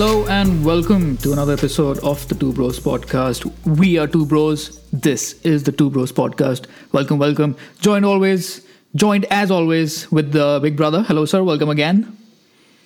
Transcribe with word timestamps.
Hello 0.00 0.26
and 0.28 0.64
welcome 0.64 1.18
to 1.18 1.34
another 1.34 1.52
episode 1.52 1.98
of 1.98 2.26
the 2.28 2.34
Two 2.34 2.54
Bros 2.54 2.80
podcast. 2.80 3.44
We 3.78 3.98
are 3.98 4.06
Two 4.06 4.24
Bros. 4.24 4.80
This 4.94 5.34
is 5.42 5.64
the 5.64 5.72
Two 5.72 5.90
Bros 5.90 6.10
podcast. 6.10 6.64
Welcome, 6.92 7.18
welcome. 7.18 7.54
Joined 7.82 8.06
always, 8.06 8.66
joined 8.94 9.26
as 9.26 9.50
always 9.50 10.10
with 10.10 10.32
the 10.32 10.58
big 10.62 10.74
brother. 10.74 11.02
Hello, 11.02 11.26
sir. 11.26 11.42
Welcome 11.42 11.68
again. 11.68 12.16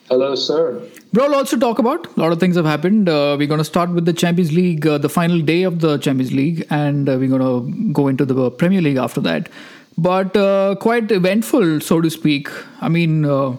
Hello, 0.09 0.35
sir. 0.35 0.83
Bro, 1.13 1.29
lots 1.29 1.51
to 1.51 1.57
talk 1.57 1.79
about. 1.79 2.05
A 2.17 2.21
lot 2.21 2.33
of 2.33 2.41
things 2.41 2.57
have 2.57 2.65
happened. 2.65 3.09
Uh, 3.09 3.37
we're 3.39 3.47
going 3.47 3.59
to 3.59 3.65
start 3.65 3.91
with 3.91 4.07
the 4.07 4.13
Champions 4.13 4.53
League, 4.53 4.85
uh, 4.85 4.99
the 4.99 5.09
final 5.09 5.41
day 5.41 5.63
of 5.63 5.79
the 5.79 5.99
Champions 5.99 6.33
League, 6.33 6.67
and 6.69 7.09
uh, 7.09 7.17
we're 7.17 7.29
going 7.29 7.41
to 7.41 7.93
go 7.93 8.09
into 8.09 8.25
the 8.25 8.51
Premier 8.51 8.83
League 8.83 8.97
after 8.97 9.21
that. 9.21 9.49
But 9.97 10.37
uh, 10.37 10.75
quite 10.81 11.13
eventful, 11.13 11.79
so 11.81 12.01
to 12.01 12.11
speak. 12.11 12.49
I 12.81 12.89
mean, 12.89 13.25
uh, 13.25 13.55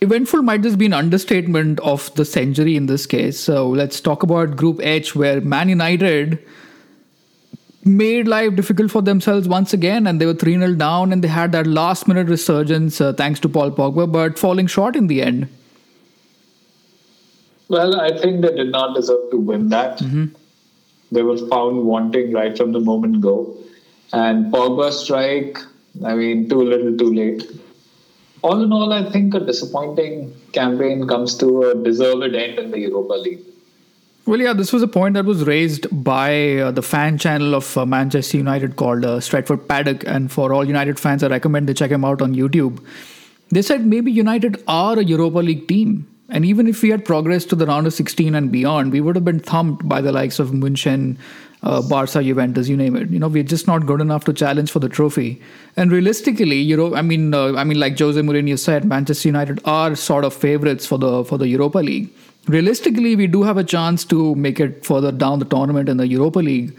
eventful 0.00 0.42
might 0.42 0.62
just 0.62 0.78
be 0.78 0.86
an 0.86 0.92
understatement 0.92 1.80
of 1.80 2.14
the 2.14 2.24
century 2.24 2.76
in 2.76 2.86
this 2.86 3.06
case. 3.06 3.38
So 3.38 3.68
let's 3.68 4.00
talk 4.00 4.22
about 4.22 4.56
Group 4.56 4.80
H, 4.82 5.14
where 5.14 5.40
Man 5.40 5.68
United 5.68 6.38
made 7.84 8.28
life 8.28 8.54
difficult 8.56 8.90
for 8.90 9.02
themselves 9.02 9.48
once 9.48 9.72
again, 9.72 10.06
and 10.06 10.20
they 10.20 10.26
were 10.26 10.34
3 10.34 10.58
0 10.58 10.74
down, 10.74 11.12
and 11.12 11.24
they 11.24 11.28
had 11.28 11.52
that 11.52 11.66
last 11.66 12.08
minute 12.08 12.28
resurgence 12.28 13.00
uh, 13.00 13.12
thanks 13.12 13.40
to 13.40 13.48
Paul 13.48 13.70
Pogba, 13.70 14.10
but 14.10 14.38
falling 14.38 14.66
short 14.66 14.96
in 14.96 15.06
the 15.06 15.22
end. 15.22 15.48
Well, 17.68 18.00
I 18.00 18.16
think 18.18 18.42
they 18.42 18.54
did 18.54 18.72
not 18.72 18.96
deserve 18.96 19.30
to 19.30 19.36
win 19.36 19.68
that. 19.68 19.98
Mm-hmm. 19.98 20.26
They 21.12 21.22
were 21.22 21.38
found 21.38 21.84
wanting 21.84 22.32
right 22.32 22.56
from 22.56 22.72
the 22.72 22.80
moment 22.80 23.20
go. 23.20 23.56
And 24.12 24.52
Pogba 24.52 24.92
strike, 24.92 25.58
I 26.04 26.14
mean, 26.14 26.48
too 26.48 26.62
little, 26.62 26.96
too 26.96 27.14
late 27.14 27.48
all 28.42 28.62
in 28.62 28.72
all, 28.72 28.92
I 28.92 29.10
think 29.10 29.34
a 29.34 29.40
disappointing 29.40 30.34
campaign 30.52 31.06
comes 31.06 31.36
to 31.38 31.70
a 31.70 31.74
deserved 31.74 32.34
end 32.34 32.58
in 32.58 32.70
the 32.70 32.78
Europa 32.78 33.14
League. 33.14 33.40
Well, 34.26 34.40
yeah, 34.40 34.52
this 34.52 34.72
was 34.72 34.82
a 34.82 34.88
point 34.88 35.14
that 35.14 35.24
was 35.24 35.44
raised 35.44 35.86
by 36.04 36.56
uh, 36.56 36.70
the 36.70 36.82
fan 36.82 37.18
channel 37.18 37.54
of 37.54 37.76
uh, 37.76 37.84
Manchester 37.86 38.36
United 38.36 38.76
called 38.76 39.04
uh, 39.04 39.18
Stretford 39.18 39.66
Paddock. 39.66 40.04
And 40.06 40.30
for 40.30 40.52
all 40.52 40.64
United 40.64 41.00
fans, 41.00 41.24
I 41.24 41.28
recommend 41.28 41.68
they 41.68 41.74
check 41.74 41.90
him 41.90 42.04
out 42.04 42.22
on 42.22 42.34
YouTube. 42.34 42.84
They 43.50 43.62
said 43.62 43.84
maybe 43.84 44.12
United 44.12 44.62
are 44.68 44.98
a 44.98 45.02
Europa 45.02 45.38
League 45.38 45.66
team. 45.66 46.06
And 46.28 46.44
even 46.44 46.68
if 46.68 46.82
we 46.82 46.90
had 46.90 47.04
progressed 47.04 47.48
to 47.48 47.56
the 47.56 47.66
round 47.66 47.88
of 47.88 47.94
16 47.94 48.34
and 48.34 48.52
beyond, 48.52 48.92
we 48.92 49.00
would 49.00 49.16
have 49.16 49.24
been 49.24 49.40
thumped 49.40 49.88
by 49.88 50.00
the 50.00 50.12
likes 50.12 50.38
of 50.38 50.54
Munchen, 50.54 51.18
uh, 51.62 51.82
Barca, 51.82 52.22
Juventus, 52.22 52.68
you 52.68 52.76
name 52.76 52.96
it. 52.96 53.10
You 53.10 53.18
know, 53.18 53.28
we're 53.28 53.42
just 53.42 53.66
not 53.66 53.86
good 53.86 54.00
enough 54.00 54.24
to 54.24 54.32
challenge 54.32 54.70
for 54.70 54.78
the 54.78 54.88
trophy. 54.88 55.40
And 55.76 55.92
realistically, 55.92 56.56
you 56.56 56.76
know, 56.76 56.94
I 56.94 57.02
mean, 57.02 57.34
uh, 57.34 57.54
I 57.54 57.64
mean, 57.64 57.78
like 57.78 57.98
Jose 57.98 58.20
Mourinho 58.20 58.58
said, 58.58 58.84
Manchester 58.84 59.28
United 59.28 59.60
are 59.64 59.94
sort 59.94 60.24
of 60.24 60.32
favorites 60.32 60.86
for 60.86 60.98
the 60.98 61.24
for 61.24 61.38
the 61.38 61.48
Europa 61.48 61.78
League. 61.78 62.10
Realistically, 62.46 63.14
we 63.16 63.26
do 63.26 63.42
have 63.42 63.58
a 63.58 63.64
chance 63.64 64.04
to 64.06 64.34
make 64.34 64.58
it 64.58 64.84
further 64.84 65.12
down 65.12 65.38
the 65.38 65.44
tournament 65.44 65.88
in 65.88 65.98
the 65.98 66.08
Europa 66.08 66.38
League 66.38 66.76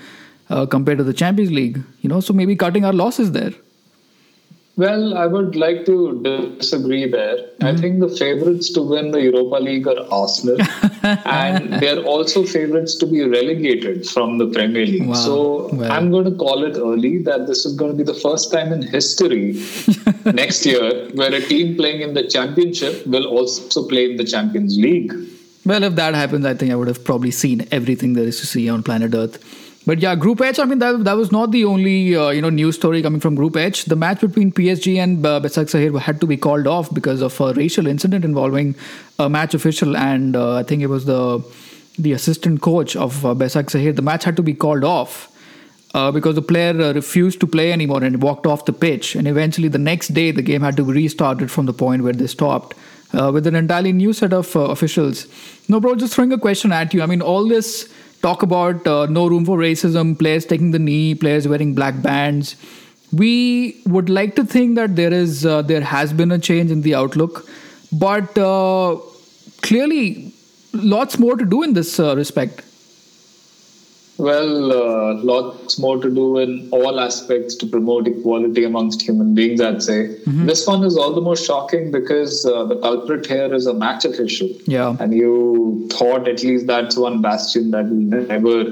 uh, 0.49 0.65
compared 0.65 0.97
to 0.97 1.03
the 1.03 1.13
Champions 1.13 1.51
League. 1.51 1.81
You 2.01 2.09
know, 2.09 2.19
so 2.19 2.33
maybe 2.33 2.55
cutting 2.55 2.83
our 2.83 2.93
losses 2.93 3.31
there. 3.31 3.53
Well, 4.77 5.17
I 5.17 5.25
would 5.25 5.55
like 5.55 5.85
to 5.85 6.55
disagree 6.57 7.09
there. 7.09 7.37
Mm-hmm. 7.37 7.65
I 7.65 7.75
think 7.75 7.99
the 7.99 8.07
favorites 8.07 8.71
to 8.73 8.81
win 8.81 9.11
the 9.11 9.21
Europa 9.21 9.55
League 9.55 9.85
are 9.85 9.99
Arsenal, 10.09 10.57
and 11.03 11.73
they're 11.73 12.03
also 12.03 12.45
favorites 12.45 12.95
to 12.95 13.05
be 13.05 13.21
relegated 13.23 14.07
from 14.07 14.37
the 14.37 14.47
Premier 14.47 14.85
League. 14.85 15.09
Wow. 15.09 15.15
So 15.15 15.69
well. 15.73 15.91
I'm 15.91 16.09
going 16.09 16.25
to 16.25 16.35
call 16.37 16.63
it 16.63 16.77
early 16.77 17.17
that 17.23 17.47
this 17.47 17.65
is 17.65 17.75
going 17.75 17.91
to 17.91 17.97
be 17.97 18.03
the 18.03 18.19
first 18.19 18.51
time 18.51 18.71
in 18.71 18.81
history 18.81 19.61
next 20.25 20.65
year 20.65 21.09
where 21.15 21.33
a 21.33 21.41
team 21.41 21.75
playing 21.75 22.01
in 22.01 22.13
the 22.13 22.25
Championship 22.27 23.05
will 23.05 23.27
also 23.27 23.85
play 23.87 24.11
in 24.11 24.17
the 24.17 24.23
Champions 24.23 24.77
League. 24.77 25.13
Well, 25.65 25.83
if 25.83 25.95
that 25.95 26.15
happens, 26.15 26.45
I 26.45 26.53
think 26.53 26.71
I 26.71 26.75
would 26.75 26.87
have 26.87 27.03
probably 27.03 27.31
seen 27.31 27.67
everything 27.71 28.13
there 28.13 28.25
is 28.25 28.39
to 28.39 28.47
see 28.47 28.67
on 28.69 28.83
planet 28.83 29.13
Earth. 29.13 29.60
But 29.85 29.99
yeah, 29.99 30.15
Group 30.15 30.41
H. 30.41 30.59
I 30.59 30.65
mean, 30.65 30.79
that, 30.79 31.03
that 31.05 31.17
was 31.17 31.31
not 31.31 31.51
the 31.51 31.65
only 31.65 32.15
uh, 32.15 32.29
you 32.29 32.41
know 32.41 32.49
news 32.49 32.75
story 32.75 33.01
coming 33.01 33.19
from 33.19 33.33
Group 33.33 33.57
H. 33.57 33.85
The 33.85 33.95
match 33.95 34.21
between 34.21 34.51
PSG 34.51 34.97
and 34.97 35.25
uh, 35.25 35.39
Basaksehir 35.39 35.99
had 35.99 36.21
to 36.21 36.27
be 36.27 36.37
called 36.37 36.67
off 36.67 36.93
because 36.93 37.21
of 37.21 37.39
a 37.41 37.53
racial 37.53 37.87
incident 37.87 38.23
involving 38.23 38.75
a 39.17 39.27
match 39.27 39.55
official, 39.55 39.97
and 39.97 40.35
uh, 40.35 40.55
I 40.57 40.63
think 40.63 40.83
it 40.83 40.87
was 40.87 41.05
the 41.05 41.43
the 41.97 42.11
assistant 42.11 42.61
coach 42.61 42.95
of 42.95 43.25
uh, 43.25 43.33
Basaksehir. 43.33 43.95
The 43.95 44.03
match 44.03 44.23
had 44.23 44.35
to 44.37 44.43
be 44.43 44.53
called 44.53 44.83
off. 44.83 45.27
Uh, 45.93 46.09
because 46.09 46.35
the 46.35 46.41
player 46.41 46.71
uh, 46.81 46.93
refused 46.93 47.41
to 47.41 47.45
play 47.45 47.73
anymore 47.73 48.01
and 48.01 48.23
walked 48.23 48.47
off 48.47 48.63
the 48.63 48.71
pitch, 48.71 49.13
and 49.13 49.27
eventually 49.27 49.67
the 49.67 49.77
next 49.77 50.13
day 50.13 50.31
the 50.31 50.41
game 50.41 50.61
had 50.61 50.77
to 50.77 50.85
be 50.85 50.93
restarted 50.93 51.51
from 51.51 51.65
the 51.65 51.73
point 51.73 52.01
where 52.01 52.13
they 52.13 52.27
stopped 52.27 52.77
uh, 53.13 53.29
with 53.29 53.45
an 53.45 53.55
entirely 53.55 53.91
new 53.91 54.13
set 54.13 54.31
of 54.31 54.55
officials. 54.55 55.27
No, 55.67 55.81
bro, 55.81 55.95
just 55.95 56.13
throwing 56.13 56.31
a 56.31 56.37
question 56.37 56.71
at 56.71 56.93
you. 56.93 57.01
I 57.01 57.07
mean, 57.07 57.21
all 57.21 57.45
this 57.45 57.93
talk 58.21 58.43
about 58.43 58.85
uh, 58.87 59.05
no 59.07 59.27
room 59.27 59.45
for 59.45 59.57
racism, 59.57 60.17
players 60.17 60.45
taking 60.45 60.71
the 60.71 60.79
knee, 60.79 61.15
players 61.15 61.47
wearing 61.47 61.73
black 61.73 62.01
bands. 62.01 62.55
We 63.11 63.81
would 63.85 64.09
like 64.09 64.35
to 64.35 64.45
think 64.45 64.75
that 64.75 64.95
there 64.95 65.13
is 65.13 65.45
uh, 65.45 65.61
there 65.61 65.81
has 65.81 66.13
been 66.13 66.31
a 66.31 66.39
change 66.39 66.71
in 66.71 66.81
the 66.81 66.95
outlook, 66.95 67.47
but 67.91 68.37
uh, 68.37 68.97
clearly, 69.61 70.33
lots 70.73 71.19
more 71.19 71.35
to 71.35 71.45
do 71.45 71.63
in 71.63 71.73
this 71.73 71.99
uh, 71.99 72.15
respect. 72.15 72.63
Well, 74.17 74.71
uh, 74.71 75.15
lots 75.23 75.79
more 75.79 75.99
to 76.01 76.09
do 76.09 76.37
in 76.37 76.69
all 76.71 76.99
aspects 76.99 77.55
to 77.55 77.65
promote 77.65 78.07
equality 78.07 78.63
amongst 78.63 79.01
human 79.01 79.33
beings, 79.33 79.61
I'd 79.61 79.81
say. 79.81 80.09
Mm-hmm. 80.09 80.45
This 80.45 80.67
one 80.67 80.83
is 80.83 80.97
all 80.97 81.13
the 81.13 81.21
more 81.21 81.35
shocking 81.35 81.91
because 81.91 82.45
uh, 82.45 82.65
the 82.65 82.75
culprit 82.75 83.25
here 83.25 83.53
is 83.53 83.65
a 83.65 83.73
match 83.73 84.05
official. 84.05 84.49
Yeah. 84.65 84.95
And 84.99 85.13
you 85.13 85.87
thought 85.91 86.27
at 86.27 86.43
least 86.43 86.67
that's 86.67 86.97
one 86.97 87.21
bastion 87.21 87.71
that 87.71 87.85
will 87.85 88.21
never 88.27 88.65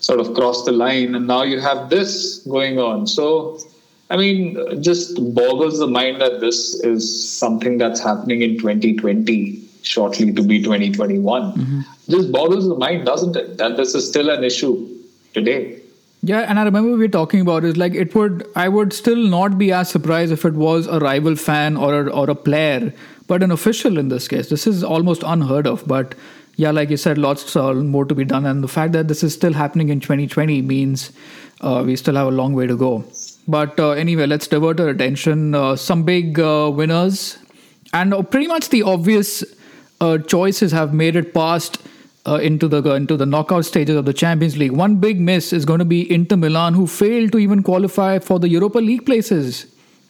sort 0.00 0.20
of 0.20 0.34
cross 0.34 0.64
the 0.64 0.72
line. 0.72 1.14
And 1.14 1.26
now 1.26 1.42
you 1.42 1.60
have 1.60 1.90
this 1.90 2.38
going 2.48 2.78
on. 2.78 3.06
So, 3.06 3.58
I 4.08 4.16
mean, 4.16 4.82
just 4.82 5.16
boggles 5.34 5.78
the 5.78 5.88
mind 5.88 6.20
that 6.20 6.40
this 6.40 6.74
is 6.80 7.28
something 7.28 7.76
that's 7.76 8.00
happening 8.00 8.42
in 8.42 8.58
2020 8.58 9.65
shortly 9.86 10.32
to 10.32 10.42
be 10.42 10.62
2021. 10.62 11.52
Mm-hmm. 11.52 11.80
Just 12.10 12.32
boggles 12.32 12.68
the 12.68 12.74
mind, 12.74 13.06
doesn't 13.06 13.36
it? 13.36 13.56
That 13.58 13.76
this 13.76 13.94
is 13.94 14.08
still 14.08 14.30
an 14.30 14.44
issue 14.44 14.88
today. 15.32 15.80
Yeah, 16.22 16.40
and 16.40 16.58
I 16.58 16.64
remember 16.64 16.90
we 16.92 16.98
were 16.98 17.08
talking 17.08 17.40
about 17.40 17.64
is 17.64 17.76
like 17.76 17.94
it 17.94 18.14
would 18.14 18.48
I 18.56 18.68
would 18.68 18.92
still 18.92 19.16
not 19.16 19.58
be 19.58 19.70
as 19.72 19.90
surprised 19.90 20.32
if 20.32 20.44
it 20.44 20.54
was 20.54 20.86
a 20.86 20.98
rival 20.98 21.36
fan 21.36 21.76
or 21.76 22.00
a, 22.00 22.10
or 22.10 22.28
a 22.28 22.34
player, 22.34 22.92
but 23.28 23.42
an 23.42 23.52
official 23.52 23.98
in 23.98 24.08
this 24.08 24.26
case. 24.26 24.48
This 24.48 24.66
is 24.66 24.82
almost 24.82 25.22
unheard 25.24 25.66
of, 25.66 25.86
but 25.86 26.14
yeah, 26.56 26.70
like 26.70 26.90
you 26.90 26.96
said, 26.96 27.18
lots 27.18 27.54
more 27.54 28.04
to 28.06 28.14
be 28.14 28.24
done, 28.24 28.46
and 28.46 28.64
the 28.64 28.68
fact 28.68 28.92
that 28.92 29.08
this 29.08 29.22
is 29.22 29.34
still 29.34 29.52
happening 29.52 29.90
in 29.90 30.00
2020 30.00 30.62
means 30.62 31.12
uh, 31.60 31.82
we 31.86 31.96
still 31.96 32.14
have 32.16 32.26
a 32.26 32.30
long 32.30 32.54
way 32.54 32.66
to 32.66 32.76
go. 32.76 33.04
But 33.46 33.78
uh, 33.78 33.90
anyway, 33.90 34.26
let's 34.26 34.48
divert 34.48 34.80
our 34.80 34.88
attention. 34.88 35.54
Uh, 35.54 35.76
some 35.76 36.02
big 36.02 36.40
uh, 36.40 36.72
winners, 36.74 37.38
and 37.92 38.14
pretty 38.30 38.46
much 38.46 38.70
the 38.70 38.82
obvious 38.82 39.44
uh, 40.00 40.18
choices 40.18 40.72
have 40.72 40.92
made 40.92 41.16
it 41.16 41.32
past 41.32 41.78
uh, 42.26 42.36
into 42.36 42.68
the 42.68 42.82
into 42.94 43.16
the 43.16 43.26
knockout 43.26 43.64
stages 43.64 43.96
of 43.96 44.04
the 44.04 44.12
Champions 44.12 44.56
League. 44.56 44.72
One 44.72 44.96
big 44.96 45.20
miss 45.20 45.52
is 45.52 45.64
going 45.64 45.78
to 45.78 45.84
be 45.84 46.12
Inter 46.12 46.36
Milan, 46.36 46.74
who 46.74 46.86
failed 46.86 47.32
to 47.32 47.38
even 47.38 47.62
qualify 47.62 48.18
for 48.18 48.38
the 48.38 48.48
Europa 48.48 48.78
League 48.78 49.06
places. 49.06 49.66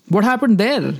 What 0.08 0.24
happened 0.24 0.58
there? 0.58 0.94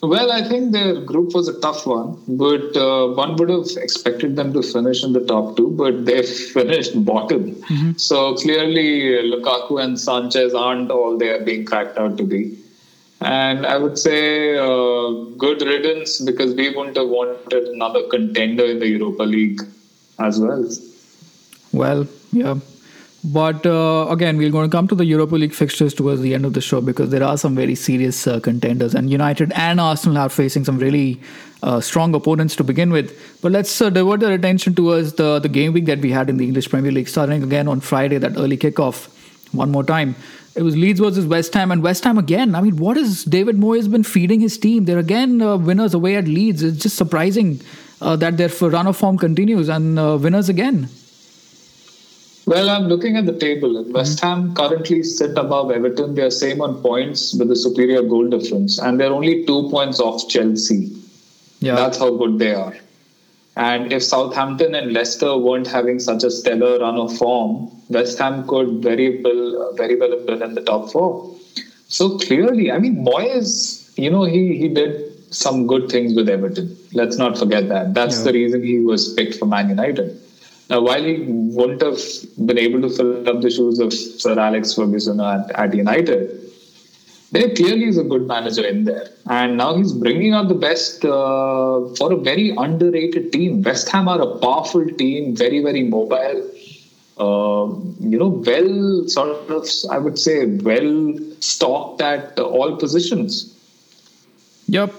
Well, 0.00 0.30
I 0.30 0.48
think 0.48 0.70
their 0.70 1.00
group 1.00 1.34
was 1.34 1.48
a 1.48 1.60
tough 1.60 1.84
one, 1.84 2.22
but 2.28 2.76
uh, 2.76 3.08
one 3.08 3.34
would 3.34 3.48
have 3.48 3.66
expected 3.76 4.36
them 4.36 4.52
to 4.52 4.62
finish 4.62 5.02
in 5.02 5.12
the 5.12 5.24
top 5.24 5.56
two, 5.56 5.70
but 5.70 6.06
they 6.06 6.22
finished 6.52 7.04
bottom. 7.04 7.56
Mm-hmm. 7.56 7.92
So 7.96 8.36
clearly, 8.36 9.30
Lukaku 9.32 9.82
and 9.82 9.98
Sanchez 9.98 10.54
aren't 10.54 10.92
all 10.92 11.18
they 11.18 11.30
are 11.30 11.44
being 11.44 11.64
cracked 11.64 11.98
out 11.98 12.16
to 12.18 12.22
be. 12.22 12.56
And 13.20 13.66
I 13.66 13.76
would 13.78 13.98
say 13.98 14.56
uh, 14.56 15.10
good 15.36 15.62
riddance 15.62 16.20
because 16.20 16.54
we 16.54 16.70
wouldn't 16.70 16.96
have 16.96 17.08
wanted 17.08 17.64
another 17.68 18.02
contender 18.08 18.64
in 18.64 18.78
the 18.78 18.86
Europa 18.88 19.24
League 19.24 19.60
as 20.18 20.38
well. 20.38 20.68
Well, 21.72 22.06
yeah. 22.32 22.58
But 23.24 23.66
uh, 23.66 24.06
again, 24.08 24.36
we're 24.36 24.50
going 24.50 24.70
to 24.70 24.76
come 24.76 24.86
to 24.88 24.94
the 24.94 25.04
Europa 25.04 25.34
League 25.34 25.52
fixtures 25.52 25.92
towards 25.92 26.20
the 26.20 26.34
end 26.34 26.44
of 26.44 26.52
the 26.52 26.60
show 26.60 26.80
because 26.80 27.10
there 27.10 27.24
are 27.24 27.36
some 27.36 27.56
very 27.56 27.74
serious 27.74 28.28
uh, 28.28 28.38
contenders, 28.38 28.94
and 28.94 29.10
United 29.10 29.52
and 29.56 29.80
Arsenal 29.80 30.18
are 30.18 30.28
facing 30.28 30.64
some 30.64 30.78
really 30.78 31.20
uh, 31.64 31.80
strong 31.80 32.14
opponents 32.14 32.54
to 32.56 32.64
begin 32.64 32.92
with. 32.92 33.12
But 33.42 33.50
let's 33.50 33.80
uh, 33.80 33.90
divert 33.90 34.22
our 34.22 34.32
attention 34.32 34.76
towards 34.76 35.14
the 35.14 35.40
the 35.40 35.48
game 35.48 35.72
week 35.72 35.86
that 35.86 35.98
we 35.98 36.12
had 36.12 36.30
in 36.30 36.36
the 36.36 36.44
English 36.44 36.70
Premier 36.70 36.92
League, 36.92 37.08
starting 37.08 37.42
again 37.42 37.66
on 37.66 37.80
Friday, 37.80 38.18
that 38.18 38.36
early 38.36 38.56
kickoff. 38.56 39.08
One 39.52 39.72
more 39.72 39.82
time. 39.82 40.14
It 40.58 40.64
was 40.64 40.76
Leeds 40.76 40.98
versus 40.98 41.24
West 41.24 41.54
Ham, 41.54 41.70
and 41.70 41.84
West 41.84 42.02
Ham 42.02 42.18
again. 42.18 42.56
I 42.56 42.60
mean, 42.60 42.78
what 42.78 42.96
has 42.96 43.22
David 43.22 43.58
Moyes 43.58 43.88
been 43.88 44.02
feeding 44.02 44.40
his 44.40 44.58
team? 44.58 44.86
They're 44.86 44.98
again 44.98 45.40
uh, 45.40 45.56
winners 45.56 45.94
away 45.94 46.16
at 46.16 46.24
Leeds. 46.24 46.64
It's 46.64 46.82
just 46.82 46.96
surprising 46.96 47.60
uh, 48.02 48.16
that 48.16 48.38
their 48.38 48.48
run 48.48 48.88
of 48.88 48.96
form 48.96 49.18
continues 49.18 49.68
and 49.68 50.00
uh, 50.00 50.18
winners 50.20 50.48
again. 50.48 50.88
Well, 52.46 52.70
I'm 52.70 52.88
looking 52.88 53.16
at 53.16 53.24
the 53.24 53.38
table. 53.38 53.68
Mm-hmm. 53.68 53.92
West 53.92 54.18
Ham 54.18 54.52
currently 54.52 55.04
sit 55.04 55.38
above 55.38 55.70
Everton. 55.70 56.16
They 56.16 56.22
are 56.22 56.30
same 56.30 56.60
on 56.60 56.82
points 56.82 57.34
with 57.34 57.52
a 57.52 57.56
superior 57.56 58.02
goal 58.02 58.28
difference, 58.28 58.80
and 58.80 58.98
they're 58.98 59.12
only 59.12 59.46
two 59.46 59.68
points 59.70 60.00
off 60.00 60.28
Chelsea. 60.28 60.90
Yeah, 61.60 61.76
that's 61.76 61.98
how 61.98 62.16
good 62.16 62.40
they 62.40 62.54
are. 62.54 62.76
And 63.58 63.92
if 63.92 64.04
Southampton 64.04 64.76
and 64.76 64.92
Leicester 64.92 65.36
weren't 65.36 65.66
having 65.66 65.98
such 65.98 66.22
a 66.22 66.30
stellar 66.30 66.78
run 66.78 66.96
of 66.96 67.16
form, 67.18 67.72
West 67.88 68.16
Ham 68.20 68.46
could 68.46 68.80
very 68.80 69.20
well, 69.20 69.74
very 69.74 69.96
well 69.96 70.12
have 70.12 70.24
been 70.26 70.42
in 70.44 70.54
the 70.54 70.60
top 70.62 70.92
four. 70.92 71.34
So 71.88 72.18
clearly, 72.18 72.70
I 72.70 72.78
mean, 72.78 73.04
Moyes, 73.04 73.98
you 73.98 74.10
know, 74.10 74.22
he 74.22 74.56
he 74.56 74.68
did 74.68 75.34
some 75.34 75.66
good 75.66 75.88
things 75.88 76.14
with 76.14 76.28
Everton. 76.28 76.76
Let's 76.92 77.16
not 77.16 77.36
forget 77.36 77.68
that. 77.68 77.94
That's 77.94 78.18
yeah. 78.18 78.24
the 78.26 78.32
reason 78.34 78.62
he 78.62 78.78
was 78.78 79.12
picked 79.14 79.34
for 79.40 79.46
Man 79.46 79.68
United. 79.68 80.16
Now, 80.70 80.80
while 80.82 81.02
he 81.02 81.24
wouldn't 81.26 81.82
have 81.82 81.98
been 82.46 82.58
able 82.58 82.82
to 82.82 82.90
fill 82.90 83.28
up 83.28 83.40
the 83.40 83.50
shoes 83.50 83.80
of 83.80 83.92
Sir 83.92 84.38
Alex 84.38 84.74
Ferguson 84.74 85.20
at, 85.20 85.50
at 85.52 85.74
United, 85.74 86.47
there 87.30 87.54
clearly 87.54 87.84
is 87.84 87.98
a 87.98 88.04
good 88.04 88.26
manager 88.26 88.66
in 88.66 88.84
there. 88.84 89.08
And 89.26 89.56
now 89.58 89.76
he's 89.76 89.92
bringing 89.92 90.32
out 90.32 90.48
the 90.48 90.54
best 90.54 91.04
uh, 91.04 91.88
for 91.96 92.12
a 92.12 92.16
very 92.16 92.54
underrated 92.56 93.32
team. 93.32 93.62
West 93.62 93.88
Ham 93.90 94.08
are 94.08 94.20
a 94.20 94.38
powerful 94.38 94.86
team, 94.86 95.36
very, 95.36 95.62
very 95.62 95.82
mobile. 95.82 96.50
Uh, 97.18 97.66
you 98.00 98.18
know, 98.18 98.28
well, 98.28 99.08
sort 99.08 99.50
of, 99.50 99.68
I 99.90 99.98
would 99.98 100.18
say, 100.18 100.46
well 100.46 101.18
stocked 101.40 102.00
at 102.00 102.38
all 102.38 102.76
positions. 102.76 103.54
Yep. 104.68 104.94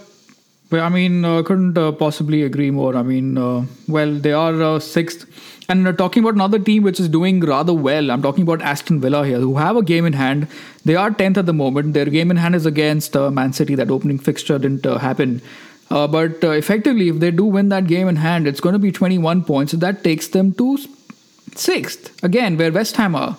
Well, 0.72 0.86
I 0.86 0.90
mean, 0.90 1.26
uh, 1.26 1.42
couldn't 1.42 1.78
uh, 1.80 1.92
possibly 1.94 2.44
agree 2.44 2.70
more. 2.70 2.96
I 2.96 3.02
mean, 3.02 3.40
uh, 3.40 3.66
well, 3.88 4.14
they 4.14 4.34
are 4.34 4.62
uh, 4.62 4.80
sixth 4.80 5.26
and 5.68 5.88
uh, 5.88 5.94
talking 5.94 6.22
about 6.22 6.36
another 6.36 6.60
team 6.60 6.84
which 6.84 7.00
is 7.00 7.10
doing 7.10 7.40
rather 7.40 7.74
well, 7.74 8.12
I'm 8.12 8.22
talking 8.22 8.44
about 8.44 8.62
Aston 8.62 9.02
Villa 9.02 9.26
here, 9.26 9.40
who 9.40 9.58
have 9.58 9.76
a 9.76 9.82
game 9.82 10.06
in 10.06 10.14
hand. 10.14 10.48
They 10.86 10.96
are 10.96 11.10
10th 11.10 11.38
at 11.38 11.48
the 11.48 11.54
moment. 11.54 11.96
Their 11.96 12.06
game 12.06 12.30
in 12.30 12.38
hand 12.38 12.54
is 12.54 12.68
against 12.68 13.16
uh, 13.16 13.32
Man 13.32 13.52
City. 13.52 13.74
That 13.74 13.90
opening 13.90 14.20
fixture 14.20 14.60
didn't 14.60 14.86
happen. 14.86 15.42
But 15.90 16.44
effectively, 16.44 17.10
if 17.10 17.20
they 17.20 17.32
do 17.32 17.46
win 17.46 17.70
that 17.70 17.88
game 17.88 18.08
in 18.08 18.18
hand, 18.18 18.46
it's 18.48 18.60
going 18.60 18.74
to 18.74 18.80
be 18.80 18.92
21 18.92 19.44
points. 19.46 19.72
So 19.72 19.78
that 19.78 20.04
takes 20.04 20.28
them 20.28 20.54
to 20.54 20.78
sixth. 21.56 22.24
Again, 22.24 22.58
where 22.58 22.72
West 22.72 22.96
Ham 22.98 23.16
are. 23.16 23.38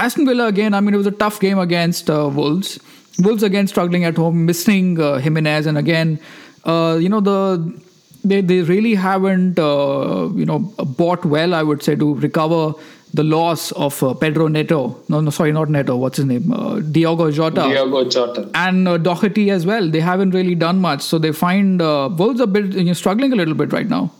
Aston 0.00 0.26
Villa, 0.26 0.48
again, 0.48 0.74
I 0.74 0.80
mean, 0.80 0.94
it 0.94 0.96
was 0.96 1.06
a 1.06 1.12
tough 1.12 1.38
game 1.38 1.60
against 1.60 2.08
Wolves. 2.08 2.80
Wolves 3.20 3.44
again 3.44 3.68
struggling 3.68 4.04
at 4.04 4.16
home, 4.16 4.46
missing 4.46 4.96
Jimenez. 4.96 5.66
And 5.66 5.78
again, 5.78 6.18
you 6.66 7.08
know, 7.08 7.20
the 7.20 7.82
they 8.24 8.40
they 8.40 8.62
really 8.62 8.94
haven't 8.94 9.58
uh, 9.58 10.28
you 10.34 10.44
know 10.44 10.60
bought 10.98 11.24
well 11.24 11.54
i 11.54 11.62
would 11.62 11.82
say 11.82 11.94
to 11.96 12.14
recover 12.16 12.74
the 13.14 13.22
loss 13.22 13.72
of 13.72 14.02
uh, 14.02 14.14
Pedro 14.14 14.48
Neto. 14.48 14.98
No, 15.10 15.20
no, 15.20 15.30
sorry, 15.30 15.52
not 15.52 15.68
Neto. 15.68 15.96
What's 15.96 16.16
his 16.16 16.24
name? 16.24 16.50
Uh, 16.50 16.80
Diogo 16.80 17.30
Jota. 17.30 17.62
Diogo 17.62 18.08
Jota. 18.08 18.50
And 18.54 18.88
uh, 18.88 18.96
Doherty 18.96 19.50
as 19.50 19.66
well. 19.66 19.86
They 19.90 20.00
haven't 20.00 20.30
really 20.30 20.54
done 20.54 20.78
much. 20.78 21.02
So 21.02 21.18
they 21.18 21.30
find 21.32 21.82
uh, 21.82 22.08
Wolves 22.10 22.40
a 22.40 22.46
bit 22.46 22.72
you 22.72 22.84
know, 22.84 22.92
struggling 22.94 23.32
a 23.34 23.36
little 23.36 23.52
bit 23.52 23.70
right 23.70 23.86
now. 23.86 24.10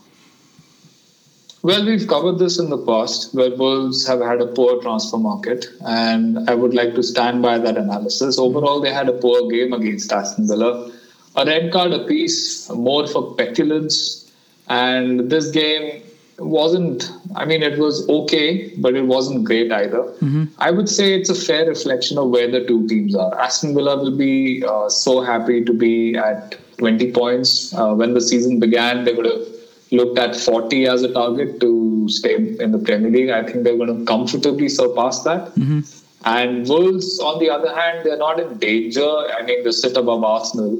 Well, 1.63 1.85
we've 1.85 2.07
covered 2.07 2.37
this 2.37 2.59
in 2.59 2.69
the 2.69 2.77
past, 2.77 3.33
where 3.33 3.55
Wolves 3.55 4.05
have 4.05 4.19
had 4.19 4.41
a 4.41 4.45
poor 4.45 4.81
transfer 4.81 5.17
market, 5.17 5.65
and 5.87 6.47
I 6.49 6.53
would 6.53 6.75
like 6.75 6.93
to 6.95 7.01
stand 7.01 7.41
by 7.41 7.57
that 7.57 7.77
analysis. 7.77 8.37
Overall, 8.37 8.81
they 8.81 8.93
had 8.93 9.09
a 9.09 9.13
poor 9.13 9.49
game 9.49 9.73
against 9.73 10.11
Aston 10.11 10.47
Villa 10.47 10.91
a 11.35 11.45
red 11.45 11.71
card 11.71 11.93
apiece, 11.93 12.69
more 12.69 13.07
for 13.07 13.35
petulance. 13.35 14.31
And 14.67 15.29
this 15.29 15.51
game 15.51 16.03
wasn't, 16.39 17.11
I 17.35 17.45
mean, 17.45 17.63
it 17.63 17.77
was 17.77 18.07
okay, 18.09 18.73
but 18.77 18.95
it 18.95 19.05
wasn't 19.05 19.43
great 19.43 19.71
either. 19.71 20.03
Mm-hmm. 20.03 20.45
I 20.57 20.71
would 20.71 20.89
say 20.89 21.13
it's 21.13 21.29
a 21.29 21.35
fair 21.35 21.67
reflection 21.67 22.17
of 22.17 22.29
where 22.29 22.49
the 22.49 22.65
two 22.65 22.87
teams 22.87 23.15
are. 23.15 23.39
Aston 23.39 23.73
Villa 23.75 23.97
will 23.97 24.17
be 24.17 24.63
uh, 24.65 24.89
so 24.89 25.21
happy 25.21 25.63
to 25.63 25.73
be 25.73 26.15
at 26.15 26.57
20 26.77 27.11
points. 27.11 27.73
Uh, 27.73 27.93
when 27.93 28.13
the 28.13 28.21
season 28.21 28.59
began, 28.59 29.03
they 29.03 29.13
would 29.13 29.25
have 29.25 29.47
looked 29.91 30.17
at 30.17 30.35
40 30.35 30.87
as 30.87 31.03
a 31.03 31.13
target 31.13 31.59
to 31.59 32.07
stay 32.09 32.35
in 32.35 32.71
the 32.71 32.79
Premier 32.79 33.11
League. 33.11 33.29
I 33.29 33.43
think 33.43 33.63
they're 33.63 33.77
going 33.77 33.99
to 33.99 34.05
comfortably 34.05 34.69
surpass 34.69 35.23
that. 35.23 35.53
Mm-hmm. 35.55 35.81
And 36.25 36.67
Wolves, 36.67 37.19
on 37.19 37.39
the 37.39 37.49
other 37.49 37.73
hand, 37.75 38.05
they're 38.05 38.17
not 38.17 38.39
in 38.39 38.57
danger. 38.57 39.05
I 39.05 39.43
mean, 39.43 39.63
they 39.63 39.71
sit 39.71 39.97
above 39.97 40.23
Arsenal. 40.23 40.79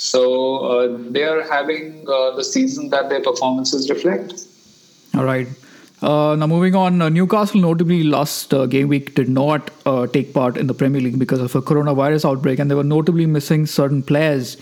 So 0.00 0.20
uh, 0.64 0.98
they 1.10 1.24
are 1.24 1.42
having 1.46 2.06
uh, 2.08 2.30
the 2.34 2.42
season 2.42 2.88
that 2.88 3.10
their 3.10 3.20
performances 3.20 3.90
reflect. 3.90 4.32
All 5.14 5.24
right. 5.24 5.46
Uh, 6.00 6.34
now 6.36 6.46
moving 6.46 6.74
on, 6.74 7.02
uh, 7.02 7.10
Newcastle 7.10 7.60
notably 7.60 8.02
last 8.02 8.54
uh, 8.54 8.64
game 8.64 8.88
week 8.88 9.14
did 9.14 9.28
not 9.28 9.70
uh, 9.84 10.06
take 10.06 10.32
part 10.32 10.56
in 10.56 10.68
the 10.68 10.72
Premier 10.72 11.02
League 11.02 11.18
because 11.18 11.40
of 11.40 11.54
a 11.54 11.60
coronavirus 11.60 12.24
outbreak, 12.30 12.58
and 12.58 12.70
they 12.70 12.74
were 12.74 12.82
notably 12.82 13.26
missing 13.26 13.66
certain 13.66 14.02
players. 14.02 14.56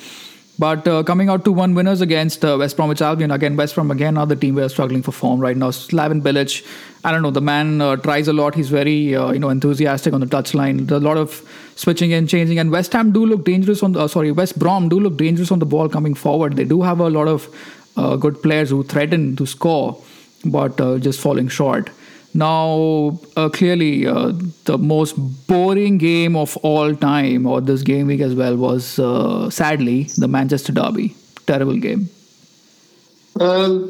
But 0.59 0.89
uh, 0.89 1.05
coming 1.05 1.29
out 1.29 1.45
to 1.45 1.53
one 1.53 1.75
winners 1.75 2.01
against 2.01 2.45
uh, 2.45 2.57
West 2.59 2.77
Bromwich 2.77 3.01
Albion. 3.01 3.31
Again, 3.31 3.57
West 3.57 3.77
Brom 3.77 3.93
again 3.93 4.17
another 4.17 4.35
team 4.35 4.57
we 4.57 4.63
are 4.63 4.69
struggling 4.69 5.03
for 5.03 5.13
form 5.13 5.39
right 5.39 5.57
now. 5.57 5.71
Slaven 5.71 6.21
Bilic, 6.21 6.67
I 7.05 7.13
don't 7.13 7.23
know. 7.23 7.31
The 7.31 7.41
man 7.41 7.81
uh, 7.81 7.95
tries 7.95 8.27
a 8.27 8.33
lot. 8.33 8.57
He's 8.57 8.69
very 8.69 9.15
uh, 9.15 9.31
you 9.31 9.39
know 9.39 9.51
enthusiastic 9.51 10.13
on 10.13 10.21
the 10.21 10.27
touchline. 10.27 10.91
A 10.91 10.99
lot 10.99 11.17
of 11.17 11.49
switching 11.77 12.13
and 12.13 12.29
changing. 12.29 12.59
And 12.59 12.73
West 12.73 12.93
Ham 12.93 13.13
do 13.13 13.25
look 13.25 13.45
dangerous 13.45 13.85
on 13.85 13.93
the 13.93 14.01
uh, 14.01 14.09
sorry 14.09 14.33
West 14.33 14.59
Brom 14.59 14.89
do 14.89 14.99
look 14.99 15.17
dangerous 15.17 15.53
on 15.53 15.61
the 15.61 15.67
ball 15.67 15.89
coming 15.89 16.15
forward. 16.15 16.57
They 16.57 16.65
do 16.65 16.83
have 16.83 16.99
a 16.99 17.09
lot 17.09 17.29
of 17.29 17.49
uh, 17.97 18.17
good 18.17 18.43
players 18.43 18.71
who 18.71 18.83
threaten 18.83 19.37
to 19.37 19.47
score, 19.47 19.97
but 20.45 20.77
just 21.01 21.21
falling 21.21 21.47
short. 21.47 21.91
Now, 22.39 23.19
uh, 23.37 23.49
clearly, 23.49 24.07
uh, 24.07 24.33
the 24.65 24.79
most 24.79 25.15
boring 25.49 25.99
game 25.99 26.37
of 26.37 26.57
all 26.59 26.95
time, 26.95 27.47
or 27.47 27.61
this 27.61 27.83
game 27.83 28.07
week 28.07 28.21
as 28.21 28.35
well, 28.41 28.57
was 28.57 29.01
uh, 29.01 29.51
sadly 29.51 30.05
the 30.19 30.29
Manchester 30.29 30.73
Derby. 30.73 31.17
Terrible 31.47 31.79
game. 31.79 32.09
Well, 33.35 33.89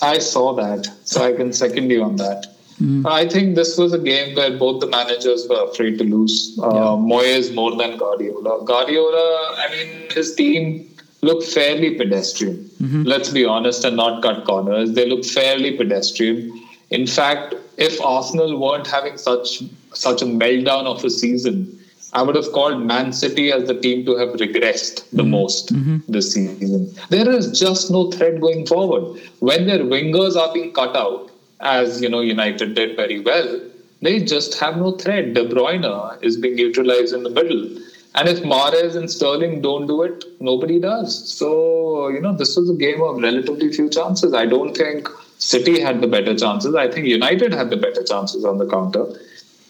I 0.00 0.18
saw 0.18 0.54
that, 0.54 0.88
so 1.04 1.22
I 1.22 1.32
can 1.34 1.52
second 1.52 1.90
you 1.90 2.02
on 2.02 2.16
that. 2.16 2.46
Mm. 2.80 3.06
I 3.06 3.28
think 3.28 3.56
this 3.56 3.76
was 3.76 3.92
a 3.92 3.98
game 3.98 4.34
where 4.36 4.56
both 4.56 4.80
the 4.80 4.86
managers 4.86 5.46
were 5.50 5.62
afraid 5.64 5.98
to 5.98 6.04
lose. 6.04 6.58
Uh, 6.62 6.68
yeah. 6.68 6.96
Moyes 7.12 7.54
more 7.54 7.76
than 7.76 7.98
Guardiola. 7.98 8.64
Guardiola, 8.64 9.54
I 9.58 9.68
mean, 9.70 10.10
his 10.10 10.34
team 10.34 10.88
looked 11.20 11.44
fairly 11.44 11.94
pedestrian. 11.96 12.70
Mm-hmm. 12.82 13.02
Let's 13.02 13.28
be 13.28 13.44
honest 13.44 13.84
and 13.84 13.96
not 13.96 14.22
cut 14.22 14.46
corners. 14.46 14.92
They 14.92 15.06
look 15.08 15.26
fairly 15.26 15.76
pedestrian. 15.76 16.58
In 16.90 17.06
fact, 17.06 17.54
if 17.76 18.00
Arsenal 18.00 18.58
weren't 18.58 18.86
having 18.86 19.18
such 19.18 19.62
such 19.92 20.22
a 20.22 20.24
meltdown 20.24 20.86
of 20.86 21.04
a 21.04 21.10
season, 21.10 21.78
I 22.12 22.22
would 22.22 22.36
have 22.36 22.52
called 22.52 22.84
Man 22.84 23.12
City 23.12 23.50
as 23.52 23.66
the 23.66 23.78
team 23.80 24.04
to 24.06 24.16
have 24.16 24.30
regressed 24.30 25.08
the 25.10 25.22
mm-hmm. 25.22 25.30
most 25.30 25.72
mm-hmm. 25.72 25.98
this 26.08 26.32
season. 26.32 26.94
There 27.08 27.30
is 27.30 27.58
just 27.58 27.90
no 27.90 28.10
threat 28.10 28.40
going 28.40 28.66
forward. 28.66 29.20
When 29.40 29.66
their 29.66 29.80
wingers 29.80 30.36
are 30.36 30.52
being 30.52 30.72
cut 30.72 30.94
out, 30.96 31.30
as 31.60 32.02
you 32.02 32.08
know, 32.08 32.20
United 32.20 32.74
did 32.74 32.96
very 32.96 33.20
well, 33.20 33.60
they 34.02 34.18
just 34.20 34.58
have 34.58 34.76
no 34.76 34.92
threat. 34.92 35.32
De 35.32 35.48
Bruyne 35.48 36.22
is 36.22 36.36
being 36.36 36.58
utilized 36.58 37.14
in 37.14 37.22
the 37.22 37.30
middle. 37.30 37.78
And 38.14 38.28
if 38.28 38.40
Mahrez 38.40 38.94
and 38.94 39.10
Sterling 39.10 39.62
don't 39.62 39.86
do 39.86 40.02
it, 40.02 40.24
nobody 40.38 40.78
does. 40.78 41.32
So, 41.32 42.08
you 42.08 42.20
know, 42.20 42.36
this 42.36 42.56
was 42.56 42.68
a 42.68 42.74
game 42.74 43.00
of 43.00 43.22
relatively 43.22 43.72
few 43.72 43.88
chances. 43.88 44.34
I 44.34 44.44
don't 44.44 44.76
think 44.76 45.08
City 45.42 45.80
had 45.80 46.00
the 46.00 46.06
better 46.06 46.34
chances. 46.36 46.74
I 46.74 46.88
think 46.88 47.06
United 47.06 47.52
had 47.52 47.70
the 47.70 47.76
better 47.76 48.02
chances 48.04 48.44
on 48.44 48.58
the 48.58 48.66
counter. 48.66 49.06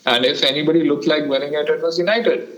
And 0.04 0.24
if 0.24 0.42
anybody 0.42 0.82
looked 0.88 1.06
like 1.06 1.24
winning 1.26 1.54
it, 1.54 1.68
it 1.68 1.82
was 1.82 1.98
United. 1.98 2.48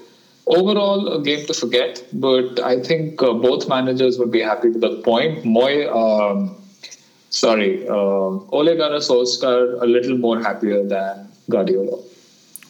Overall, 0.47 1.13
a 1.13 1.23
game 1.23 1.47
to 1.47 1.55
forget, 1.55 2.03
but 2.13 2.61
I 2.61 2.81
think 2.83 3.23
uh, 3.23 3.33
both 3.33 3.69
managers 3.69 4.19
would 4.19 4.33
be 4.33 4.41
happy 4.41 4.69
with 4.69 4.81
the 4.81 4.97
point. 5.03 5.45
Moy, 5.45 5.89
um, 5.91 6.57
sorry, 7.31 7.89
uh, 7.89 8.57
Ole 8.59 8.77
Gunnar 8.77 9.03
Solskjaer 9.11 9.81
a 9.81 9.87
little 9.87 10.19
more 10.19 10.41
happier 10.41 10.83
than 10.85 11.29
Guardiola. 11.49 11.99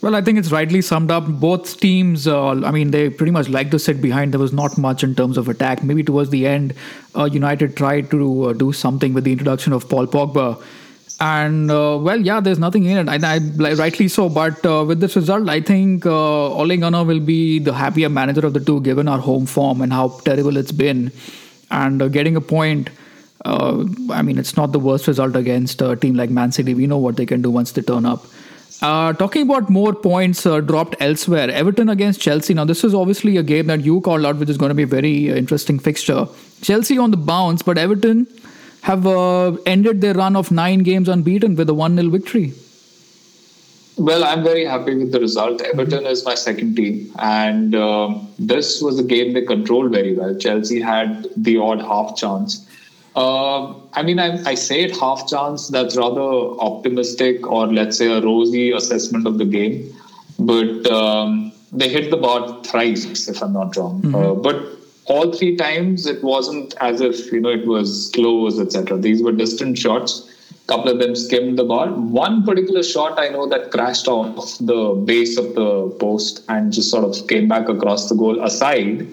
Well, 0.04 0.14
I 0.14 0.20
think 0.20 0.36
it's 0.36 0.52
rightly 0.52 0.82
summed 0.82 1.10
up. 1.10 1.26
Both 1.26 1.80
teams, 1.80 2.26
uh, 2.28 2.50
I 2.50 2.70
mean, 2.72 2.90
they 2.90 3.08
pretty 3.08 3.32
much 3.32 3.48
like 3.48 3.70
to 3.70 3.78
sit 3.78 4.02
behind. 4.02 4.34
There 4.34 4.38
was 4.38 4.52
not 4.52 4.76
much 4.76 5.02
in 5.02 5.14
terms 5.14 5.38
of 5.38 5.48
attack. 5.48 5.82
Maybe 5.82 6.02
towards 6.02 6.28
the 6.28 6.46
end, 6.46 6.74
uh, 7.16 7.24
United 7.24 7.74
tried 7.74 8.10
to 8.10 8.48
uh, 8.48 8.52
do 8.52 8.70
something 8.70 9.14
with 9.14 9.24
the 9.24 9.32
introduction 9.32 9.72
of 9.72 9.88
Paul 9.88 10.06
Pogba. 10.06 10.62
And 11.20 11.70
uh, 11.70 11.96
well, 11.98 12.20
yeah, 12.20 12.40
there's 12.40 12.58
nothing 12.58 12.84
in 12.84 12.98
it. 12.98 13.08
I, 13.08 13.36
I 13.36 13.38
rightly 13.76 14.08
so. 14.08 14.28
But 14.28 14.66
uh, 14.66 14.84
with 14.86 15.00
this 15.00 15.16
result, 15.16 15.48
I 15.48 15.62
think 15.62 16.04
uh, 16.04 16.52
Ole 16.52 16.76
Gunnar 16.76 17.04
will 17.04 17.20
be 17.20 17.58
the 17.58 17.72
happier 17.72 18.10
manager 18.10 18.44
of 18.44 18.52
the 18.52 18.60
two, 18.60 18.82
given 18.82 19.08
our 19.08 19.20
home 19.20 19.46
form 19.46 19.80
and 19.80 19.90
how 19.90 20.08
terrible 20.26 20.58
it's 20.58 20.72
been. 20.72 21.12
And 21.70 22.02
uh, 22.02 22.08
getting 22.08 22.36
a 22.36 22.42
point, 22.42 22.90
I 23.46 24.20
mean, 24.20 24.36
it's 24.36 24.54
not 24.54 24.72
the 24.72 24.78
worst 24.78 25.06
result 25.06 25.34
against 25.34 25.80
a 25.80 25.96
team 25.96 26.14
like 26.14 26.28
Man 26.28 26.52
City. 26.52 26.74
We 26.74 26.86
know 26.86 26.98
what 26.98 27.16
they 27.16 27.24
can 27.24 27.40
do 27.40 27.50
once 27.50 27.72
they 27.72 27.80
turn 27.80 28.04
up. 28.04 28.26
Uh, 28.82 29.12
talking 29.12 29.42
about 29.42 29.70
more 29.70 29.94
points 29.94 30.44
uh, 30.46 30.60
dropped 30.60 30.94
elsewhere, 31.00 31.50
Everton 31.50 31.88
against 31.88 32.20
Chelsea. 32.20 32.54
Now, 32.54 32.64
this 32.64 32.84
is 32.84 32.94
obviously 32.94 33.36
a 33.36 33.42
game 33.42 33.66
that 33.68 33.82
you 33.82 34.00
called 34.00 34.24
out, 34.26 34.36
which 34.36 34.50
is 34.50 34.58
going 34.58 34.70
to 34.70 34.74
be 34.74 34.82
a 34.82 34.86
very 34.86 35.30
uh, 35.30 35.36
interesting 35.36 35.78
fixture. 35.78 36.26
Chelsea 36.60 36.98
on 36.98 37.10
the 37.10 37.16
bounce, 37.16 37.62
but 37.62 37.78
Everton 37.78 38.26
have 38.82 39.06
uh, 39.06 39.52
ended 39.64 40.00
their 40.00 40.14
run 40.14 40.36
of 40.36 40.50
nine 40.50 40.80
games 40.80 41.08
unbeaten 41.08 41.56
with 41.56 41.68
a 41.70 41.74
1 41.74 41.96
0 41.96 42.10
victory. 42.10 42.52
Well, 43.96 44.24
I'm 44.24 44.42
very 44.42 44.64
happy 44.64 44.96
with 44.96 45.12
the 45.12 45.20
result. 45.20 45.60
Everton 45.60 46.04
is 46.04 46.24
my 46.24 46.34
second 46.34 46.74
team, 46.74 47.12
and 47.18 47.76
um, 47.76 48.28
this 48.38 48.82
was 48.82 48.98
a 48.98 49.04
game 49.04 49.34
they 49.34 49.42
controlled 49.42 49.92
very 49.92 50.16
well. 50.16 50.36
Chelsea 50.36 50.80
had 50.80 51.28
the 51.36 51.58
odd 51.58 51.80
half 51.80 52.16
chance. 52.16 52.63
Uh, 53.16 53.74
I 53.92 54.02
mean, 54.02 54.18
I, 54.18 54.42
I, 54.44 54.54
say 54.54 54.82
it 54.82 54.96
half 54.96 55.28
chance. 55.28 55.68
That's 55.68 55.96
rather 55.96 56.20
optimistic, 56.60 57.46
or 57.46 57.68
let's 57.68 57.96
say 57.96 58.10
a 58.10 58.20
rosy 58.20 58.72
assessment 58.72 59.26
of 59.26 59.38
the 59.38 59.44
game. 59.44 59.94
But 60.38 60.84
um, 60.90 61.52
they 61.70 61.88
hit 61.88 62.10
the 62.10 62.16
bar 62.16 62.62
thrice, 62.64 63.28
if 63.28 63.40
I'm 63.40 63.52
not 63.52 63.76
wrong. 63.76 64.02
Mm-hmm. 64.02 64.14
Uh, 64.16 64.34
but 64.34 64.66
all 65.04 65.32
three 65.32 65.54
times, 65.56 66.06
it 66.06 66.24
wasn't 66.24 66.74
as 66.80 67.00
if 67.00 67.30
you 67.30 67.40
know 67.40 67.50
it 67.50 67.66
was 67.66 68.10
close, 68.14 68.58
etc. 68.58 68.98
These 68.98 69.22
were 69.22 69.32
distant 69.32 69.78
shots. 69.78 70.28
A 70.50 70.66
couple 70.66 70.90
of 70.90 70.98
them 70.98 71.14
skimmed 71.14 71.56
the 71.56 71.64
bar. 71.64 71.88
One 71.88 72.42
particular 72.44 72.82
shot 72.82 73.18
I 73.18 73.28
know 73.28 73.46
that 73.48 73.70
crashed 73.70 74.08
off 74.08 74.58
the 74.58 75.00
base 75.04 75.36
of 75.36 75.54
the 75.54 75.90
post 76.00 76.42
and 76.48 76.72
just 76.72 76.90
sort 76.90 77.04
of 77.04 77.28
came 77.28 77.46
back 77.46 77.68
across 77.68 78.08
the 78.08 78.16
goal 78.16 78.42
aside 78.42 79.06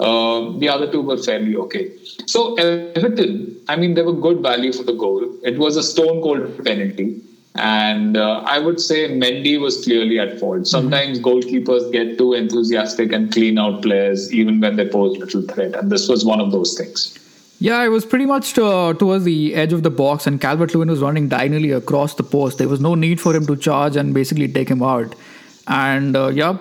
uh, 0.00 0.52
the 0.58 0.68
other 0.68 0.90
two 0.90 1.02
were 1.02 1.16
fairly 1.16 1.56
okay. 1.56 1.90
So 2.26 2.54
Everton, 2.56 3.56
I 3.68 3.76
mean, 3.76 3.94
they 3.94 4.02
were 4.02 4.12
good 4.12 4.40
value 4.40 4.72
for 4.72 4.84
the 4.84 4.92
goal. 4.92 5.24
It 5.42 5.58
was 5.58 5.76
a 5.76 5.82
stone 5.82 6.22
cold 6.22 6.64
penalty. 6.64 7.22
And 7.54 8.16
uh, 8.16 8.42
I 8.46 8.60
would 8.60 8.80
say 8.80 9.08
Mendy 9.08 9.60
was 9.60 9.82
clearly 9.82 10.20
at 10.20 10.38
fault. 10.38 10.58
Mm-hmm. 10.58 10.64
Sometimes 10.64 11.18
mm-hmm. 11.18 11.28
goalkeepers 11.28 11.90
get 11.90 12.16
too 12.16 12.34
enthusiastic 12.34 13.12
and 13.12 13.32
clean 13.32 13.58
out 13.58 13.82
players 13.82 14.32
even 14.32 14.60
when 14.60 14.76
they 14.76 14.88
pose 14.88 15.18
little 15.18 15.42
threat. 15.42 15.74
And 15.74 15.90
this 15.90 16.08
was 16.08 16.24
one 16.24 16.40
of 16.40 16.52
those 16.52 16.78
things. 16.78 17.18
Yeah, 17.60 17.82
it 17.82 17.88
was 17.88 18.06
pretty 18.06 18.26
much 18.26 18.52
to, 18.52 18.64
uh, 18.64 18.92
towards 18.92 19.24
the 19.24 19.56
edge 19.56 19.72
of 19.72 19.82
the 19.82 19.90
box, 19.90 20.28
and 20.28 20.40
Calvert 20.40 20.72
Lewin 20.74 20.88
was 20.88 21.00
running 21.00 21.28
diagonally 21.28 21.72
across 21.72 22.14
the 22.14 22.22
post. 22.22 22.58
There 22.58 22.68
was 22.68 22.80
no 22.80 22.94
need 22.94 23.20
for 23.20 23.34
him 23.34 23.46
to 23.46 23.56
charge 23.56 23.96
and 23.96 24.14
basically 24.14 24.46
take 24.46 24.68
him 24.68 24.80
out. 24.80 25.16
And 25.66 26.14
uh, 26.16 26.28
yeah, 26.28 26.58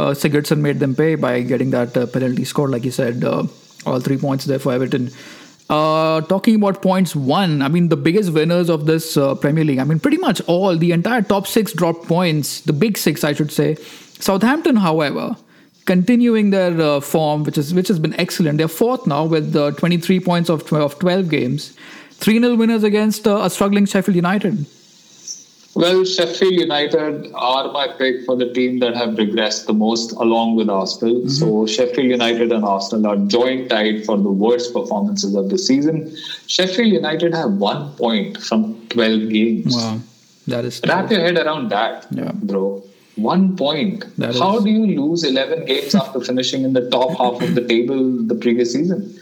uh, 0.00 0.14
Sigurdsson 0.14 0.58
made 0.58 0.80
them 0.80 0.94
pay 0.94 1.14
by 1.14 1.42
getting 1.42 1.70
that 1.70 1.96
uh, 1.96 2.06
penalty 2.06 2.44
score, 2.44 2.68
like 2.68 2.84
you 2.84 2.90
said, 2.90 3.22
uh, 3.22 3.44
all 3.84 4.00
three 4.00 4.16
points 4.16 4.46
there 4.46 4.58
for 4.58 4.72
Everton. 4.72 5.10
Uh, 5.68 6.22
talking 6.22 6.56
about 6.56 6.82
points 6.82 7.14
one, 7.14 7.62
I 7.62 7.68
mean, 7.68 7.88
the 7.88 7.96
biggest 7.96 8.32
winners 8.32 8.70
of 8.70 8.86
this 8.86 9.16
uh, 9.16 9.34
Premier 9.34 9.64
League, 9.64 9.78
I 9.78 9.84
mean, 9.84 10.00
pretty 10.00 10.16
much 10.16 10.40
all, 10.48 10.76
the 10.76 10.92
entire 10.92 11.22
top 11.22 11.46
six 11.46 11.72
dropped 11.72 12.08
points, 12.08 12.62
the 12.62 12.72
big 12.72 12.96
six, 12.98 13.22
I 13.22 13.34
should 13.34 13.52
say. 13.52 13.76
Southampton, 14.28 14.76
however, 14.76 15.36
continuing 15.84 16.50
their 16.50 16.80
uh, 16.80 17.00
form, 17.00 17.44
which 17.44 17.58
is 17.58 17.72
which 17.74 17.88
has 17.88 17.98
been 17.98 18.18
excellent. 18.18 18.58
They're 18.58 18.68
fourth 18.68 19.06
now 19.06 19.24
with 19.26 19.54
23 19.54 20.20
points 20.20 20.50
of 20.50 20.66
12, 20.66 20.92
of 20.92 20.98
12 20.98 21.28
games. 21.28 21.76
3 22.12 22.40
0 22.40 22.56
winners 22.56 22.82
against 22.82 23.26
a 23.26 23.48
struggling 23.48 23.86
Sheffield 23.86 24.16
United. 24.16 24.66
Well, 25.74 26.04
Sheffield 26.04 26.54
United 26.54 27.30
are 27.32 27.70
my 27.70 27.86
pick 27.86 28.24
for 28.24 28.36
the 28.36 28.52
team 28.52 28.80
that 28.80 28.96
have 28.96 29.10
regressed 29.10 29.66
the 29.66 29.72
most, 29.72 30.10
along 30.12 30.56
with 30.56 30.68
Arsenal. 30.68 31.14
Mm-hmm. 31.14 31.28
So 31.28 31.64
Sheffield 31.66 32.10
United 32.10 32.50
and 32.50 32.64
Arsenal 32.64 33.12
are 33.12 33.16
joint 33.28 33.70
tied 33.70 34.04
for 34.04 34.16
the 34.16 34.30
worst 34.30 34.72
performances 34.72 35.36
of 35.36 35.48
the 35.48 35.58
season. 35.58 36.16
Sheffield 36.48 36.88
United 36.88 37.34
have 37.34 37.52
one 37.52 37.92
point 37.94 38.38
from 38.38 38.84
12 38.88 39.28
games. 39.28 39.76
Wow, 39.76 40.00
that 40.48 40.64
is. 40.64 40.80
Wrap 40.88 41.08
your 41.08 41.20
head 41.20 41.38
around 41.38 41.70
that, 41.70 42.06
yeah. 42.10 42.32
bro. 42.32 42.82
One 43.14 43.56
point. 43.56 44.04
That 44.18 44.36
How 44.36 44.58
is... 44.58 44.64
do 44.64 44.70
you 44.70 45.00
lose 45.00 45.22
11 45.22 45.66
games 45.66 45.94
after 45.94 46.20
finishing 46.20 46.64
in 46.64 46.72
the 46.72 46.90
top 46.90 47.16
half 47.16 47.40
of 47.40 47.54
the 47.54 47.66
table 47.66 48.16
the 48.26 48.34
previous 48.34 48.72
season? 48.72 49.16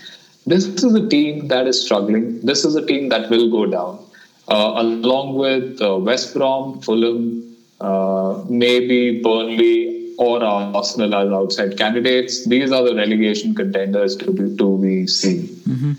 This 0.46 0.64
is 0.66 0.94
a 0.94 1.06
team 1.06 1.48
that 1.48 1.66
is 1.66 1.84
struggling. 1.84 2.40
This 2.40 2.64
is 2.64 2.74
a 2.74 2.86
team 2.86 3.10
that 3.10 3.28
will 3.28 3.50
go 3.50 3.66
down 3.66 4.07
along 4.48 5.34
with 5.34 5.80
uh, 5.82 5.96
West 5.96 6.34
Brom, 6.34 6.80
Fulham, 6.80 7.56
uh, 7.80 8.42
maybe 8.48 9.20
Burnley 9.22 10.14
or 10.18 10.42
Arsenal 10.42 11.14
as 11.14 11.30
outside 11.30 11.76
candidates. 11.78 12.44
These 12.46 12.72
are 12.72 12.82
the 12.82 12.94
relegation 12.94 13.54
contenders 13.54 14.16
to 14.16 14.32
be 14.32 14.56
to 14.56 14.78
be 14.78 15.06
seen. 15.06 15.42
Mm-hmm. 15.42 15.92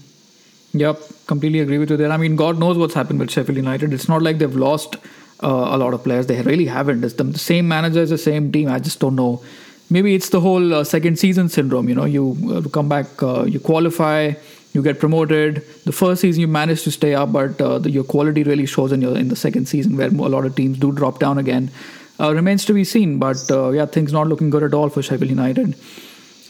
Yep, 0.73 0.99
completely 1.27 1.61
agree 1.61 1.77
with 1.77 1.89
you 1.89 1.97
there. 1.97 2.11
I 2.11 2.17
mean, 2.17 2.35
God 2.35 2.59
knows 2.59 2.77
what's 2.77 2.93
happened 2.93 3.19
with 3.19 3.31
Sheffield 3.31 3.57
United. 3.57 3.93
It's 3.93 4.07
not 4.09 4.21
like 4.21 4.37
they've 4.37 4.55
lost 4.55 4.97
uh, 5.41 5.69
a 5.71 5.77
lot 5.77 5.93
of 5.93 6.03
players. 6.03 6.27
They 6.27 6.41
really 6.41 6.65
haven't. 6.65 7.03
It's 7.03 7.15
the, 7.15 7.23
the 7.23 7.39
same 7.39 7.67
manager, 7.67 8.05
the 8.05 8.17
same 8.17 8.51
team. 8.51 8.69
I 8.69 8.79
just 8.79 8.99
don't 8.99 9.15
know. 9.15 9.41
Maybe 9.89 10.13
it's 10.13 10.29
the 10.29 10.39
whole 10.39 10.73
uh, 10.73 10.83
second 10.83 11.17
season 11.17 11.49
syndrome. 11.49 11.89
You 11.89 11.95
know, 11.95 12.05
you 12.05 12.37
uh, 12.53 12.69
come 12.69 12.87
back, 12.89 13.07
you 13.47 13.59
qualify, 13.59 14.33
you 14.73 14.81
get 14.83 14.99
promoted. 14.99 15.63
The 15.85 15.91
first 15.91 16.21
season 16.21 16.41
you 16.41 16.47
manage 16.47 16.83
to 16.83 16.91
stay 16.91 17.15
up, 17.15 17.31
but 17.31 17.59
uh, 17.59 17.79
the, 17.79 17.89
your 17.89 18.03
quality 18.03 18.43
really 18.43 18.65
shows 18.65 18.91
in 18.91 19.01
your 19.01 19.17
in 19.17 19.29
the 19.29 19.35
second 19.35 19.67
season, 19.67 19.97
where 19.97 20.07
a 20.07 20.29
lot 20.35 20.45
of 20.45 20.55
teams 20.55 20.77
do 20.77 20.91
drop 20.91 21.19
down 21.19 21.37
again. 21.37 21.71
Uh, 22.19 22.33
remains 22.33 22.65
to 22.65 22.73
be 22.73 22.83
seen, 22.83 23.17
but 23.17 23.49
uh, 23.49 23.69
yeah, 23.69 23.85
things 23.85 24.11
not 24.11 24.27
looking 24.27 24.49
good 24.49 24.63
at 24.63 24.73
all 24.73 24.89
for 24.89 25.01
Sheffield 25.01 25.29
United. 25.29 25.75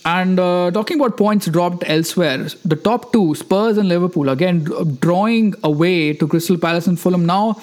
And 0.03 0.39
uh, 0.39 0.71
talking 0.71 0.99
about 0.99 1.17
points 1.17 1.45
dropped 1.45 1.83
elsewhere, 1.85 2.47
the 2.65 2.75
top 2.75 3.13
two, 3.13 3.35
Spurs 3.35 3.77
and 3.77 3.87
Liverpool, 3.87 4.29
again 4.29 4.63
drawing 4.99 5.53
away 5.63 6.13
to 6.13 6.27
Crystal 6.27 6.57
Palace 6.57 6.87
and 6.87 6.99
Fulham. 6.99 7.25
Now, 7.25 7.57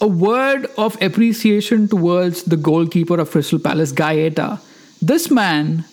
a 0.00 0.06
word 0.08 0.66
of 0.76 1.00
appreciation 1.00 1.88
towards 1.88 2.42
the 2.44 2.56
goalkeeper 2.56 3.18
of 3.20 3.30
Crystal 3.30 3.58
Palace, 3.58 3.92
Guaita. 3.92 4.60
This 5.00 5.30
man 5.30 5.84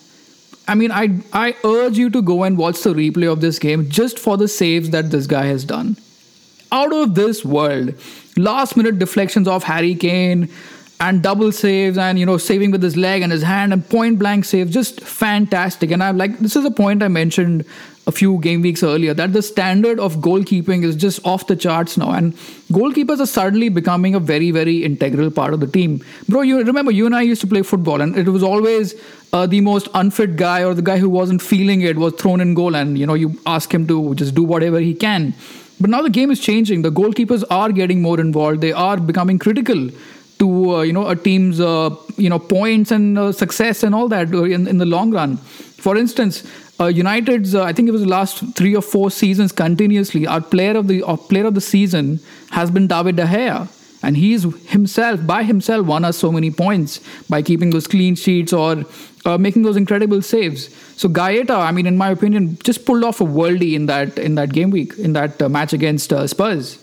I 0.68 0.74
mean, 0.74 0.92
I 0.92 1.20
I 1.32 1.56
urge 1.64 1.96
you 1.98 2.10
to 2.10 2.22
go 2.22 2.42
and 2.44 2.58
watch 2.58 2.82
the 2.82 2.92
replay 2.94 3.32
of 3.32 3.40
this 3.40 3.58
game 3.58 3.88
just 3.88 4.18
for 4.18 4.36
the 4.36 4.48
saves 4.48 4.90
that 4.90 5.10
this 5.10 5.26
guy 5.26 5.46
has 5.46 5.64
done. 5.64 5.96
Out 6.70 6.92
of 6.92 7.14
this 7.14 7.44
world, 7.44 7.94
last 8.36 8.76
minute 8.76 8.98
deflections 8.98 9.48
of 9.48 9.64
Harry 9.64 9.94
Kane 9.94 10.50
and 11.00 11.22
double 11.22 11.52
saves 11.52 11.96
and 11.96 12.18
you 12.18 12.26
know 12.26 12.36
saving 12.36 12.70
with 12.70 12.82
his 12.82 12.96
leg 12.96 13.22
and 13.22 13.30
his 13.30 13.42
hand 13.42 13.72
and 13.72 13.88
point 13.88 14.18
blank 14.18 14.44
saves 14.44 14.72
just 14.72 15.00
fantastic. 15.00 15.90
And 15.90 16.02
i'm 16.02 16.16
like 16.18 16.38
this 16.38 16.56
is 16.56 16.64
a 16.64 16.70
point 16.70 17.02
i 17.02 17.08
mentioned 17.08 17.64
a 18.06 18.12
few 18.12 18.38
game 18.38 18.62
weeks 18.62 18.82
earlier 18.82 19.12
that 19.12 19.34
the 19.34 19.42
standard 19.42 20.00
of 20.00 20.16
goalkeeping 20.16 20.82
is 20.82 20.96
just 20.96 21.24
off 21.26 21.46
the 21.46 21.54
charts 21.54 21.98
now. 21.98 22.10
And 22.10 22.32
goalkeepers 22.72 23.20
are 23.20 23.26
suddenly 23.26 23.68
becoming 23.68 24.14
a 24.14 24.20
very 24.20 24.50
very 24.50 24.82
integral 24.82 25.30
part 25.30 25.52
of 25.52 25.60
the 25.60 25.66
team. 25.66 26.02
Bro 26.28 26.42
you 26.42 26.62
remember 26.62 26.90
you 26.90 27.06
and 27.06 27.14
i 27.14 27.22
used 27.22 27.40
to 27.42 27.46
play 27.46 27.62
football 27.62 28.00
and 28.00 28.16
it 28.16 28.28
was 28.28 28.42
always 28.42 28.94
uh, 29.32 29.46
the 29.46 29.60
most 29.60 29.88
unfit 29.94 30.36
guy 30.36 30.64
or 30.64 30.74
the 30.74 30.82
guy 30.82 30.98
who 30.98 31.10
wasn't 31.10 31.42
feeling 31.42 31.82
it 31.82 31.96
was 31.96 32.14
thrown 32.14 32.40
in 32.40 32.54
goal 32.54 32.74
and 32.74 32.98
you 32.98 33.06
know 33.06 33.14
you 33.14 33.38
ask 33.46 33.72
him 33.72 33.86
to 33.86 34.14
just 34.14 34.34
do 34.34 34.42
whatever 34.42 34.80
he 34.80 34.94
can. 34.94 35.34
But 35.80 35.90
now 35.90 36.02
the 36.02 36.10
game 36.10 36.32
is 36.32 36.40
changing. 36.40 36.82
The 36.82 36.90
goalkeepers 36.90 37.44
are 37.50 37.70
getting 37.70 38.02
more 38.02 38.18
involved. 38.18 38.62
They 38.62 38.72
are 38.72 38.96
becoming 38.96 39.38
critical 39.38 39.90
to 40.38 40.76
uh, 40.76 40.82
you 40.82 40.92
know 40.92 41.08
a 41.08 41.16
team's 41.16 41.60
uh, 41.60 41.94
you 42.16 42.28
know 42.28 42.38
points 42.38 42.90
and 42.90 43.18
uh, 43.18 43.32
success 43.32 43.82
and 43.82 43.94
all 43.94 44.08
that 44.08 44.32
uh, 44.32 44.42
in, 44.44 44.66
in 44.66 44.78
the 44.78 44.86
long 44.86 45.10
run 45.10 45.36
for 45.86 45.96
instance 45.96 46.44
uh, 46.80 46.86
United's 46.86 47.54
I 47.54 47.72
think 47.72 47.88
it 47.88 47.92
was 47.92 48.02
the 48.02 48.08
last 48.08 48.44
three 48.54 48.74
or 48.74 48.82
four 48.82 49.10
seasons 49.10 49.52
continuously 49.52 50.26
our 50.26 50.40
player 50.40 50.76
of 50.76 50.86
the 50.88 51.02
player 51.28 51.46
of 51.46 51.54
the 51.54 51.60
season 51.60 52.20
has 52.50 52.70
been 52.70 52.86
David 52.86 53.16
De 53.16 53.24
Gea 53.24 53.68
and 54.02 54.16
he's 54.16 54.44
himself 54.68 55.26
by 55.26 55.42
himself 55.42 55.86
won 55.86 56.04
us 56.04 56.16
so 56.16 56.30
many 56.30 56.50
points 56.50 57.00
by 57.28 57.42
keeping 57.42 57.70
those 57.70 57.86
clean 57.86 58.14
sheets 58.14 58.52
or 58.52 58.84
uh, 59.24 59.36
making 59.36 59.62
those 59.62 59.76
incredible 59.76 60.22
saves. 60.22 60.74
So 60.96 61.08
Guaita, 61.08 61.50
I 61.50 61.72
mean, 61.72 61.86
in 61.86 61.96
my 61.96 62.10
opinion, 62.10 62.58
just 62.62 62.84
pulled 62.84 63.04
off 63.04 63.20
a 63.20 63.24
worldie 63.24 63.74
in 63.74 63.86
that 63.86 64.18
in 64.18 64.36
that 64.36 64.52
game 64.52 64.70
week 64.70 64.96
in 64.98 65.12
that 65.14 65.42
uh, 65.42 65.48
match 65.48 65.72
against 65.72 66.12
uh, 66.12 66.26
Spurs. 66.26 66.78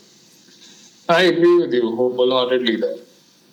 I 1.08 1.22
agree 1.24 1.58
with 1.58 1.74
you 1.74 1.96
wholeheartedly 1.96 2.78
there. 2.78 3.05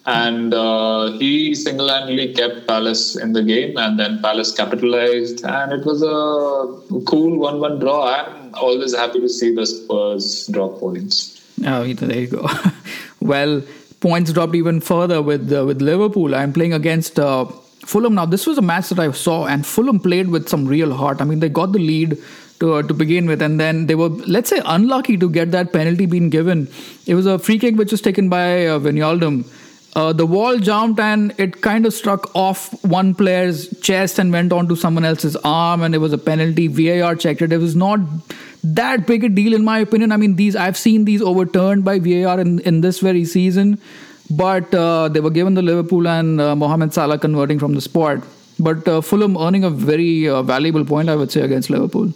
And 0.04 0.52
uh, 0.52 1.12
he 1.12 1.54
single-handedly 1.54 2.34
kept 2.34 2.66
Palace 2.66 3.14
in 3.14 3.32
the 3.32 3.42
game, 3.42 3.76
and 3.76 3.98
then 3.98 4.20
Palace 4.20 4.52
capitalized, 4.52 5.44
and 5.44 5.72
it 5.72 5.86
was 5.86 6.02
a 6.02 7.00
cool 7.04 7.38
one-one 7.38 7.78
draw. 7.78 8.12
I'm 8.12 8.52
always 8.54 8.96
happy 8.96 9.20
to 9.20 9.28
see 9.28 9.54
the 9.54 9.64
Spurs 9.64 10.48
drop 10.48 10.80
points. 10.80 11.40
Oh, 11.64 11.84
there 11.84 12.18
you 12.18 12.26
go. 12.26 12.48
well, 13.20 13.62
points 14.00 14.32
dropped 14.32 14.56
even 14.56 14.80
further 14.80 15.22
with 15.22 15.52
uh, 15.52 15.64
with 15.64 15.80
Liverpool. 15.80 16.34
I'm 16.34 16.52
playing 16.52 16.72
against 16.72 17.20
uh, 17.20 17.44
Fulham 17.92 18.16
now. 18.16 18.26
This 18.26 18.46
was 18.46 18.58
a 18.58 18.62
match 18.62 18.88
that 18.88 18.98
I 18.98 19.10
saw, 19.12 19.46
and 19.46 19.64
Fulham 19.64 20.00
played 20.00 20.28
with 20.28 20.48
some 20.48 20.66
real 20.66 20.92
heart. 20.92 21.20
I 21.20 21.24
mean, 21.24 21.38
they 21.38 21.48
got 21.48 21.72
the 21.72 21.78
lead 21.78 22.18
to 22.58 22.74
uh, 22.74 22.82
to 22.82 22.94
begin 22.94 23.26
with, 23.26 23.40
and 23.40 23.60
then 23.60 23.86
they 23.86 23.94
were 23.94 24.08
let's 24.36 24.50
say 24.50 24.60
unlucky 24.64 25.16
to 25.16 25.30
get 25.30 25.52
that 25.52 25.72
penalty 25.72 26.06
being 26.06 26.30
given. 26.30 26.68
It 27.06 27.14
was 27.14 27.26
a 27.26 27.38
free 27.38 27.58
kick 27.58 27.76
which 27.76 27.92
was 27.92 28.00
taken 28.00 28.28
by 28.28 28.66
uh, 28.66 28.78
Wijnaldum. 28.80 29.44
Uh, 29.94 30.12
the 30.12 30.24
wall 30.24 30.58
jumped 30.58 30.98
and 30.98 31.34
it 31.38 31.60
kind 31.60 31.84
of 31.84 31.92
struck 31.92 32.34
off 32.34 32.82
one 32.82 33.14
player's 33.14 33.78
chest 33.80 34.18
and 34.18 34.32
went 34.32 34.50
onto 34.50 34.74
someone 34.74 35.04
else's 35.04 35.36
arm, 35.44 35.82
and 35.82 35.94
it 35.94 35.98
was 35.98 36.14
a 36.14 36.18
penalty. 36.18 36.66
VAR 36.66 37.14
checked 37.14 37.42
it. 37.42 37.52
It 37.52 37.58
was 37.58 37.76
not 37.76 38.00
that 38.64 39.06
big 39.06 39.24
a 39.24 39.28
deal 39.28 39.52
in 39.52 39.64
my 39.64 39.78
opinion. 39.80 40.12
I 40.12 40.16
mean, 40.16 40.36
these 40.36 40.56
I've 40.56 40.78
seen 40.78 41.04
these 41.04 41.20
overturned 41.20 41.84
by 41.84 41.98
VAR 41.98 42.40
in, 42.40 42.60
in 42.60 42.80
this 42.80 43.00
very 43.00 43.26
season, 43.26 43.78
but 44.30 44.72
uh, 44.74 45.08
they 45.08 45.20
were 45.20 45.30
given 45.30 45.54
the 45.54 45.62
Liverpool 45.62 46.08
and 46.08 46.40
uh, 46.40 46.56
Mohamed 46.56 46.94
Salah 46.94 47.18
converting 47.18 47.58
from 47.58 47.74
the 47.74 47.80
spot. 47.82 48.24
But 48.58 48.86
uh, 48.88 49.00
Fulham 49.02 49.36
earning 49.36 49.64
a 49.64 49.70
very 49.70 50.28
uh, 50.28 50.42
valuable 50.42 50.84
point, 50.84 51.10
I 51.10 51.16
would 51.16 51.32
say, 51.32 51.40
against 51.42 51.68
Liverpool. 51.68 52.12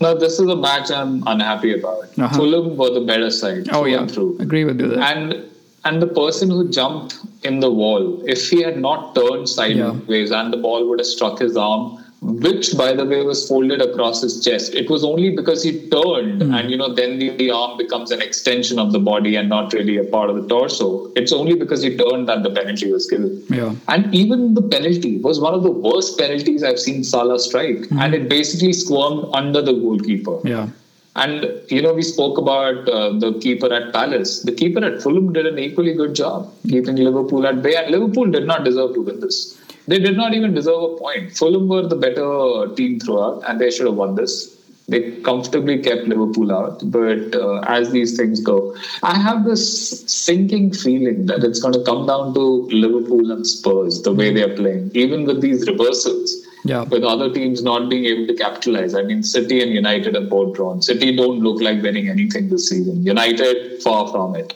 No, 0.00 0.18
this 0.18 0.38
is 0.38 0.48
a 0.48 0.56
match 0.56 0.90
I'm 0.90 1.22
unhappy 1.26 1.78
about. 1.78 2.04
Uh-huh. 2.18 2.36
Fulham 2.36 2.76
were 2.76 2.90
the 2.90 3.00
better 3.00 3.30
side. 3.30 3.68
Oh 3.72 3.86
yeah, 3.86 4.06
through. 4.06 4.38
agree 4.38 4.64
with 4.64 4.80
you 4.80 4.88
there. 4.88 5.00
And 5.00 5.51
and 5.84 6.00
the 6.00 6.06
person 6.06 6.50
who 6.50 6.68
jumped 6.70 7.16
in 7.42 7.60
the 7.60 7.70
wall, 7.70 8.22
if 8.26 8.48
he 8.50 8.62
had 8.62 8.78
not 8.78 9.14
turned 9.14 9.48
sideways 9.48 10.30
yeah. 10.30 10.40
and 10.40 10.52
the 10.52 10.56
ball 10.56 10.88
would 10.88 11.00
have 11.00 11.06
struck 11.06 11.38
his 11.40 11.56
arm, 11.56 11.98
which 12.24 12.76
by 12.78 12.92
the 12.92 13.04
way 13.04 13.20
was 13.24 13.48
folded 13.48 13.80
across 13.82 14.22
his 14.22 14.44
chest 14.44 14.74
it 14.80 14.88
was 14.88 15.02
only 15.02 15.30
because 15.38 15.60
he 15.64 15.70
turned 15.94 16.40
Hmm. 16.42 16.54
and 16.54 16.70
you 16.70 16.76
know 16.76 16.94
then 16.94 17.18
the, 17.18 17.30
the 17.30 17.50
arm 17.50 17.76
becomes 17.76 18.12
an 18.12 18.22
extension 18.22 18.78
of 18.78 18.92
the 18.92 19.00
body 19.00 19.34
and 19.34 19.48
not 19.48 19.72
really 19.72 19.96
a 19.96 20.04
part 20.04 20.30
of 20.30 20.36
the 20.36 20.46
torso 20.52 21.10
it's 21.16 21.32
only 21.32 21.56
because 21.62 21.82
he 21.82 21.90
turned 21.96 22.28
that 22.28 22.44
the 22.44 22.50
penalty 22.50 22.92
was 22.92 23.08
given 23.10 23.42
Yeah. 23.50 23.74
and 23.88 24.14
even 24.14 24.54
the 24.54 24.62
penalty 24.62 25.18
was 25.18 25.40
one 25.40 25.52
of 25.52 25.64
the 25.64 25.72
worst 25.72 26.16
penalties 26.16 26.62
i've 26.62 26.78
seen 26.78 27.02
salah 27.02 27.40
strike 27.40 27.88
and 28.04 28.14
it 28.20 28.28
basically 28.28 28.72
squirmed 28.72 29.24
under 29.42 29.60
the 29.60 29.72
goalkeeper 29.72 30.38
Yeah. 30.44 30.68
And 31.14 31.60
you 31.68 31.82
know, 31.82 31.92
we 31.92 32.02
spoke 32.02 32.38
about 32.38 32.88
uh, 32.88 33.12
the 33.18 33.38
keeper 33.40 33.72
at 33.72 33.92
Palace. 33.92 34.42
The 34.42 34.52
keeper 34.52 34.82
at 34.84 35.02
Fulham 35.02 35.32
did 35.32 35.46
an 35.46 35.58
equally 35.58 35.94
good 35.94 36.14
job 36.14 36.52
keeping 36.68 36.96
Liverpool 36.96 37.46
at 37.46 37.62
bay, 37.62 37.76
and 37.76 37.90
Liverpool 37.90 38.30
did 38.30 38.46
not 38.46 38.64
deserve 38.64 38.94
to 38.94 39.02
win 39.02 39.20
this. 39.20 39.60
They 39.86 39.98
did 39.98 40.16
not 40.16 40.32
even 40.32 40.54
deserve 40.54 40.82
a 40.82 40.96
point. 40.96 41.36
Fulham 41.36 41.68
were 41.68 41.86
the 41.86 41.96
better 41.96 42.74
team 42.74 42.98
throughout, 43.00 43.42
and 43.46 43.60
they 43.60 43.70
should 43.70 43.86
have 43.86 43.96
won 43.96 44.14
this. 44.14 44.56
They 44.88 45.12
comfortably 45.22 45.78
kept 45.80 46.08
Liverpool 46.08 46.50
out, 46.52 46.82
but 46.90 47.34
uh, 47.34 47.60
as 47.60 47.92
these 47.92 48.16
things 48.16 48.40
go, 48.40 48.76
I 49.02 49.16
have 49.16 49.44
this 49.44 50.02
sinking 50.10 50.72
feeling 50.72 51.26
that 51.26 51.44
it's 51.44 51.60
going 51.60 51.74
to 51.74 51.84
come 51.84 52.06
down 52.06 52.34
to 52.34 52.40
Liverpool 52.40 53.30
and 53.30 53.46
Spurs 53.46 54.02
the 54.02 54.12
way 54.12 54.32
they 54.32 54.42
are 54.42 54.54
playing, 54.54 54.90
even 54.94 55.24
with 55.24 55.40
these 55.40 55.66
reversals 55.68 56.41
Yeah. 56.64 56.82
with 56.84 57.02
other 57.02 57.32
teams 57.32 57.62
not 57.62 57.88
being 57.90 58.04
able 58.04 58.26
to 58.28 58.34
capitalize. 58.34 58.94
I 58.94 59.02
mean, 59.02 59.22
City 59.24 59.62
and 59.62 59.72
United 59.72 60.14
are 60.16 60.20
both 60.20 60.54
drawn. 60.54 60.80
City 60.80 61.16
don't 61.16 61.40
look 61.40 61.60
like 61.60 61.82
winning 61.82 62.08
anything 62.08 62.50
this 62.50 62.68
season. 62.68 63.04
United, 63.04 63.82
far 63.82 64.08
from 64.08 64.36
it. 64.36 64.54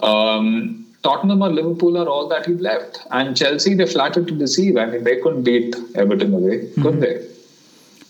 Um, 0.00 0.86
Tottenham 1.02 1.42
or 1.42 1.50
Liverpool 1.50 1.98
are 1.98 2.08
all 2.08 2.28
that 2.28 2.46
he 2.46 2.54
left. 2.54 3.00
And 3.10 3.36
Chelsea, 3.36 3.74
they 3.74 3.86
flattered 3.86 4.28
to 4.28 4.34
deceive. 4.34 4.76
I 4.76 4.86
mean, 4.86 5.02
they 5.02 5.20
couldn't 5.20 5.42
beat 5.42 5.74
Everton 5.96 6.32
away, 6.32 6.70
could 6.80 7.00
they? 7.00 7.26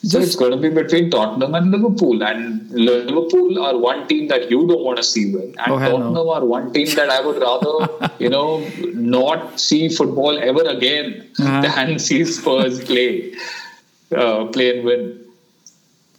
So 0.05 0.19
it's 0.19 0.35
going 0.35 0.51
to 0.51 0.57
be 0.57 0.69
between 0.69 1.11
Tottenham 1.11 1.55
and 1.55 1.71
Liverpool. 1.71 2.23
And 2.25 2.69
Liverpool 2.73 3.63
are 3.65 3.79
one 3.79 4.09
team 4.09 4.27
that 4.29 4.51
you 4.51 4.67
don't 4.67 4.83
want 4.83 4.97
to 4.97 5.03
see 5.05 5.33
win. 5.33 5.55
And 5.59 5.73
Oh, 5.73 5.77
hell 5.79 5.99
no. 5.99 6.05
Tottenham 6.07 6.29
are 6.29 6.45
one 6.45 6.73
team 6.73 6.89
that 6.97 7.09
I 7.09 7.21
would 7.25 7.41
rather, 7.41 8.11
you 8.19 8.29
know, 8.29 8.69
not 8.95 9.61
see 9.61 9.89
football 9.89 10.39
ever 10.39 10.63
again 10.65 11.29
Uh-huh. 11.39 11.63
than 11.63 11.99
see 12.07 12.25
Spurs 12.25 12.83
play, 12.85 13.35
uh, 14.15 14.47
play 14.47 14.77
and 14.79 14.85
win. 14.85 15.21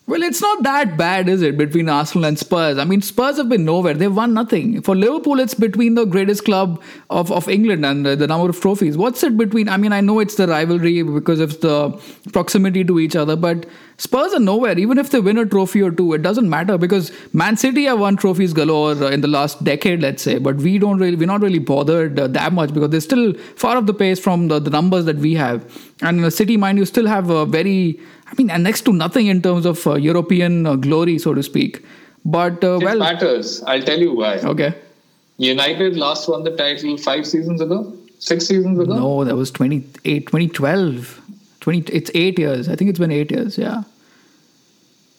Well, 0.05 0.21
it's 0.21 0.41
not 0.41 0.63
that 0.63 0.97
bad, 0.97 1.29
is 1.29 1.41
it, 1.41 1.57
between 1.57 1.87
Arsenal 1.87 2.25
and 2.25 2.37
Spurs? 2.37 2.77
I 2.77 2.83
mean, 2.83 3.01
Spurs 3.01 3.37
have 3.37 3.47
been 3.47 3.63
nowhere. 3.63 3.93
They've 3.93 4.13
won 4.13 4.33
nothing. 4.33 4.81
For 4.81 4.97
Liverpool, 4.97 5.39
it's 5.39 5.53
between 5.53 5.95
the 5.95 6.03
greatest 6.03 6.43
club 6.43 6.83
of, 7.09 7.31
of 7.31 7.47
England 7.47 7.85
and 7.85 8.05
the, 8.05 8.17
the 8.17 8.27
number 8.27 8.49
of 8.49 8.59
trophies. 8.59 8.97
What's 8.97 9.23
it 9.23 9.37
between? 9.37 9.69
I 9.69 9.77
mean, 9.77 9.93
I 9.93 10.01
know 10.01 10.19
it's 10.19 10.35
the 10.35 10.45
rivalry 10.45 11.03
because 11.03 11.39
of 11.39 11.61
the 11.61 11.91
proximity 12.33 12.83
to 12.83 12.99
each 12.99 13.15
other, 13.15 13.37
but 13.37 13.65
Spurs 13.95 14.33
are 14.33 14.41
nowhere. 14.41 14.77
Even 14.77 14.97
if 14.97 15.11
they 15.11 15.21
win 15.21 15.37
a 15.37 15.45
trophy 15.45 15.81
or 15.81 15.89
two, 15.89 16.11
it 16.11 16.21
doesn't 16.21 16.49
matter 16.49 16.77
because 16.77 17.13
Man 17.31 17.55
City 17.55 17.85
have 17.85 18.01
won 18.01 18.17
trophies 18.17 18.51
galore 18.51 18.91
uh, 19.01 19.09
in 19.09 19.21
the 19.21 19.29
last 19.29 19.63
decade, 19.63 20.01
let's 20.01 20.21
say, 20.21 20.37
but 20.37 20.57
we 20.57 20.79
don't 20.79 20.97
really, 20.97 21.15
we're 21.15 21.27
not 21.27 21.39
really 21.39 21.59
bothered 21.59 22.19
uh, 22.19 22.27
that 22.27 22.51
much 22.51 22.73
because 22.73 22.89
they're 22.89 22.99
still 22.99 23.33
far 23.55 23.77
off 23.77 23.85
the 23.85 23.93
pace 23.93 24.19
from 24.19 24.49
the, 24.49 24.59
the 24.59 24.69
numbers 24.69 25.05
that 25.05 25.15
we 25.15 25.33
have. 25.35 25.63
And 26.01 26.17
in 26.17 26.23
the 26.23 26.31
City, 26.31 26.57
mind 26.57 26.77
you, 26.77 26.83
still 26.83 27.07
have 27.07 27.29
a 27.29 27.45
very 27.45 28.01
I 28.27 28.33
mean, 28.37 28.49
and 28.49 28.63
next 28.63 28.81
to 28.85 28.93
nothing 28.93 29.27
in 29.27 29.41
terms 29.41 29.65
of 29.65 29.85
uh, 29.85 29.95
European 29.95 30.65
uh, 30.65 30.75
glory, 30.75 31.19
so 31.19 31.33
to 31.33 31.43
speak. 31.43 31.83
But 32.25 32.63
uh, 32.63 32.77
It 32.77 32.83
well, 32.85 32.99
matters. 32.99 33.61
I'll 33.63 33.81
tell 33.83 33.99
you 33.99 34.13
why. 34.15 34.37
okay. 34.37 34.73
United 35.37 35.97
last 35.97 36.29
won 36.29 36.43
the 36.43 36.55
title 36.55 36.97
five 36.97 37.25
seasons 37.27 37.59
ago, 37.59 37.91
six 38.19 38.45
seasons 38.45 38.79
ago. 38.79 38.95
No, 38.95 39.23
that 39.25 39.35
was 39.35 39.51
28, 39.51 40.27
2012. 40.27 41.19
20, 41.61 41.91
it's 41.93 42.11
eight 42.13 42.37
years. 42.39 42.69
I 42.69 42.75
think 42.75 42.89
it's 42.89 42.99
been 42.99 43.11
eight 43.11 43.31
years. 43.31 43.57
Yeah. 43.57 43.83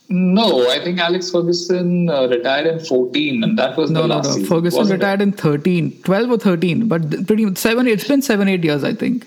No, 0.09 0.69
I 0.71 0.79
think 0.85 0.99
Alex 0.99 1.31
Ferguson 1.31 2.09
uh, 2.11 2.27
retired 2.29 2.67
in 2.67 2.79
14, 2.79 3.43
and 3.43 3.59
that 3.59 3.77
was 3.77 3.91
No, 3.91 4.03
the 4.03 4.09
no, 4.09 4.17
last 4.17 4.27
no. 4.27 4.33
season. 4.35 4.49
Ferguson 4.49 4.89
retired 4.89 5.23
in 5.23 5.33
13, 5.33 6.03
12 6.03 6.31
or 6.31 6.39
13, 6.39 6.89
but 6.89 7.27
pretty 7.27 7.47
much 7.47 7.57
seven. 7.57 7.87
It's 7.89 8.07
been 8.07 8.21
seven, 8.23 8.47
eight 8.47 8.63
years, 8.63 8.85
I 8.85 8.93
think. 8.95 9.27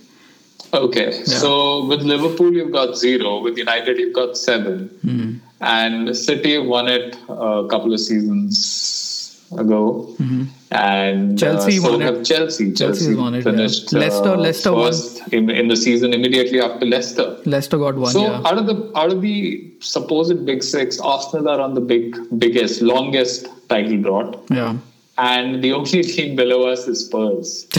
Okay, 0.74 1.12
so 1.24 1.86
with 1.86 2.02
Liverpool 2.02 2.54
you've 2.54 2.72
got 2.74 2.98
zero, 2.98 3.39
with 3.41 3.58
United 3.58 3.98
you've 3.98 4.13
got 4.13 4.36
seven, 4.38 4.89
Hmm. 5.02 5.34
and 5.62 6.15
City 6.15 6.58
won 6.58 6.88
it 6.88 7.15
a 7.30 7.65
couple 7.70 7.93
of 7.93 8.00
seasons 8.02 9.39
ago, 9.58 10.10
and 10.72 11.32
Hmm. 11.32 11.36
Chelsea 11.38 11.78
uh, 11.78 11.82
so 11.82 11.91
won 11.91 12.02
it. 12.02 12.06
have 12.06 12.24
Chelsea. 12.26 12.74
Chelsea 12.74 13.15
won 13.15 13.34
it, 13.36 13.46
yeah. 13.46 13.52
finished 13.52 13.93
Leicester- 13.93 14.34
uh, 14.34 14.38
Leicester 14.48 14.74
won. 14.74 14.91
first 14.91 15.22
in, 15.32 15.50
in 15.50 15.70
the 15.70 15.78
season 15.78 16.13
immediately 16.13 16.60
after 16.60 16.86
Leicester. 16.86 17.38
Leicester 17.46 17.78
got 17.78 17.96
one. 17.96 18.12
So 18.12 18.24
yeah. 18.24 18.41
out 18.46 18.58
of 18.58 18.65
the 18.67 18.91
out 18.96 19.13
of 19.13 19.22
the 19.22 19.72
supposed 19.80 20.46
big 20.46 20.63
six, 20.63 21.00
Arsenal 21.00 21.48
are 21.50 21.62
on 21.62 21.76
the 21.76 21.82
big 21.96 22.17
biggest, 22.38 22.82
longest 22.82 23.48
title 23.70 23.98
drought, 24.02 24.43
yeah. 24.50 24.76
and 25.17 25.63
the 25.63 25.72
only 25.72 26.04
team 26.04 26.36
below 26.36 26.67
us 26.67 26.88
is 26.89 27.06
Spurs. 27.06 27.67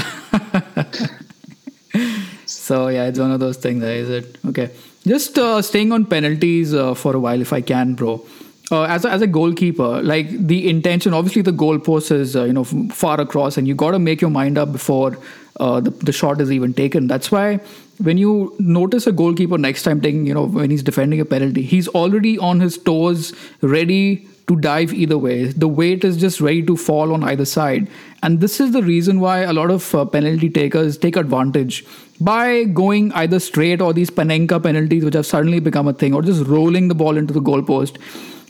So 2.69 2.89
yeah, 2.89 3.07
it's 3.07 3.19
one 3.19 3.31
of 3.31 3.41
those 3.41 3.57
things, 3.57 3.83
is 3.83 4.11
it? 4.11 4.39
Okay. 4.47 4.71
Just 5.07 5.39
uh, 5.39 5.63
staying 5.63 5.91
on 5.91 6.05
penalties 6.05 6.75
uh, 6.75 6.93
for 6.95 7.17
a 7.17 7.21
while, 7.27 7.41
if 7.41 7.53
I 7.53 7.63
can, 7.63 7.95
bro. 7.95 8.25
Uh, 8.71 8.83
as 8.83 9.07
a, 9.07 9.11
as 9.11 9.23
a 9.23 9.27
goalkeeper, 9.27 10.03
like 10.03 10.29
the 10.31 10.69
intention, 10.69 11.15
obviously 11.15 11.41
the 11.41 11.53
goalpost 11.53 12.13
is 12.13 12.37
uh, 12.37 12.45
you 12.45 12.53
know 12.53 12.65
far 12.65 13.19
across, 13.19 13.57
and 13.57 13.67
you 13.67 13.75
got 13.75 13.93
to 13.93 13.99
make 13.99 14.21
your 14.21 14.31
mind 14.31 14.59
up 14.59 14.73
before 14.73 15.17
uh, 15.59 15.81
the 15.81 15.91
the 16.09 16.13
shot 16.13 16.43
is 16.43 16.53
even 16.53 16.75
taken. 16.75 17.07
That's 17.07 17.33
why 17.33 17.61
when 18.09 18.19
you 18.19 18.55
notice 18.59 19.07
a 19.07 19.13
goalkeeper 19.13 19.59
next 19.59 19.83
time 19.83 20.01
taking, 20.01 20.27
you 20.27 20.35
know, 20.35 20.45
when 20.45 20.71
he's 20.71 20.83
defending 20.83 21.21
a 21.21 21.25
penalty, 21.25 21.63
he's 21.63 21.89
already 21.89 22.39
on 22.39 22.61
his 22.61 22.77
toes, 22.79 23.33
ready 23.63 24.29
to 24.49 24.57
dive 24.57 24.93
either 24.93 25.19
way. 25.19 25.47
The 25.47 25.69
weight 25.69 26.05
is 26.05 26.17
just 26.17 26.41
ready 26.41 26.63
to 26.67 26.77
fall 26.77 27.13
on 27.13 27.25
either 27.25 27.45
side. 27.45 27.89
And 28.23 28.41
this 28.41 28.61
is 28.61 28.73
the 28.73 28.83
reason 28.83 29.21
why 29.21 29.39
a 29.41 29.53
lot 29.53 29.71
of 29.71 29.95
uh, 29.95 30.05
penalty 30.05 30.49
takers 30.49 30.97
take 30.97 31.17
advantage 31.17 31.85
by 32.21 32.65
going 32.65 33.13
either 33.13 33.39
straight 33.39 33.81
or 33.81 33.93
these 33.93 34.11
Panenka 34.11 34.63
penalties, 34.63 35.05
which 35.05 35.15
have 35.15 35.27
suddenly 35.27 35.61
become 35.61 35.87
a 35.89 35.93
thing, 35.93 36.15
or 36.15 36.23
just 36.23 36.45
rolling 36.47 36.89
the 36.89 36.95
ball 36.95 37.17
into 37.17 37.33
the 37.33 37.41
goalpost. 37.41 37.97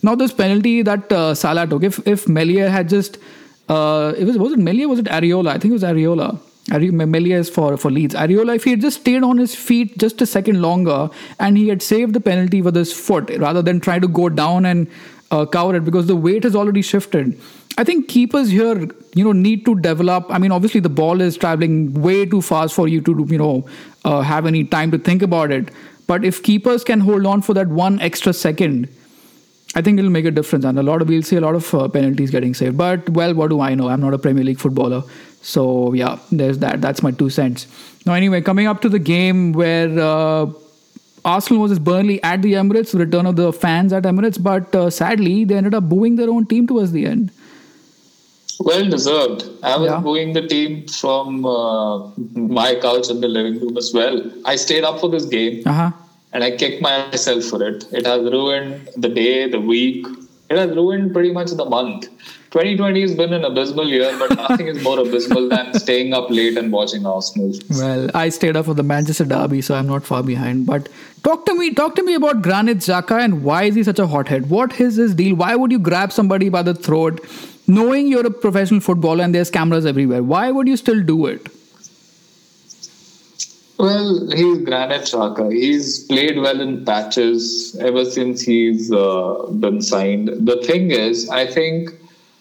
Now, 0.03 0.15
this 0.15 0.33
penalty 0.33 0.83
that 0.83 1.13
uh, 1.13 1.35
Salah 1.35 1.67
took, 1.67 1.83
if, 1.83 2.07
if 2.07 2.29
Meslier 2.29 2.69
had 2.69 2.89
just, 2.89 3.19
uh, 3.69 4.15
it 4.17 4.25
was, 4.25 4.39
was 4.39 4.53
it 4.53 4.59
Meslier? 4.59 4.89
Was 4.89 5.01
it 5.01 5.07
Areola? 5.07 5.49
I 5.49 5.59
think 5.59 5.71
it 5.71 5.73
was 5.73 5.83
Areola. 5.83 6.41
Are- 6.73 7.07
Meslier 7.07 7.39
is 7.39 7.51
for, 7.51 7.77
for 7.77 7.91
Leeds. 7.91 8.15
Areola, 8.15 8.57
if 8.57 8.65
he 8.65 8.71
had 8.71 8.81
just 8.81 9.01
stayed 9.01 9.23
on 9.23 9.39
his 9.39 9.55
feet 9.55 9.99
just 9.99 10.21
a 10.23 10.27
second 10.27 10.63
longer 10.63 11.11
and 11.41 11.57
he 11.57 11.69
had 11.69 11.83
saved 11.83 12.15
the 12.15 12.21
penalty 12.21 12.63
with 12.63 12.75
his 12.75 12.93
foot 12.93 13.31
rather 13.39 13.63
than 13.63 13.81
try 13.81 13.99
to 13.99 14.09
go 14.09 14.29
down 14.29 14.65
and 14.65 14.87
uh, 15.31 15.47
it 15.75 15.85
because 15.85 16.07
the 16.07 16.17
weight 16.17 16.45
has 16.45 16.57
already 16.57 16.83
shifted. 16.83 17.41
I 17.77 17.85
think 17.85 18.09
keepers 18.09 18.49
here, 18.49 18.89
you 19.15 19.25
know, 19.25 19.33
need 19.33 19.65
to 19.67 19.79
develop. 19.81 20.27
I 20.31 20.39
mean, 20.39 20.51
obviously 20.51 20.81
the 20.81 20.89
ball 20.89 21.21
is 21.21 21.37
traveling 21.37 21.95
way 21.95 22.27
too 22.27 22.43
fast 22.43 22.75
for 22.75 22.89
you 22.89 23.01
to, 23.03 23.27
you 23.29 23.39
know, 23.39 23.69
uh, 24.05 24.21
have 24.23 24.47
any 24.47 24.65
time 24.65 24.91
to 24.91 24.99
think 24.99 25.23
about 25.23 25.53
it. 25.53 25.71
But 26.09 26.25
if 26.25 26.43
keepers 26.43 26.83
can 26.83 27.01
hold 27.01 27.27
on 27.27 27.43
for 27.43 27.55
that 27.55 27.69
one 27.69 28.01
extra 28.01 28.33
second, 28.33 28.89
I 29.75 29.83
think 29.83 29.99
it'll 29.99 30.11
make 30.11 30.25
a 30.25 30.31
difference, 30.31 30.65
and 30.65 30.79
a 30.79 30.83
lot 30.83 31.03
of 31.03 31.09
we'll 31.09 31.23
see 31.23 31.37
a 31.37 31.43
lot 31.43 31.55
of 31.55 31.75
uh, 31.75 31.89
penalties 31.89 32.31
getting 32.31 32.55
saved. 32.55 32.79
But 32.79 33.09
well, 33.11 33.35
what 33.35 33.51
do 33.51 33.61
I 33.61 33.75
know? 33.75 33.89
I'm 33.89 34.01
not 34.01 34.15
a 34.15 34.19
Premier 34.19 34.43
League 34.43 34.59
footballer, 34.59 35.03
so 35.43 35.93
yeah, 35.93 36.19
there's 36.33 36.59
that. 36.61 36.81
That's 36.81 37.03
my 37.03 37.11
two 37.11 37.29
cents. 37.29 37.67
Now, 38.07 38.15
anyway, 38.15 38.41
coming 38.41 38.67
up 38.67 38.81
to 38.81 38.89
the 38.89 38.99
game 38.99 39.53
where 39.53 39.99
uh, 40.01 40.47
Arsenal 41.25 41.63
versus 41.63 41.79
Burnley 41.79 42.23
at 42.23 42.43
the 42.43 42.53
Emirates, 42.55 42.99
return 42.99 43.27
of 43.27 43.37
the 43.37 43.53
fans 43.53 43.93
at 43.93 44.05
Emirates, 44.05 44.43
but 44.43 44.75
uh, 44.75 44.89
sadly 44.91 45.45
they 45.45 45.57
ended 45.57 45.75
up 45.75 45.89
booing 45.89 46.17
their 46.17 46.31
own 46.31 46.47
team 46.47 46.67
towards 46.67 46.93
the 46.93 47.07
end. 47.07 47.31
Well 48.61 48.89
deserved. 48.89 49.45
I 49.63 49.77
was 49.77 49.91
Yeah. 49.91 50.01
booing 50.01 50.33
the 50.33 50.47
team 50.47 50.87
from 50.89 51.45
uh, 51.47 52.09
my 52.35 52.75
couch 52.77 53.09
in 53.11 53.21
the 53.21 53.29
living 53.29 53.61
room 53.61 53.77
as 53.77 53.93
well. 53.95 54.21
I 54.45 54.57
stayed 54.57 54.85
up 54.85 55.01
for 55.01 55.09
this 55.09 55.27
game 55.27 55.63
Uh 55.67 55.73
huh. 55.73 55.91
and 56.33 56.43
I 56.45 56.51
kicked 56.57 56.83
myself 56.83 57.45
for 57.45 57.63
it. 57.67 57.85
It 57.93 58.05
has 58.07 58.23
ruined 58.23 58.89
the 58.97 59.09
day, 59.09 59.49
the 59.49 59.61
week. 59.61 60.07
It 60.51 60.57
has 60.57 60.71
ruined 60.71 61.13
pretty 61.13 61.31
much 61.33 61.51
the 61.51 61.65
month. 61.65 62.09
2020 62.51 63.03
has 63.03 63.15
been 63.15 63.35
an 63.35 63.45
abysmal 63.45 63.87
year, 63.87 64.17
but 64.19 64.35
nothing 64.35 64.69
is 64.69 64.83
more 64.83 64.99
abysmal 64.99 65.49
than 65.51 65.75
staying 65.79 66.15
up 66.15 66.31
late 66.31 66.57
and 66.57 66.73
watching 66.73 67.05
Arsenal. 67.05 67.53
Well, 67.71 68.11
I 68.15 68.31
stayed 68.31 68.57
up 68.57 68.65
for 68.65 68.73
the 68.73 68.83
Manchester 68.83 69.27
derby, 69.27 69.61
so 69.61 69.75
I'm 69.75 69.87
not 69.87 70.07
far 70.07 70.23
behind. 70.23 70.65
But 70.65 70.89
talk 71.23 71.45
to 71.45 71.55
me, 71.55 71.75
talk 71.75 71.95
to 71.97 72.03
me 72.03 72.15
about 72.15 72.41
Granit 72.41 72.79
Xhaka 72.79 73.23
and 73.23 73.45
why 73.45 73.65
is 73.65 73.75
he 73.75 73.83
such 73.85 73.99
a 73.99 74.07
hothead? 74.07 74.49
What 74.49 74.81
is 74.81 74.97
his 74.97 75.15
deal? 75.15 75.37
Why 75.37 75.55
would 75.55 75.71
you 75.71 75.79
grab 75.79 76.11
somebody 76.13 76.49
by 76.49 76.63
the 76.63 76.75
throat, 76.75 77.21
knowing 77.67 78.09
you're 78.09 78.27
a 78.27 78.31
professional 78.31 78.81
footballer 78.81 79.23
and 79.23 79.35
there's 79.35 79.51
cameras 79.51 79.85
everywhere? 79.85 80.23
Why 80.23 80.51
would 80.51 80.67
you 80.67 80.79
still 80.79 81.03
do 81.03 81.27
it? 81.27 81.49
Well, 83.79 84.29
he's 84.31 84.59
Granit 84.59 85.03
Xhaka. 85.03 85.53
He's 85.53 86.05
played 86.05 86.39
well 86.39 86.61
in 86.61 86.85
patches 86.85 87.77
ever 87.81 88.05
since 88.05 88.41
he's 88.41 88.93
uh, 88.93 89.47
been 89.53 89.81
signed. 89.81 90.29
The 90.29 90.61
thing 90.63 90.91
is, 90.91 91.31
I 91.31 91.47
think 91.47 91.91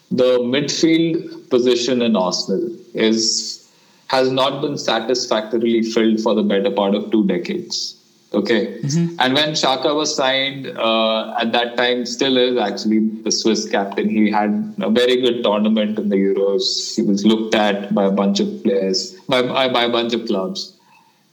the 0.09 0.39
midfield 0.39 1.49
position 1.49 2.01
in 2.01 2.15
Arsenal 2.15 2.75
is 2.95 3.69
has 4.07 4.31
not 4.31 4.61
been 4.61 4.77
satisfactorily 4.77 5.83
filled 5.83 6.21
for 6.21 6.33
the 6.33 6.41
better 6.41 6.71
part 6.71 6.95
of 6.95 7.11
two 7.11 7.27
decades. 7.27 7.93
Okay. 8.33 8.79
Mm-hmm. 8.79 9.15
And 9.19 9.33
when 9.33 9.49
Xhaka 9.51 9.93
was 9.95 10.15
signed, 10.15 10.67
uh, 10.77 11.35
at 11.37 11.51
that 11.51 11.77
time, 11.77 12.05
still 12.05 12.37
is 12.37 12.57
actually 12.57 12.99
the 12.99 13.31
Swiss 13.31 13.69
captain. 13.69 14.09
He 14.09 14.31
had 14.31 14.75
a 14.79 14.89
very 14.89 15.21
good 15.21 15.43
tournament 15.43 15.99
in 15.99 16.09
the 16.09 16.15
Euros. 16.15 16.95
He 16.95 17.01
was 17.01 17.25
looked 17.25 17.53
at 17.55 17.93
by 17.93 18.05
a 18.05 18.11
bunch 18.11 18.39
of 18.39 18.63
players, 18.63 19.13
by, 19.27 19.41
by 19.41 19.83
a 19.83 19.89
bunch 19.89 20.13
of 20.13 20.25
clubs. 20.25 20.76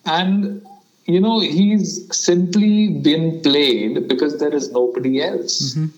And, 0.07 0.65
you 1.07 1.21
know, 1.21 1.41
he's 1.41 2.15
simply 2.17 2.89
been 2.89 3.41
played 3.43 4.09
because 4.09 4.39
there 4.39 4.55
is 4.55 4.71
nobody 4.73 5.23
else. 5.23 5.75
Mm-hmm. 5.75 5.97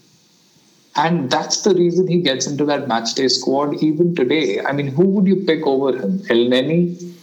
And 0.99 1.31
that's 1.31 1.63
the 1.63 1.75
reason 1.75 2.09
he 2.09 2.23
gets 2.23 2.47
into 2.47 2.65
that 2.65 2.89
matchday 2.89 3.31
squad 3.31 3.83
even 3.83 4.15
today. 4.15 4.61
I 4.61 4.73
mean, 4.73 4.89
who 4.89 5.05
would 5.09 5.27
you 5.27 5.45
pick 5.45 5.67
over 5.67 5.97
him? 5.97 6.21
Elneny? 6.21 7.15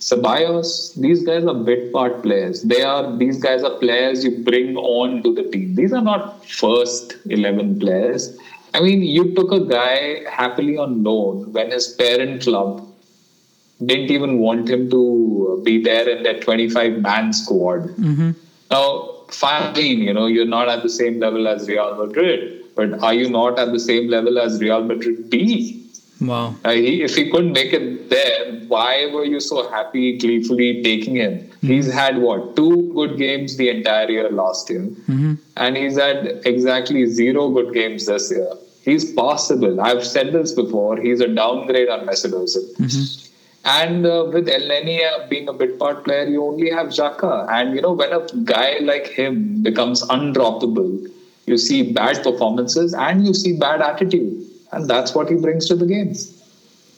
Ceballos, 0.00 1.00
these 1.00 1.22
guys 1.22 1.44
are 1.44 1.54
bit 1.54 1.92
part 1.92 2.22
players. 2.22 2.62
They 2.62 2.82
are 2.82 3.16
these 3.16 3.40
guys 3.40 3.62
are 3.62 3.78
players 3.78 4.24
you 4.24 4.42
bring 4.42 4.76
on 4.76 5.22
to 5.22 5.32
the 5.32 5.44
team. 5.44 5.76
These 5.76 5.92
are 5.92 6.00
not 6.02 6.44
first 6.44 7.14
eleven 7.26 7.78
players. 7.78 8.36
I 8.74 8.80
mean, 8.80 9.02
you 9.02 9.32
took 9.36 9.52
a 9.52 9.60
guy 9.60 10.28
happily 10.28 10.76
on 10.76 11.04
loan 11.04 11.52
when 11.52 11.70
his 11.70 11.86
parent 11.86 12.42
club 12.42 12.84
didn't 13.86 14.10
even 14.10 14.38
want 14.38 14.68
him 14.68 14.90
to 14.90 15.60
be 15.64 15.82
there 15.82 16.08
in 16.08 16.22
that 16.24 16.42
25 16.42 16.98
man 16.98 17.32
squad. 17.32 17.82
Mm-hmm. 17.82 18.32
Now, 18.70 19.24
fine, 19.28 19.76
you 19.76 20.12
know, 20.12 20.26
you're 20.26 20.46
not 20.46 20.68
at 20.68 20.82
the 20.82 20.88
same 20.88 21.20
level 21.20 21.48
as 21.48 21.68
Real 21.68 21.94
Madrid, 21.94 22.64
but 22.74 23.02
are 23.02 23.14
you 23.14 23.28
not 23.28 23.58
at 23.58 23.72
the 23.72 23.80
same 23.80 24.08
level 24.08 24.38
as 24.38 24.60
Real 24.60 24.82
Madrid 24.82 25.30
B? 25.30 25.78
Wow. 26.20 26.54
Uh, 26.64 26.70
he, 26.70 27.02
if 27.02 27.16
he 27.16 27.30
couldn't 27.30 27.52
make 27.52 27.72
it 27.72 28.08
there, 28.08 28.60
why 28.68 29.10
were 29.12 29.24
you 29.24 29.40
so 29.40 29.68
happy, 29.68 30.18
gleefully 30.18 30.82
taking 30.82 31.16
him? 31.16 31.38
Mm-hmm. 31.38 31.66
He's 31.66 31.92
had 31.92 32.18
what, 32.18 32.56
two 32.56 32.92
good 32.94 33.18
games 33.18 33.56
the 33.56 33.68
entire 33.68 34.08
year 34.10 34.30
last 34.30 34.70
year. 34.70 34.82
Mm-hmm. 34.82 35.34
And 35.56 35.76
he's 35.76 35.98
had 35.98 36.42
exactly 36.44 37.06
zero 37.06 37.50
good 37.50 37.74
games 37.74 38.06
this 38.06 38.30
year. 38.30 38.52
He's 38.84 39.12
possible. 39.12 39.80
I've 39.80 40.04
said 40.04 40.32
this 40.32 40.52
before. 40.52 41.00
He's 41.00 41.20
a 41.20 41.28
downgrade 41.28 41.88
on. 41.88 42.00
Mm-hmm. 42.06 43.21
And 43.64 44.04
uh, 44.04 44.28
with 44.32 44.48
Elneny 44.48 45.00
uh, 45.04 45.26
being 45.28 45.48
a 45.48 45.52
bit 45.52 45.78
part 45.78 46.04
player, 46.04 46.24
you 46.24 46.44
only 46.44 46.70
have 46.70 46.88
Xhaka. 46.88 47.48
And, 47.48 47.74
you 47.74 47.80
know, 47.80 47.92
when 47.92 48.12
a 48.12 48.26
guy 48.44 48.78
like 48.80 49.06
him 49.06 49.62
becomes 49.62 50.02
undroppable, 50.08 51.08
you 51.46 51.58
see 51.58 51.92
bad 51.92 52.22
performances 52.22 52.94
and 52.94 53.26
you 53.26 53.34
see 53.34 53.56
bad 53.56 53.80
attitude 53.80 54.44
and 54.72 54.88
that's 54.88 55.14
what 55.14 55.28
he 55.28 55.36
brings 55.36 55.66
to 55.68 55.76
the 55.76 55.86
game. 55.86 56.14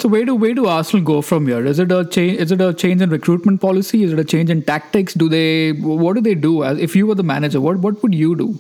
So 0.00 0.09
where 0.09 0.24
do 0.24 0.35
where 0.35 0.55
do 0.55 0.66
Arsenal 0.66 1.05
go 1.05 1.22
from 1.22 1.46
here? 1.46 1.64
Is 1.64 1.79
it 1.79 1.92
a 1.92 2.05
change? 2.05 2.38
Is 2.40 2.53
it 2.53 2.61
a 2.61 2.72
change 2.74 3.00
in 3.00 3.11
recruitment 3.11 3.61
policy? 3.61 4.03
Is 4.03 4.12
it 4.12 4.18
a 4.18 4.24
change 4.24 4.50
in 4.50 4.62
tactics? 4.62 5.14
Do 5.14 5.29
they 5.29 5.72
what 5.72 6.14
do 6.14 6.20
they 6.20 6.35
do? 6.35 6.62
If 6.62 6.96
you 6.96 7.07
were 7.07 7.14
the 7.14 7.22
manager, 7.22 7.61
what 7.61 7.79
what 7.79 8.03
would 8.03 8.14
you 8.14 8.35
do? 8.37 8.59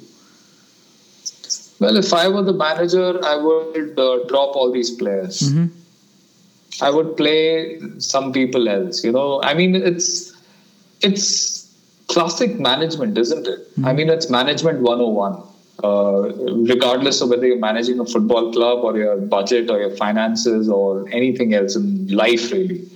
Well, 1.80 1.96
if 1.96 2.12
I 2.14 2.28
were 2.28 2.42
the 2.42 2.52
manager, 2.52 3.24
I 3.24 3.36
would 3.36 3.98
uh, 3.98 4.24
drop 4.28 4.54
all 4.56 4.70
these 4.72 4.90
players. 4.90 5.40
Mm-hmm. 5.40 5.66
I 6.80 6.90
would 6.90 7.16
play 7.16 7.80
some 7.98 8.32
people 8.32 8.68
else. 8.68 9.04
You 9.04 9.12
know, 9.12 9.42
I 9.42 9.54
mean, 9.54 9.74
it's 9.74 10.32
it's 11.00 11.72
classic 12.08 12.58
management, 12.58 13.16
isn't 13.18 13.46
it? 13.46 13.60
Mm-hmm. 13.72 13.84
I 13.86 13.92
mean, 13.92 14.10
it's 14.10 14.30
management 14.30 14.80
101 14.80 15.42
uh, 15.82 16.32
regardless 16.68 17.20
of 17.20 17.30
whether 17.30 17.46
you're 17.46 17.58
managing 17.58 17.98
a 17.98 18.06
football 18.06 18.52
club 18.52 18.84
or 18.84 18.96
your 18.96 19.16
budget 19.16 19.70
or 19.70 19.80
your 19.80 19.90
finances 19.96 20.68
or 20.68 21.08
anything 21.10 21.54
else 21.54 21.74
in 21.74 22.06
life, 22.08 22.52
really. 22.52 22.86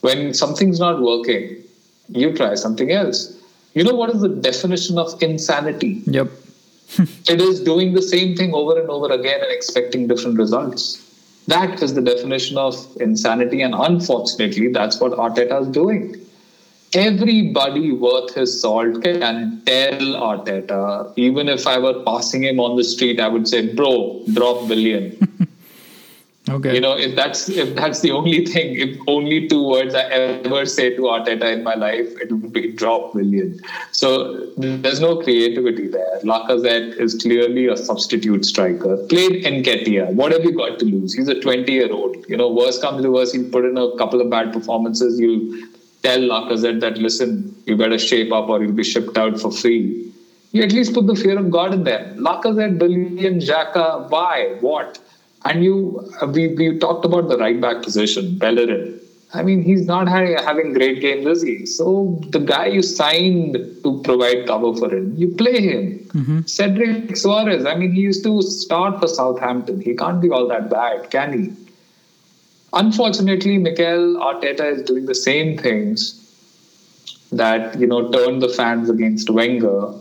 When 0.00 0.32
something's 0.32 0.80
not 0.80 1.02
working, 1.02 1.62
you 2.08 2.34
try 2.34 2.54
something 2.54 2.90
else. 2.90 3.38
You 3.74 3.84
know 3.84 3.94
what 3.94 4.10
is 4.10 4.22
the 4.22 4.28
definition 4.28 4.98
of 4.98 5.22
insanity? 5.22 6.02
Yep. 6.06 6.30
it 7.28 7.40
is 7.40 7.60
doing 7.60 7.92
the 7.92 8.02
same 8.02 8.34
thing 8.36 8.54
over 8.54 8.80
and 8.80 8.88
over 8.88 9.12
again 9.12 9.42
and 9.42 9.52
expecting 9.52 10.06
different 10.06 10.38
results. 10.38 11.02
That 11.46 11.82
is 11.82 11.94
the 11.94 12.02
definition 12.02 12.58
of 12.58 12.74
insanity, 13.00 13.62
and 13.62 13.74
unfortunately, 13.74 14.72
that's 14.72 15.00
what 15.00 15.12
Arteta 15.12 15.62
is 15.62 15.68
doing 15.68 16.26
everybody 16.96 17.92
worth 17.92 18.34
his 18.34 18.60
salt 18.60 19.02
can 19.02 19.62
tell 19.66 20.00
Arteta. 20.30 21.12
Even 21.16 21.48
if 21.48 21.66
I 21.66 21.78
were 21.78 22.02
passing 22.04 22.44
him 22.44 22.60
on 22.60 22.76
the 22.76 22.84
street, 22.84 23.20
I 23.20 23.28
would 23.28 23.48
say, 23.48 23.74
"Bro, 23.74 24.22
drop 24.32 24.68
Willian. 24.68 25.18
okay. 26.48 26.74
You 26.74 26.80
know, 26.80 26.96
if 26.96 27.14
that's 27.16 27.48
if 27.48 27.74
that's 27.74 28.00
the 28.00 28.10
only 28.10 28.44
thing, 28.46 28.76
if 28.76 28.98
only 29.06 29.48
two 29.48 29.66
words 29.66 29.94
I 29.94 30.02
ever 30.02 30.66
say 30.66 30.94
to 30.96 31.02
Arteta 31.02 31.52
in 31.52 31.62
my 31.64 31.74
life, 31.74 32.08
it 32.20 32.30
would 32.30 32.52
be 32.52 32.72
drop 32.72 33.14
Willian. 33.14 33.60
So 33.92 34.46
there's 34.56 35.00
no 35.00 35.16
creativity 35.16 35.88
there. 35.88 36.20
Lacazette 36.22 36.98
is 37.00 37.14
clearly 37.14 37.66
a 37.66 37.76
substitute 37.76 38.44
striker. 38.44 38.96
Played 39.08 39.44
Nketiah. 39.44 40.12
What 40.12 40.32
have 40.32 40.44
you 40.44 40.56
got 40.56 40.78
to 40.80 40.84
lose? 40.84 41.14
He's 41.14 41.28
a 41.28 41.40
20 41.40 41.72
year 41.72 41.92
old. 41.92 42.16
You 42.28 42.36
know, 42.36 42.48
worst 42.50 42.82
comes 42.82 43.02
to 43.02 43.10
worst, 43.10 43.34
he'll 43.34 43.50
put 43.50 43.64
in 43.64 43.76
a 43.76 43.96
couple 43.96 44.20
of 44.20 44.30
bad 44.30 44.52
performances. 44.52 45.18
You'll 45.18 45.68
tell 46.02 46.18
Lacazette 46.18 46.80
that, 46.80 46.98
listen, 46.98 47.54
you 47.66 47.76
better 47.76 47.98
shape 47.98 48.32
up 48.32 48.48
or 48.48 48.62
you'll 48.62 48.72
be 48.72 48.84
shipped 48.84 49.16
out 49.18 49.40
for 49.40 49.50
free. 49.50 50.12
You 50.52 50.62
at 50.62 50.72
least 50.72 50.94
put 50.94 51.06
the 51.06 51.14
fear 51.14 51.38
of 51.38 51.50
God 51.50 51.74
in 51.74 51.84
there. 51.84 52.14
Lacazette, 52.16 52.78
Willian, 52.80 53.40
Xhaka, 53.40 54.08
why? 54.10 54.56
What? 54.60 54.98
And 55.44 55.62
you, 55.62 56.10
uh, 56.20 56.26
we, 56.26 56.48
we 56.48 56.78
talked 56.78 57.04
about 57.04 57.28
the 57.28 57.38
right 57.38 57.60
back 57.60 57.82
position, 57.82 58.38
Bellerin. 58.38 59.00
I 59.34 59.42
mean, 59.42 59.62
he's 59.62 59.86
not 59.86 60.08
having 60.08 60.72
great 60.72 61.00
games, 61.00 61.26
is 61.26 61.42
he? 61.42 61.66
So 61.66 62.18
the 62.30 62.38
guy 62.38 62.66
you 62.66 62.82
signed 62.82 63.54
to 63.82 64.00
provide 64.02 64.46
cover 64.46 64.74
for 64.74 64.92
him, 64.94 65.14
you 65.16 65.34
play 65.34 65.60
him. 65.60 66.08
Mm-hmm. 66.14 66.40
Cedric 66.42 67.08
Soares. 67.10 67.70
I 67.70 67.76
mean, 67.76 67.92
he 67.92 68.00
used 68.00 68.24
to 68.24 68.40
start 68.40 69.00
for 69.00 69.08
Southampton. 69.08 69.80
He 69.80 69.94
can't 69.94 70.22
be 70.22 70.30
all 70.30 70.48
that 70.48 70.70
bad, 70.70 71.10
can 71.10 71.32
he? 71.32 71.52
Unfortunately, 72.72 73.58
Mikel 73.58 74.16
Arteta 74.16 74.72
is 74.72 74.82
doing 74.82 75.06
the 75.06 75.14
same 75.14 75.58
things 75.58 76.22
that 77.32 77.78
you 77.78 77.86
know 77.86 78.10
turned 78.10 78.42
the 78.42 78.48
fans 78.48 78.88
against 78.88 79.30
Wenger. 79.30 79.92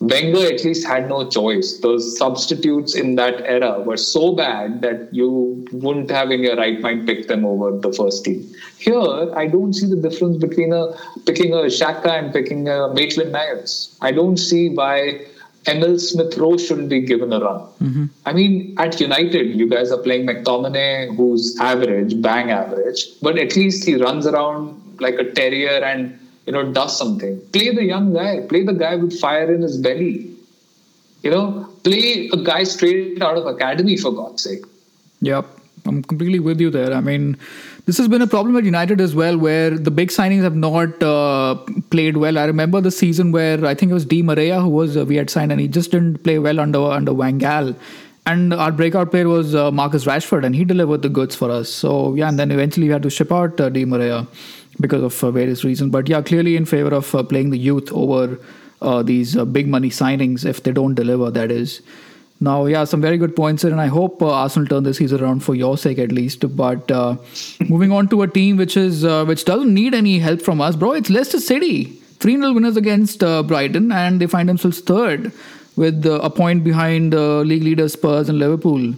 Wenger 0.00 0.46
at 0.46 0.64
least 0.64 0.86
had 0.86 1.10
no 1.10 1.28
choice. 1.28 1.78
Those 1.78 2.16
substitutes 2.16 2.94
in 2.94 3.16
that 3.16 3.42
era 3.42 3.80
were 3.80 3.98
so 3.98 4.34
bad 4.34 4.80
that 4.80 5.12
you 5.12 5.66
wouldn't 5.72 6.10
have 6.10 6.30
in 6.30 6.42
your 6.42 6.56
right 6.56 6.80
mind 6.80 7.06
picked 7.06 7.28
them 7.28 7.44
over 7.44 7.78
the 7.78 7.92
first 7.92 8.24
team. 8.24 8.50
Here, 8.78 9.34
I 9.34 9.46
don't 9.46 9.74
see 9.74 9.86
the 9.86 9.96
difference 9.96 10.38
between 10.38 10.72
a 10.72 10.96
picking 11.26 11.52
a 11.52 11.68
Xhaka 11.78 12.06
and 12.06 12.32
picking 12.32 12.66
a 12.66 12.92
Maitland 12.94 13.32
Niles. 13.32 13.94
I 14.00 14.10
don't 14.12 14.38
see 14.38 14.70
why 14.70 15.26
Emil 15.66 15.98
Smith 15.98 16.38
Rowe 16.38 16.56
shouldn't 16.56 16.88
be 16.88 17.02
given 17.02 17.32
a 17.34 17.40
run. 17.40 17.60
Mm-hmm. 17.82 18.04
I 18.24 18.32
mean, 18.32 18.74
at 18.78 18.98
United, 19.00 19.54
you 19.54 19.68
guys 19.68 19.92
are 19.92 19.98
playing 19.98 20.26
McTominay, 20.26 21.14
who's 21.14 21.58
average, 21.60 22.22
bang 22.22 22.50
average, 22.50 23.06
but 23.20 23.38
at 23.38 23.54
least 23.54 23.84
he 23.84 23.96
runs 23.96 24.26
around 24.26 24.80
like 24.98 25.18
a 25.18 25.30
terrier 25.30 25.84
and 25.84 26.18
you 26.50 26.56
know 26.56 26.72
does 26.72 26.98
something. 26.98 27.40
Play 27.52 27.70
the 27.74 27.84
young 27.84 28.12
guy. 28.12 28.40
Play 28.52 28.64
the 28.64 28.72
guy 28.72 28.96
with 28.96 29.18
fire 29.20 29.54
in 29.54 29.62
his 29.62 29.76
belly. 29.76 30.34
You 31.22 31.30
know, 31.30 31.72
play 31.84 32.28
a 32.32 32.38
guy 32.38 32.64
straight 32.64 33.22
out 33.22 33.36
of 33.36 33.46
academy 33.46 33.96
for 33.96 34.10
God's 34.12 34.42
sake. 34.42 34.64
Yep, 35.20 35.46
I'm 35.86 36.02
completely 36.02 36.40
with 36.40 36.60
you 36.60 36.70
there. 36.70 36.92
I 36.92 37.00
mean, 37.00 37.36
this 37.86 37.98
has 37.98 38.08
been 38.08 38.22
a 38.22 38.26
problem 38.26 38.56
at 38.56 38.64
United 38.64 39.00
as 39.00 39.14
well, 39.14 39.38
where 39.38 39.70
the 39.70 39.92
big 39.92 40.08
signings 40.08 40.42
have 40.42 40.56
not 40.56 41.00
uh, 41.02 41.54
played 41.90 42.16
well. 42.16 42.36
I 42.36 42.46
remember 42.46 42.80
the 42.80 42.90
season 42.90 43.30
where 43.30 43.64
I 43.64 43.74
think 43.74 43.90
it 43.90 43.94
was 44.00 44.04
Di 44.04 44.22
Maria 44.22 44.60
who 44.60 44.70
was 44.70 44.96
uh, 44.96 45.04
we 45.04 45.16
had 45.22 45.30
signed, 45.30 45.52
and 45.52 45.60
he 45.60 45.68
just 45.68 45.92
didn't 45.92 46.24
play 46.24 46.38
well 46.40 46.58
under 46.58 46.84
under 47.00 47.18
Van 47.24 47.38
Gaal. 47.38 47.74
And 48.26 48.52
our 48.54 48.72
breakout 48.72 49.10
player 49.12 49.28
was 49.28 49.54
uh, 49.54 49.70
Marcus 49.70 50.04
Rashford, 50.04 50.44
and 50.44 50.54
he 50.54 50.64
delivered 50.64 51.02
the 51.02 51.08
goods 51.20 51.36
for 51.42 51.50
us. 51.50 51.68
So 51.84 52.14
yeah, 52.14 52.28
and 52.28 52.38
then 52.38 52.50
eventually 52.50 52.88
we 52.88 52.92
had 52.92 53.02
to 53.10 53.10
ship 53.18 53.32
out 53.40 53.60
uh, 53.60 53.68
Di 53.68 53.84
Maria 53.84 54.26
because 54.80 55.02
of 55.02 55.24
uh, 55.24 55.30
various 55.30 55.64
reasons. 55.64 55.92
But 55.92 56.08
yeah, 56.08 56.22
clearly 56.22 56.56
in 56.56 56.64
favor 56.64 56.94
of 56.94 57.14
uh, 57.14 57.22
playing 57.22 57.50
the 57.50 57.58
youth 57.58 57.92
over 57.92 58.38
these 59.04 59.36
big 59.36 59.68
money 59.68 59.90
signings 59.90 60.44
if 60.46 60.62
they 60.62 60.72
don't 60.72 60.94
deliver. 60.94 61.30
That 61.30 61.50
is. 61.50 61.82
Now, 62.42 62.64
yeah, 62.64 62.84
some 62.84 63.02
very 63.02 63.18
good 63.18 63.36
points 63.36 63.62
there, 63.62 63.70
and 63.70 63.80
I 63.82 63.88
hope 63.88 64.22
uh, 64.22 64.32
Arsenal 64.32 64.66
turn 64.66 64.82
this 64.82 64.96
season 64.96 65.22
around 65.22 65.40
for 65.40 65.54
your 65.54 65.76
sake 65.76 65.98
at 65.98 66.10
least. 66.10 66.56
But 66.56 66.90
uh, 66.90 67.16
moving 67.68 67.92
on 67.92 68.08
to 68.08 68.22
a 68.22 68.28
team 68.28 68.56
which 68.56 68.78
is 68.78 69.04
uh, 69.04 69.26
which 69.26 69.44
doesn't 69.44 69.72
need 69.74 69.92
any 69.92 70.18
help 70.18 70.40
from 70.40 70.62
us, 70.62 70.74
bro. 70.74 70.92
It's 70.92 71.10
Leicester 71.10 71.38
City, 71.38 71.84
three 72.18 72.36
0 72.36 72.54
winners 72.54 72.78
against 72.78 73.22
uh, 73.22 73.42
Brighton, 73.42 73.92
and 73.92 74.22
they 74.22 74.26
find 74.26 74.48
themselves 74.48 74.80
third 74.80 75.32
with 75.76 76.06
uh, 76.06 76.18
a 76.22 76.30
point 76.30 76.64
behind 76.64 77.14
uh, 77.14 77.40
league 77.40 77.62
leaders 77.62 77.92
Spurs 77.92 78.30
and 78.30 78.38
Liverpool. 78.38 78.94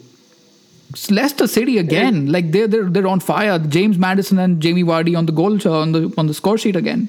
Leicester 1.10 1.46
City 1.46 1.78
again, 1.78 2.30
like 2.32 2.52
they're, 2.52 2.66
they're 2.66 2.88
they're 2.90 3.06
on 3.06 3.20
fire. 3.20 3.58
James 3.58 3.98
Maddison 3.98 4.38
and 4.38 4.60
Jamie 4.60 4.84
Vardy 4.84 5.16
on 5.16 5.26
the 5.26 5.32
goal 5.32 5.66
on 5.68 5.92
the 5.92 6.12
on 6.16 6.26
the 6.26 6.34
score 6.34 6.58
sheet 6.58 6.76
again 6.76 7.08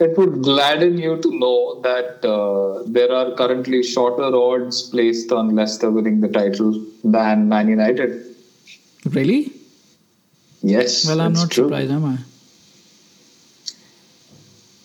it 0.00 0.16
would 0.18 0.42
gladden 0.42 0.98
you 0.98 1.20
to 1.20 1.38
know 1.38 1.80
that 1.82 2.24
uh, 2.24 2.82
there 2.86 3.12
are 3.12 3.34
currently 3.36 3.82
shorter 3.82 4.34
odds 4.34 4.82
placed 4.82 5.30
on 5.30 5.54
Leicester 5.54 5.90
winning 5.90 6.20
the 6.20 6.28
title 6.28 6.84
than 7.04 7.48
Man 7.48 7.68
United. 7.68 8.34
Really? 9.04 9.52
Yes. 10.62 11.06
Well, 11.06 11.20
I'm 11.20 11.34
not 11.34 11.50
true. 11.50 11.64
surprised, 11.64 11.90
am 11.90 12.04
I? 12.04 12.18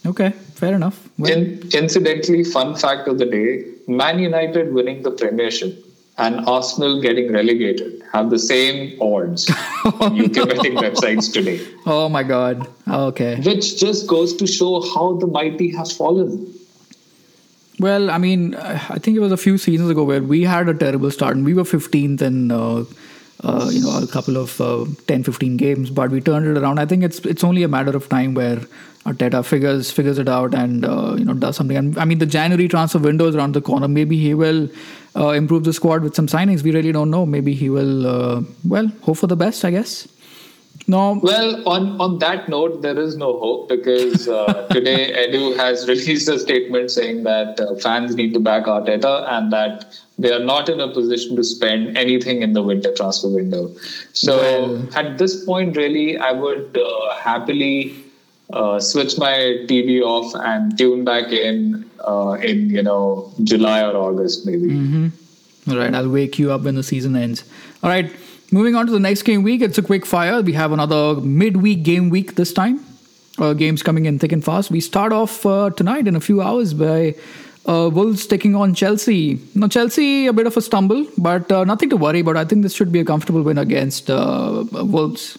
Okay, 0.06 0.30
fair 0.56 0.74
enough. 0.74 1.10
Well, 1.18 1.32
In, 1.32 1.70
incidentally, 1.74 2.44
fun 2.44 2.76
fact 2.76 3.08
of 3.08 3.18
the 3.18 3.26
day: 3.26 3.66
Man 3.88 4.20
United 4.20 4.74
winning 4.74 5.02
the 5.04 5.12
Premiership 5.12 5.86
and 6.20 6.46
Arsenal 6.46 7.02
getting 7.02 7.32
relegated 7.32 8.04
have 8.12 8.30
the 8.30 8.38
same 8.38 9.02
odds 9.02 9.50
on 9.86 10.20
UK 10.20 10.34
betting 10.52 10.76
websites 10.76 11.32
today. 11.32 11.66
Oh 11.86 12.10
my 12.10 12.24
God. 12.24 12.68
Okay. 12.88 13.38
Which 13.38 13.80
just 13.80 14.08
goes 14.08 14.36
to 14.36 14.46
show 14.46 14.82
how 14.94 15.14
the 15.14 15.28
mighty 15.28 15.70
have 15.76 15.92
fallen. 15.92 16.54
Well, 17.80 18.12
I 18.12 18.18
mean, 18.18 18.56
I 18.56 18.98
think 18.98 19.16
it 19.16 19.22
was 19.22 19.32
a 19.32 19.38
few 19.38 19.58
seasons 19.58 19.90
ago 19.90 20.04
where 20.04 20.22
we 20.22 20.44
had 20.44 20.68
a 20.68 20.74
terrible 20.74 21.10
start 21.12 21.38
and 21.38 21.46
we 21.46 21.54
were 21.54 21.64
15th 21.64 22.22
in, 22.22 22.52
uh, 22.52 22.84
uh, 23.42 23.70
you 23.72 23.82
know, 23.82 23.98
a 24.04 24.08
couple 24.08 24.36
of 24.36 24.60
uh, 24.60 24.86
10, 25.08 25.24
15 25.24 25.56
games, 25.56 25.90
but 25.90 26.12
we 26.12 26.20
turned 26.20 26.46
it 26.46 26.60
around. 26.60 26.80
I 26.80 26.86
think 26.86 27.04
it's 27.04 27.20
it's 27.20 27.42
only 27.42 27.64
a 27.64 27.70
matter 27.70 27.96
of 27.96 28.10
time 28.10 28.34
where 28.34 28.60
Arteta 29.06 29.46
figures 29.46 29.92
figures 29.92 30.18
it 30.18 30.28
out 30.28 30.54
and 30.54 30.84
uh, 30.84 31.16
you 31.18 31.24
know 31.24 31.34
does 31.34 31.56
something. 31.56 31.78
And 31.78 31.98
I 31.98 32.04
mean, 32.04 32.18
the 32.18 32.26
January 32.26 32.68
transfer 32.68 33.00
window 33.00 33.28
is 33.28 33.36
around 33.36 33.54
the 33.54 33.62
corner. 33.62 33.88
Maybe 33.88 34.18
he 34.18 34.34
will 34.34 34.68
uh, 35.16 35.30
improve 35.30 35.64
the 35.64 35.74
squad 35.74 36.04
with 36.04 36.16
some 36.16 36.28
signings. 36.28 36.64
We 36.64 36.72
really 36.72 36.92
don't 36.92 37.10
know. 37.10 37.26
Maybe 37.26 37.54
he 37.54 37.70
will. 37.70 38.08
Uh, 38.08 38.42
well, 38.64 38.88
hope 39.02 39.18
for 39.18 39.28
the 39.28 39.36
best, 39.36 39.66
I 39.66 39.72
guess. 39.72 40.08
No. 40.88 41.20
Well, 41.22 41.68
on, 41.68 42.02
on 42.02 42.18
that 42.20 42.50
note, 42.50 42.82
there 42.82 42.98
is 42.98 43.16
no 43.16 43.38
hope 43.40 43.70
because 43.70 44.28
uh, 44.28 44.68
today 44.72 45.14
Edu 45.14 45.56
has 45.56 45.88
released 45.88 46.28
a 46.30 46.40
statement 46.40 46.90
saying 46.90 47.24
that 47.24 47.60
uh, 47.60 47.76
fans 47.76 48.16
need 48.16 48.34
to 48.34 48.40
back 48.40 48.66
Arteta 48.66 49.30
and 49.32 49.54
that 49.54 50.00
they 50.18 50.32
are 50.32 50.44
not 50.44 50.68
in 50.68 50.80
a 50.80 50.92
position 50.92 51.36
to 51.36 51.44
spend 51.44 51.96
anything 51.96 52.42
in 52.42 52.54
the 52.54 52.64
winter 52.64 52.94
transfer 52.96 53.30
window. 53.30 53.72
So 54.14 54.38
well, 54.38 54.98
at 54.98 55.18
this 55.20 55.46
point, 55.46 55.78
really, 55.78 56.18
I 56.18 56.32
would 56.32 56.76
uh, 56.76 57.16
happily 57.16 58.04
uh, 58.52 58.80
switch 58.80 59.18
my 59.18 59.66
TV 59.68 60.02
off 60.02 60.34
and 60.36 60.78
tune 60.78 61.06
back 61.06 61.32
in 61.32 61.90
uh, 62.08 62.38
in 62.42 62.70
you 62.70 62.82
know 62.82 63.32
July 63.44 63.84
or 63.84 63.96
August 63.96 64.46
maybe. 64.46 64.70
Mm-hmm. 64.70 65.72
All 65.72 65.78
right, 65.78 65.94
I'll 65.94 66.10
wake 66.10 66.40
you 66.40 66.52
up 66.52 66.62
when 66.62 66.76
the 66.76 66.84
season 66.84 67.16
ends. 67.16 67.44
All 67.84 67.90
right. 67.90 68.12
Moving 68.52 68.74
on 68.74 68.88
to 68.88 68.92
the 68.92 69.00
next 69.00 69.22
game 69.24 69.44
week, 69.44 69.62
it's 69.62 69.78
a 69.78 69.84
quick 69.84 70.08
fire. 70.08 70.42
We 70.42 70.54
have 70.54 70.72
another 70.72 71.22
midweek 71.22 71.84
game 71.84 72.10
week 72.10 72.34
this 72.34 72.52
time. 72.52 72.84
Uh, 73.38 73.54
games 73.54 73.84
coming 73.84 74.08
in 74.08 74.18
thick 74.18 74.32
and 74.32 74.44
fast. 74.44 74.72
We 74.72 74.80
start 74.82 75.14
off 75.14 75.46
uh, 75.46 75.70
tonight 75.70 76.08
in 76.08 76.16
a 76.16 76.20
few 76.20 76.42
hours 76.42 76.74
by 76.74 77.14
uh, 77.68 77.92
Wolves 77.94 78.26
taking 78.26 78.56
on 78.56 78.74
Chelsea. 78.74 79.40
Now, 79.54 79.68
Chelsea, 79.68 80.26
a 80.26 80.34
bit 80.34 80.48
of 80.48 80.58
a 80.58 80.62
stumble, 80.62 81.06
but 81.16 81.52
uh, 81.52 81.64
nothing 81.64 81.92
to 81.92 81.98
worry 81.98 82.22
about. 82.22 82.38
I 82.38 82.46
think 82.46 82.64
this 82.64 82.74
should 82.74 82.92
be 82.92 83.00
a 83.02 83.06
comfortable 83.06 83.44
win 83.44 83.60
against 83.60 84.10
Wolves. 84.10 85.38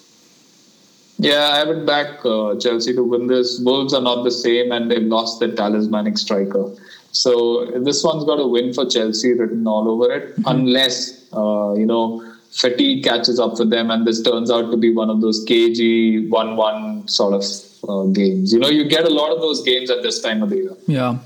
Yeah, 1.23 1.51
I 1.51 1.65
would 1.65 1.87
back 1.87 2.25
uh, 2.25 2.57
Chelsea 2.57 2.95
to 2.95 3.03
win 3.03 3.27
this. 3.27 3.61
Wolves 3.65 3.95
are 3.95 4.03
not 4.03 4.25
the 4.25 4.31
same, 4.31 4.73
and 4.73 4.91
they've 4.91 5.03
lost 5.03 5.41
their 5.41 5.55
talismanic 5.55 6.19
striker. 6.19 6.75
So 7.13 7.67
this 7.81 8.03
one's 8.05 8.25
got 8.25 8.39
a 8.39 8.47
win 8.47 8.73
for 8.73 8.87
Chelsea 8.87 9.35
written 9.35 9.67
all 9.67 9.89
over 9.89 10.13
it, 10.13 10.37
mm-hmm. 10.37 10.43
unless 10.47 11.29
you 11.33 11.87
know 11.87 12.23
fatigue 12.51 13.05
catches 13.05 13.39
up 13.39 13.59
with 13.59 13.71
them 13.71 13.91
and 13.91 14.07
this 14.07 14.23
turns 14.23 14.51
out 14.51 14.71
to 14.71 14.77
be 14.77 14.93
one 14.93 15.09
of 15.09 15.21
those 15.21 15.45
cagey 15.45 16.29
1-1 16.29 17.09
sort 17.09 17.35
of 17.35 17.45
uh, 17.89 18.11
games. 18.13 18.53
You 18.53 18.59
know, 18.59 18.69
you 18.69 18.89
get 18.89 19.05
a 19.05 19.11
lot 19.11 19.33
of 19.33 19.41
those 19.41 19.63
games 19.63 19.91
at 19.91 20.03
this 20.03 20.21
time 20.21 20.43
of 20.43 20.51
the 20.51 20.57
year. 20.57 20.77
Yeah. 20.87 21.19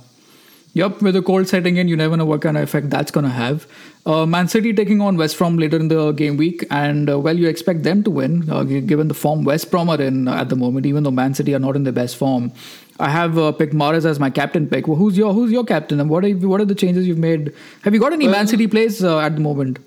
Yep, 0.74 1.02
with 1.02 1.14
the 1.14 1.22
cold 1.22 1.46
setting 1.46 1.76
in, 1.76 1.86
you 1.86 1.96
never 1.96 2.16
know 2.16 2.24
what 2.24 2.42
kind 2.42 2.56
of 2.56 2.64
effect 2.64 2.90
that's 2.90 3.12
going 3.12 3.22
to 3.22 3.30
have. 3.30 3.64
Uh, 4.04 4.26
Man 4.26 4.48
City 4.48 4.72
taking 4.72 5.00
on 5.00 5.16
West 5.16 5.38
Brom 5.38 5.56
later 5.56 5.76
in 5.76 5.86
the 5.86 6.10
game 6.10 6.36
week, 6.36 6.64
and 6.68 7.08
uh, 7.08 7.18
well, 7.18 7.38
you 7.38 7.48
expect 7.48 7.84
them 7.84 8.02
to 8.02 8.10
win 8.10 8.50
uh, 8.50 8.64
given 8.64 9.06
the 9.06 9.14
form 9.14 9.44
West 9.44 9.70
Brom 9.70 9.88
are 9.88 10.02
in 10.02 10.26
at 10.26 10.48
the 10.48 10.56
moment. 10.56 10.84
Even 10.84 11.04
though 11.04 11.12
Man 11.12 11.32
City 11.32 11.54
are 11.54 11.60
not 11.60 11.76
in 11.76 11.84
their 11.84 11.92
best 11.92 12.16
form, 12.16 12.50
I 12.98 13.08
have 13.08 13.38
uh, 13.38 13.52
picked 13.52 13.72
Mahrez 13.72 14.04
as 14.04 14.18
my 14.18 14.30
captain 14.30 14.68
pick. 14.68 14.88
Well, 14.88 14.96
who's 14.96 15.16
your 15.16 15.32
Who's 15.32 15.52
your 15.52 15.64
captain, 15.64 16.00
and 16.00 16.10
what 16.10 16.24
are 16.24 16.30
what 16.30 16.60
are 16.60 16.64
the 16.64 16.74
changes 16.74 17.06
you've 17.06 17.18
made? 17.18 17.54
Have 17.82 17.94
you 17.94 18.00
got 18.00 18.12
any 18.12 18.26
Man 18.26 18.48
City 18.48 18.66
plays 18.66 19.02
uh, 19.04 19.20
at 19.20 19.36
the 19.36 19.40
moment? 19.40 19.78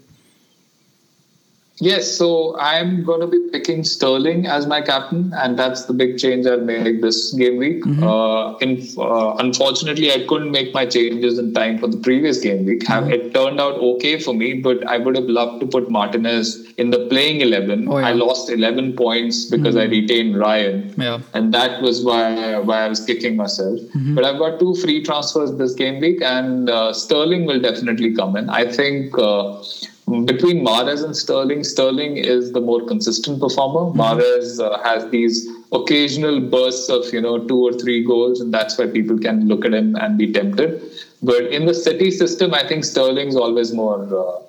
Yes, 1.79 2.11
so 2.11 2.57
I'm 2.59 3.03
going 3.03 3.21
to 3.21 3.27
be 3.27 3.39
picking 3.51 3.83
Sterling 3.83 4.47
as 4.47 4.65
my 4.65 4.81
captain, 4.81 5.31
and 5.35 5.59
that's 5.59 5.85
the 5.85 5.93
big 5.93 6.17
change 6.17 6.47
I'll 6.47 6.59
make 6.59 7.01
this 7.01 7.33
game 7.33 7.57
week. 7.57 7.83
Mm-hmm. 7.83 8.03
Uh, 8.03 8.57
in, 8.57 8.87
uh, 8.97 9.35
unfortunately, 9.35 10.11
I 10.11 10.25
couldn't 10.25 10.51
make 10.51 10.73
my 10.73 10.87
changes 10.87 11.37
in 11.37 11.53
time 11.53 11.77
for 11.77 11.87
the 11.87 11.97
previous 11.97 12.39
game 12.39 12.65
week. 12.65 12.83
Mm-hmm. 12.85 13.11
It 13.11 13.33
turned 13.33 13.61
out 13.61 13.75
okay 13.75 14.19
for 14.19 14.33
me, 14.33 14.55
but 14.55 14.85
I 14.87 14.97
would 14.97 15.15
have 15.15 15.25
loved 15.25 15.59
to 15.61 15.67
put 15.67 15.91
Martinez 15.91 16.65
in 16.77 16.89
the 16.89 17.05
playing 17.09 17.41
11. 17.41 17.87
Oh, 17.87 17.99
yeah. 17.99 18.07
I 18.07 18.11
lost 18.13 18.49
11 18.49 18.95
points 18.95 19.45
because 19.45 19.75
mm-hmm. 19.75 19.93
I 19.93 19.97
retained 19.97 20.37
Ryan, 20.39 20.93
yeah. 20.97 21.19
and 21.35 21.53
that 21.53 21.81
was 21.83 22.03
why, 22.03 22.57
why 22.57 22.85
I 22.85 22.87
was 22.87 23.05
kicking 23.05 23.35
myself. 23.35 23.79
Mm-hmm. 23.79 24.15
But 24.15 24.25
I've 24.25 24.39
got 24.39 24.59
two 24.59 24.73
free 24.75 25.03
transfers 25.03 25.55
this 25.57 25.75
game 25.75 25.99
week, 25.99 26.23
and 26.23 26.71
uh, 26.71 26.91
Sterling 26.91 27.45
will 27.45 27.61
definitely 27.61 28.15
come 28.15 28.35
in. 28.35 28.49
I 28.49 28.65
think 28.71 29.15
uh, 29.19 29.61
between 30.07 30.65
Mahrez 30.65 31.03
and 31.03 31.15
Sterling, 31.15 31.65
Sterling 31.65 32.15
is 32.15 32.53
the 32.53 32.61
more 32.61 32.85
consistent 32.85 33.41
performer. 33.41 33.91
Mm-hmm. 33.91 33.99
Mahrez 33.99 34.59
uh, 34.59 34.81
has 34.81 35.09
these 35.09 35.49
occasional 35.73 36.39
bursts 36.39 36.89
of 36.89 37.11
you 37.11 37.19
know 37.19 37.45
two 37.45 37.59
or 37.59 37.73
three 37.73 38.05
goals, 38.05 38.39
and 38.39 38.53
that's 38.53 38.77
why 38.77 38.87
people 38.87 39.19
can 39.19 39.47
look 39.49 39.65
at 39.65 39.73
him 39.73 39.95
and 39.97 40.17
be 40.17 40.31
tempted. 40.31 40.81
But 41.21 41.47
in 41.47 41.65
the 41.65 41.73
City 41.73 42.11
system, 42.11 42.53
I 42.53 42.65
think 42.65 42.85
Sterling's 42.85 43.35
always 43.35 43.73
more 43.73 44.07
uh, 44.15 44.41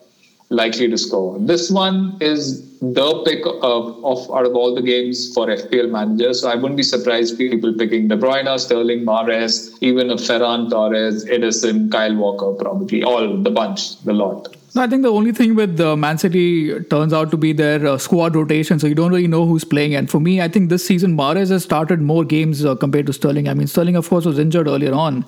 likely 0.50 0.88
to 0.90 0.96
score. 0.96 1.38
This 1.40 1.70
one 1.70 2.16
is 2.20 2.64
the 2.78 3.24
pick 3.24 3.44
of, 3.44 4.04
of, 4.04 4.30
out 4.30 4.46
of 4.46 4.54
all 4.54 4.76
the 4.76 4.82
games 4.82 5.32
for 5.34 5.48
FPL 5.48 5.90
managers. 5.90 6.42
So 6.42 6.50
I 6.50 6.54
wouldn't 6.54 6.76
be 6.76 6.84
surprised 6.84 7.36
people 7.36 7.74
picking 7.74 8.06
De 8.06 8.16
Bruyne, 8.16 8.56
Sterling, 8.60 9.04
Mahrez, 9.04 9.76
even 9.80 10.10
a 10.10 10.16
Ferran 10.16 10.70
Torres, 10.70 11.24
Ederson, 11.24 11.90
Kyle 11.90 12.14
Walker, 12.14 12.52
probably 12.52 13.02
all 13.02 13.36
the 13.36 13.50
bunch, 13.50 14.00
the 14.04 14.12
lot. 14.12 14.54
No, 14.74 14.82
I 14.82 14.86
think 14.86 15.02
the 15.02 15.08
only 15.08 15.32
thing 15.32 15.54
with 15.54 15.80
uh, 15.80 15.96
Man 15.96 16.18
City 16.18 16.78
turns 16.84 17.14
out 17.14 17.30
to 17.30 17.38
be 17.38 17.54
their 17.54 17.86
uh, 17.86 17.96
squad 17.96 18.36
rotation, 18.36 18.78
so 18.78 18.86
you 18.86 18.94
don't 18.94 19.10
really 19.10 19.26
know 19.26 19.46
who's 19.46 19.64
playing. 19.64 19.94
And 19.94 20.10
for 20.10 20.20
me, 20.20 20.42
I 20.42 20.48
think 20.48 20.68
this 20.68 20.84
season 20.84 21.16
Mahrez 21.16 21.48
has 21.48 21.62
started 21.64 22.02
more 22.02 22.22
games 22.22 22.64
uh, 22.64 22.74
compared 22.74 23.06
to 23.06 23.14
Sterling. 23.14 23.48
I 23.48 23.54
mean, 23.54 23.66
Sterling, 23.66 23.96
of 23.96 24.08
course, 24.08 24.26
was 24.26 24.38
injured 24.38 24.68
earlier 24.68 24.92
on, 24.92 25.24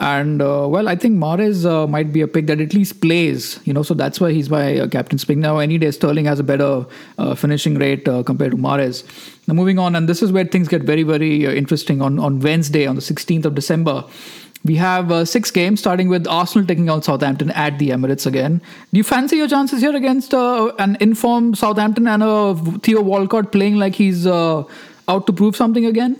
and 0.00 0.42
uh, 0.42 0.66
well, 0.68 0.88
I 0.88 0.96
think 0.96 1.16
Mahrez 1.16 1.64
uh, 1.64 1.86
might 1.86 2.12
be 2.12 2.20
a 2.20 2.26
pick 2.26 2.48
that 2.48 2.60
at 2.60 2.74
least 2.74 3.00
plays. 3.00 3.60
You 3.64 3.72
know, 3.72 3.84
so 3.84 3.94
that's 3.94 4.20
why 4.20 4.32
he's 4.32 4.50
my 4.50 4.80
uh, 4.80 4.88
captain's 4.88 5.24
pick. 5.24 5.38
Now, 5.38 5.58
any 5.58 5.78
day 5.78 5.92
Sterling 5.92 6.24
has 6.24 6.40
a 6.40 6.44
better 6.44 6.84
finishing 7.36 7.76
rate 7.76 8.06
compared 8.06 8.50
to 8.50 8.56
Mahrez. 8.56 9.04
Now, 9.46 9.54
moving 9.54 9.78
on, 9.78 9.94
and 9.94 10.08
this 10.08 10.20
is 10.20 10.32
where 10.32 10.44
things 10.44 10.66
get 10.66 10.82
very, 10.82 11.04
very 11.04 11.44
interesting. 11.56 12.02
On 12.02 12.18
on 12.18 12.40
Wednesday, 12.40 12.86
on 12.86 12.96
the 12.96 13.02
16th 13.02 13.44
of 13.44 13.54
December. 13.54 14.04
We 14.62 14.74
have 14.76 15.10
uh, 15.10 15.24
six 15.24 15.50
games, 15.50 15.80
starting 15.80 16.08
with 16.08 16.26
Arsenal 16.28 16.66
taking 16.66 16.90
out 16.90 17.04
Southampton 17.04 17.50
at 17.50 17.78
the 17.78 17.90
Emirates 17.90 18.26
again. 18.26 18.60
Do 18.92 18.98
you 18.98 19.04
fancy 19.04 19.36
your 19.36 19.48
chances 19.48 19.80
here 19.80 19.96
against 19.96 20.34
uh, 20.34 20.72
an 20.78 20.98
informed 21.00 21.56
Southampton 21.56 22.06
and 22.06 22.22
a 22.22 22.54
Theo 22.82 23.00
Walcott 23.00 23.52
playing 23.52 23.76
like 23.76 23.94
he's 23.94 24.26
uh, 24.26 24.64
out 25.08 25.26
to 25.26 25.32
prove 25.32 25.56
something 25.56 25.86
again? 25.86 26.18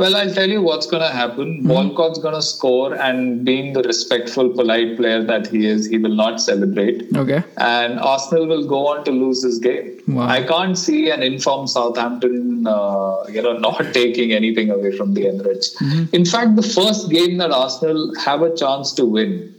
Well, 0.00 0.16
I'll 0.16 0.32
tell 0.32 0.48
you 0.48 0.62
what's 0.62 0.86
going 0.86 1.02
to 1.02 1.10
happen. 1.10 1.58
Mm-hmm. 1.58 1.68
Walcott's 1.68 2.18
going 2.18 2.34
to 2.34 2.40
score, 2.40 2.94
and 2.94 3.44
being 3.44 3.74
the 3.74 3.82
respectful, 3.82 4.48
polite 4.48 4.96
player 4.96 5.22
that 5.22 5.48
he 5.48 5.66
is, 5.66 5.88
he 5.88 5.98
will 5.98 6.14
not 6.14 6.40
celebrate. 6.40 7.14
Okay. 7.14 7.44
And 7.58 8.00
Arsenal 8.00 8.46
will 8.46 8.66
go 8.66 8.86
on 8.86 9.04
to 9.04 9.10
lose 9.10 9.42
this 9.42 9.58
game. 9.58 10.00
Wow. 10.08 10.26
I 10.26 10.42
can't 10.42 10.78
see 10.78 11.10
an 11.10 11.22
informed 11.22 11.68
Southampton, 11.68 12.66
uh, 12.66 13.24
you 13.28 13.42
know, 13.42 13.58
not 13.68 13.92
taking 13.92 14.32
anything 14.32 14.70
away 14.70 14.96
from 14.96 15.12
the 15.12 15.26
Emirates. 15.26 15.76
Mm-hmm. 15.76 16.14
In 16.14 16.24
fact, 16.24 16.56
the 16.56 16.62
first 16.62 17.10
game 17.10 17.36
that 17.36 17.50
Arsenal 17.50 18.14
have 18.24 18.40
a 18.40 18.56
chance 18.56 18.94
to 18.94 19.04
win 19.04 19.54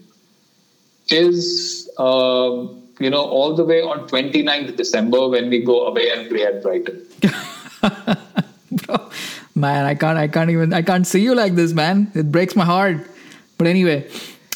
is, 1.10 1.88
uh, 2.00 2.66
you 3.00 3.12
know, 3.12 3.24
all 3.38 3.56
the 3.56 3.64
way 3.64 3.84
on 3.84 4.08
29th 4.08 4.76
December 4.76 5.30
when 5.30 5.52
we 5.52 5.64
go 5.64 5.86
away 5.86 6.10
and 6.10 6.28
play 6.30 6.46
at 6.46 6.64
Brighton. 6.64 7.06
man 9.68 9.86
i 9.86 9.96
can't 10.04 10.18
i 10.18 10.28
can't 10.28 10.50
even 10.56 10.74
i 10.74 10.82
can't 10.82 11.08
see 11.14 11.22
you 11.22 11.36
like 11.36 11.56
this 11.62 11.74
man 11.74 12.12
it 12.24 12.32
breaks 12.32 12.56
my 12.56 12.66
heart 12.66 13.08
but 13.58 13.68
anyway 13.68 13.98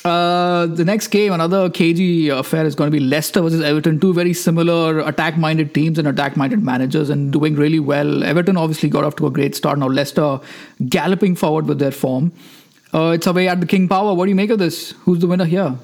uh, 0.05 0.67
the 0.67 0.85
next 0.85 1.07
game, 1.07 1.33
another 1.33 1.67
KG 1.67 2.29
affair, 2.29 2.63
is 2.63 2.75
going 2.75 2.91
to 2.91 2.95
be 2.95 3.03
Leicester 3.03 3.41
versus 3.41 3.61
Everton. 3.61 3.99
Two 3.99 4.13
very 4.13 4.33
similar 4.33 4.99
attack-minded 4.99 5.73
teams 5.73 5.97
and 5.97 6.07
attack-minded 6.07 6.61
managers, 6.61 7.09
and 7.09 7.33
doing 7.33 7.55
really 7.55 7.79
well. 7.79 8.23
Everton 8.23 8.55
obviously 8.55 8.87
got 8.87 9.03
off 9.03 9.15
to 9.15 9.25
a 9.25 9.31
great 9.31 9.55
start. 9.55 9.79
Now 9.79 9.87
Leicester 9.87 10.39
galloping 10.89 11.35
forward 11.35 11.65
with 11.65 11.79
their 11.79 11.91
form. 11.91 12.31
Uh, 12.93 13.13
it's 13.15 13.25
away 13.25 13.47
at 13.47 13.59
the 13.61 13.65
King 13.65 13.87
Power. 13.87 14.13
What 14.13 14.25
do 14.25 14.29
you 14.29 14.35
make 14.35 14.51
of 14.51 14.59
this? 14.59 14.91
Who's 15.05 15.19
the 15.19 15.27
winner 15.27 15.45
here? 15.45 15.75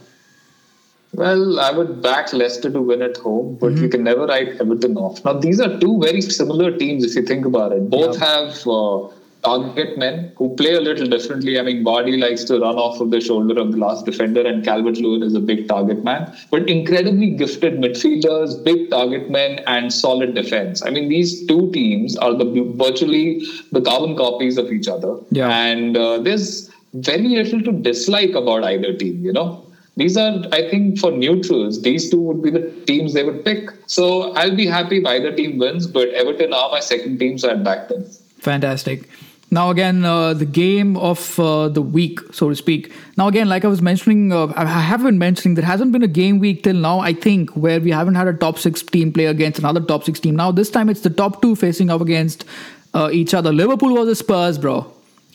Well, 1.14 1.60
I 1.60 1.72
would 1.72 2.02
back 2.02 2.32
Leicester 2.32 2.72
to 2.72 2.82
win 2.82 3.02
at 3.02 3.18
home, 3.18 3.58
but 3.60 3.74
mm-hmm. 3.74 3.84
you 3.84 3.90
can 3.90 4.04
never 4.04 4.26
write 4.26 4.62
Everton 4.62 4.98
off. 4.98 5.24
Now, 5.26 5.34
these 5.34 5.60
are 5.60 5.78
two 5.80 6.00
very 6.00 6.22
similar 6.22 6.76
teams 6.78 7.04
if 7.04 7.16
you 7.16 7.24
think 7.24 7.46
about 7.46 7.74
it. 7.74 7.90
Both 7.90 8.18
have 8.18 8.66
uh, 8.66 9.10
target 9.44 9.98
men 9.98 10.32
who 10.38 10.56
play 10.56 10.74
a 10.74 10.80
little 10.80 11.08
differently. 11.08 11.60
I 11.60 11.64
mean, 11.64 11.84
Vardy 11.84 12.20
likes 12.20 12.44
to 12.46 12.60
run 12.60 12.76
off 12.76 13.02
of 13.02 13.12
the 13.12 13.20
shoulder 13.20 13.60
of 13.60 13.72
the 13.74 13.78
last 13.78 14.06
defender, 14.06 14.46
and 14.46 14.64
Calvert 14.64 14.98
Lewin 14.98 15.24
is 15.24 15.36
a 15.36 15.40
big 15.40 15.68
target 15.68 16.04
man. 16.04 16.34
But 16.50 16.70
incredibly 16.70 17.32
gifted 17.32 17.74
midfielders, 17.74 18.64
big 18.64 18.90
target 18.90 19.30
men, 19.30 19.60
and 19.68 19.92
solid 19.92 20.34
defense. 20.34 20.82
I 20.82 20.92
mean, 20.92 21.10
these 21.10 21.46
two 21.48 21.72
teams 21.72 22.16
are 22.18 22.34
the 22.34 22.46
virtually 22.76 23.46
the 23.72 23.82
carbon 23.82 24.16
copies 24.16 24.58
of 24.58 24.72
each 24.72 24.88
other. 24.88 25.18
Yeah. 25.32 25.50
And 25.50 25.98
uh, 25.98 26.20
there's 26.20 26.72
very 26.94 27.28
little 27.28 27.62
to 27.64 27.72
dislike 27.72 28.32
about 28.32 28.64
either 28.64 28.94
team, 28.94 29.26
you 29.26 29.34
know. 29.34 29.66
These 29.98 30.16
are, 30.18 30.44
I 30.52 30.70
think, 30.70 31.00
for 31.00 31.12
neutrals, 31.12 31.82
these 31.82 32.10
two 32.10 32.22
would 32.22 32.42
be 32.42 32.50
the 32.50 32.72
teams 32.88 33.14
they 33.14 33.24
would 33.24 33.44
pick. 33.44 33.70
So 33.88 34.34
I'll 34.34 34.56
be 34.56 34.66
happy 34.66 34.98
if 35.00 35.06
either 35.06 35.36
team 35.36 35.58
wins, 35.58 35.86
but 35.86 36.10
Everton 36.10 36.54
are 36.54 36.70
my 36.70 36.80
second 36.80 37.20
team, 37.20 37.38
so 37.38 37.52
I'd 37.52 37.64
back 37.64 37.90
them. 37.90 38.06
Fantastic. 38.40 39.10
Now, 39.54 39.70
again, 39.70 40.06
uh, 40.06 40.34
the 40.34 40.46
game 40.46 40.96
of 40.96 41.38
uh, 41.38 41.68
the 41.68 41.82
week, 41.82 42.22
so 42.32 42.48
to 42.48 42.56
speak. 42.56 42.94
Now, 43.18 43.28
again, 43.28 43.50
like 43.50 43.66
I 43.66 43.68
was 43.68 43.82
mentioning, 43.82 44.32
uh, 44.32 44.54
I 44.56 44.66
have 44.66 45.04
been 45.04 45.18
mentioning, 45.18 45.56
there 45.56 45.66
hasn't 45.66 45.92
been 45.92 46.04
a 46.04 46.08
game 46.08 46.40
week 46.40 46.64
till 46.64 46.76
now, 46.76 47.00
I 47.00 47.12
think, 47.12 47.50
where 47.52 47.82
we 47.82 47.92
haven't 47.92 48.16
had 48.16 48.28
a 48.28 48.34
top 48.34 48.60
six 48.60 48.82
team 48.82 49.12
play 49.12 49.26
against 49.26 49.60
another 49.60 49.82
top 49.82 50.06
six 50.06 50.22
team. 50.22 50.38
Now, 50.38 50.54
this 50.54 50.70
time 50.70 50.88
it's 50.88 51.02
the 51.02 51.10
top 51.10 51.42
two 51.42 51.58
facing 51.58 51.90
up 51.90 52.00
against 52.00 52.46
uh, 52.94 53.10
each 53.12 53.34
other. 53.34 53.52
Liverpool 53.52 53.94
was 53.94 54.08
a 54.08 54.16
Spurs, 54.16 54.58
bro, 54.58 54.90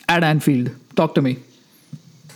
at 0.09 0.23
Anfield. 0.23 0.71
Talk 0.95 1.13
to 1.13 1.21
me. 1.21 1.37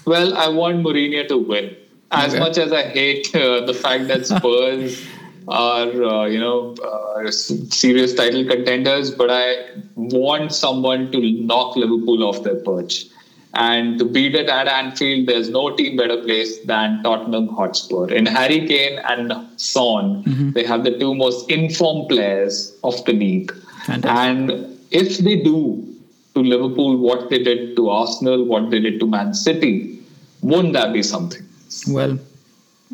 Well, 0.06 0.38
I 0.38 0.50
want 0.50 0.86
Mourinho 0.86 1.28
to 1.30 1.38
win. 1.40 1.76
As 2.12 2.34
okay. 2.34 2.40
much 2.40 2.58
as 2.58 2.74
I 2.74 2.84
hate 2.84 3.34
uh, 3.34 3.66
the 3.66 3.74
fact 3.74 4.08
that 4.08 4.26
Spurs 4.32 5.06
are, 5.48 6.04
uh, 6.04 6.26
you 6.26 6.40
know, 6.40 6.76
uh, 6.76 7.32
serious 7.32 8.14
title 8.14 8.46
contenders, 8.46 9.12
but 9.12 9.30
I 9.32 9.70
want 9.96 10.54
someone 10.54 11.12
to 11.12 11.20
knock 11.44 11.76
Liverpool 11.76 12.24
off 12.24 12.44
their 12.44 12.56
perch. 12.56 13.06
And 13.54 14.00
to 14.00 14.06
beat 14.06 14.34
it 14.34 14.48
at 14.48 14.68
Anfield, 14.68 15.28
there's 15.28 15.50
no 15.50 15.76
team 15.76 15.98
better 15.98 16.22
placed 16.22 16.68
than 16.68 17.04
Tottenham 17.04 17.50
Hotspur. 17.50 18.10
In 18.10 18.26
Harry 18.26 18.66
Kane 18.66 19.00
and 19.00 19.34
Son, 19.60 20.24
mm-hmm. 20.24 20.52
they 20.52 20.64
have 20.64 20.86
the 20.86 20.98
two 20.98 21.14
most 21.14 21.50
informed 21.52 22.08
players 22.08 22.74
of 22.86 23.04
the 23.04 23.12
league. 23.12 23.54
Fantastic. 23.86 24.10
And 24.10 24.80
if 24.92 25.18
they 25.18 25.42
do 25.42 25.86
to 26.34 26.42
Liverpool 26.42 26.98
what 26.98 27.30
they 27.30 27.44
did 27.44 27.76
to 27.76 27.90
Arsenal, 27.90 28.46
what 28.46 28.70
they 28.70 28.80
did 28.80 29.02
to 29.02 29.08
Man 29.08 29.34
City, 29.34 30.00
wouldn't 30.42 30.74
that 30.74 30.94
be 30.94 31.04
something? 31.04 31.46
Well, 31.88 32.20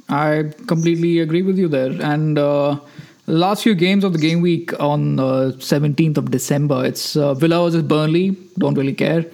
I 0.10 0.52
completely 0.68 1.20
agree 1.20 1.42
with 1.42 1.58
you 1.58 1.68
there. 1.68 1.92
And 2.02 2.38
uh, 2.38 2.80
last 3.28 3.64
few 3.64 3.76
games 3.76 4.04
of 4.04 4.14
the 4.14 4.20
game 4.20 4.42
week 4.42 4.78
on 4.80 5.20
uh, 5.20 5.52
17th 5.58 6.18
of 6.18 6.32
December, 6.32 6.86
it's 6.86 7.16
uh, 7.18 7.34
Villa 7.34 7.66
versus 7.66 7.84
Burnley. 7.84 8.38
Don't 8.58 8.76
really 8.76 8.94
care. 8.94 9.26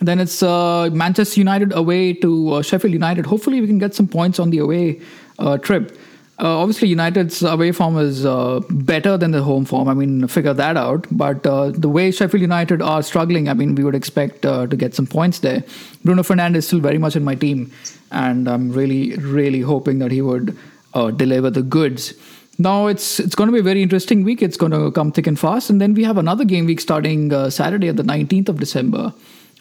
Then 0.00 0.18
it's 0.18 0.42
uh, 0.42 0.88
Manchester 0.92 1.40
United 1.40 1.72
away 1.74 2.14
to 2.14 2.54
uh, 2.54 2.62
Sheffield 2.62 2.94
United. 2.94 3.26
Hopefully, 3.26 3.60
we 3.60 3.66
can 3.66 3.78
get 3.78 3.94
some 3.94 4.08
points 4.08 4.38
on 4.38 4.50
the 4.50 4.58
away 4.58 5.00
uh, 5.38 5.58
trip. 5.58 5.96
Uh, 6.42 6.60
obviously, 6.60 6.88
United's 6.88 7.42
away 7.42 7.70
form 7.70 7.98
is 7.98 8.24
uh, 8.24 8.60
better 8.70 9.18
than 9.18 9.30
the 9.30 9.42
home 9.42 9.66
form. 9.66 9.88
I 9.88 9.94
mean, 9.94 10.26
figure 10.26 10.54
that 10.54 10.74
out. 10.74 11.06
But 11.10 11.46
uh, 11.46 11.70
the 11.70 11.88
way 11.88 12.10
Sheffield 12.10 12.40
United 12.40 12.80
are 12.80 13.02
struggling, 13.02 13.46
I 13.46 13.52
mean, 13.52 13.74
we 13.74 13.84
would 13.84 13.94
expect 13.94 14.46
uh, 14.46 14.66
to 14.66 14.74
get 14.74 14.94
some 14.94 15.06
points 15.06 15.40
there. 15.40 15.62
Bruno 16.02 16.22
Fernandes 16.22 16.56
is 16.56 16.66
still 16.66 16.80
very 16.80 16.96
much 16.96 17.14
in 17.14 17.24
my 17.24 17.34
team, 17.34 17.70
and 18.10 18.48
I'm 18.48 18.72
really, 18.72 19.16
really 19.16 19.60
hoping 19.60 19.98
that 19.98 20.10
he 20.10 20.22
would 20.22 20.56
uh, 20.94 21.10
deliver 21.10 21.50
the 21.50 21.62
goods. 21.62 22.14
Now 22.58 22.86
it's 22.86 23.20
it's 23.20 23.34
going 23.34 23.48
to 23.48 23.52
be 23.52 23.60
a 23.60 23.62
very 23.62 23.82
interesting 23.82 24.24
week. 24.24 24.40
It's 24.40 24.56
going 24.56 24.72
to 24.72 24.90
come 24.92 25.12
thick 25.12 25.26
and 25.26 25.38
fast, 25.38 25.68
and 25.68 25.78
then 25.78 25.92
we 25.92 26.04
have 26.04 26.16
another 26.16 26.46
game 26.46 26.64
week 26.64 26.80
starting 26.80 27.34
uh, 27.34 27.50
Saturday 27.50 27.88
at 27.88 27.96
the 27.96 28.02
19th 28.02 28.48
of 28.48 28.58
December 28.58 29.12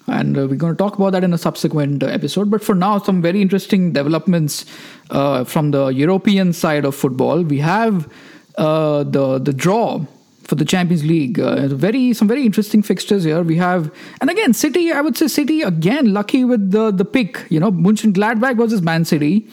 and 0.09 0.37
uh, 0.37 0.47
we're 0.47 0.55
going 0.55 0.73
to 0.73 0.77
talk 0.77 0.95
about 0.95 1.11
that 1.11 1.23
in 1.23 1.33
a 1.33 1.37
subsequent 1.37 2.03
uh, 2.03 2.07
episode. 2.07 2.49
But 2.49 2.63
for 2.63 2.75
now, 2.75 2.99
some 2.99 3.21
very 3.21 3.41
interesting 3.41 3.93
developments 3.93 4.65
uh, 5.09 5.43
from 5.43 5.71
the 5.71 5.87
European 5.87 6.53
side 6.53 6.85
of 6.85 6.95
football. 6.95 7.43
We 7.43 7.59
have 7.59 8.11
uh, 8.57 9.03
the 9.03 9.39
the 9.39 9.53
draw 9.53 10.05
for 10.43 10.55
the 10.55 10.65
Champions 10.65 11.05
League. 11.05 11.39
Uh, 11.39 11.67
very 11.67 12.13
some 12.13 12.27
very 12.27 12.45
interesting 12.45 12.81
fixtures 12.81 13.23
here. 13.23 13.43
We 13.43 13.57
have, 13.57 13.91
and 14.21 14.29
again, 14.29 14.53
City. 14.53 14.91
I 14.91 15.01
would 15.01 15.17
say 15.17 15.27
City 15.27 15.61
again 15.61 16.13
lucky 16.13 16.43
with 16.43 16.71
the 16.71 16.91
the 16.91 17.05
pick. 17.05 17.45
You 17.49 17.59
know, 17.59 17.71
Mönchengladbach 17.71 18.57
versus 18.57 18.81
Man 18.81 19.05
City. 19.05 19.47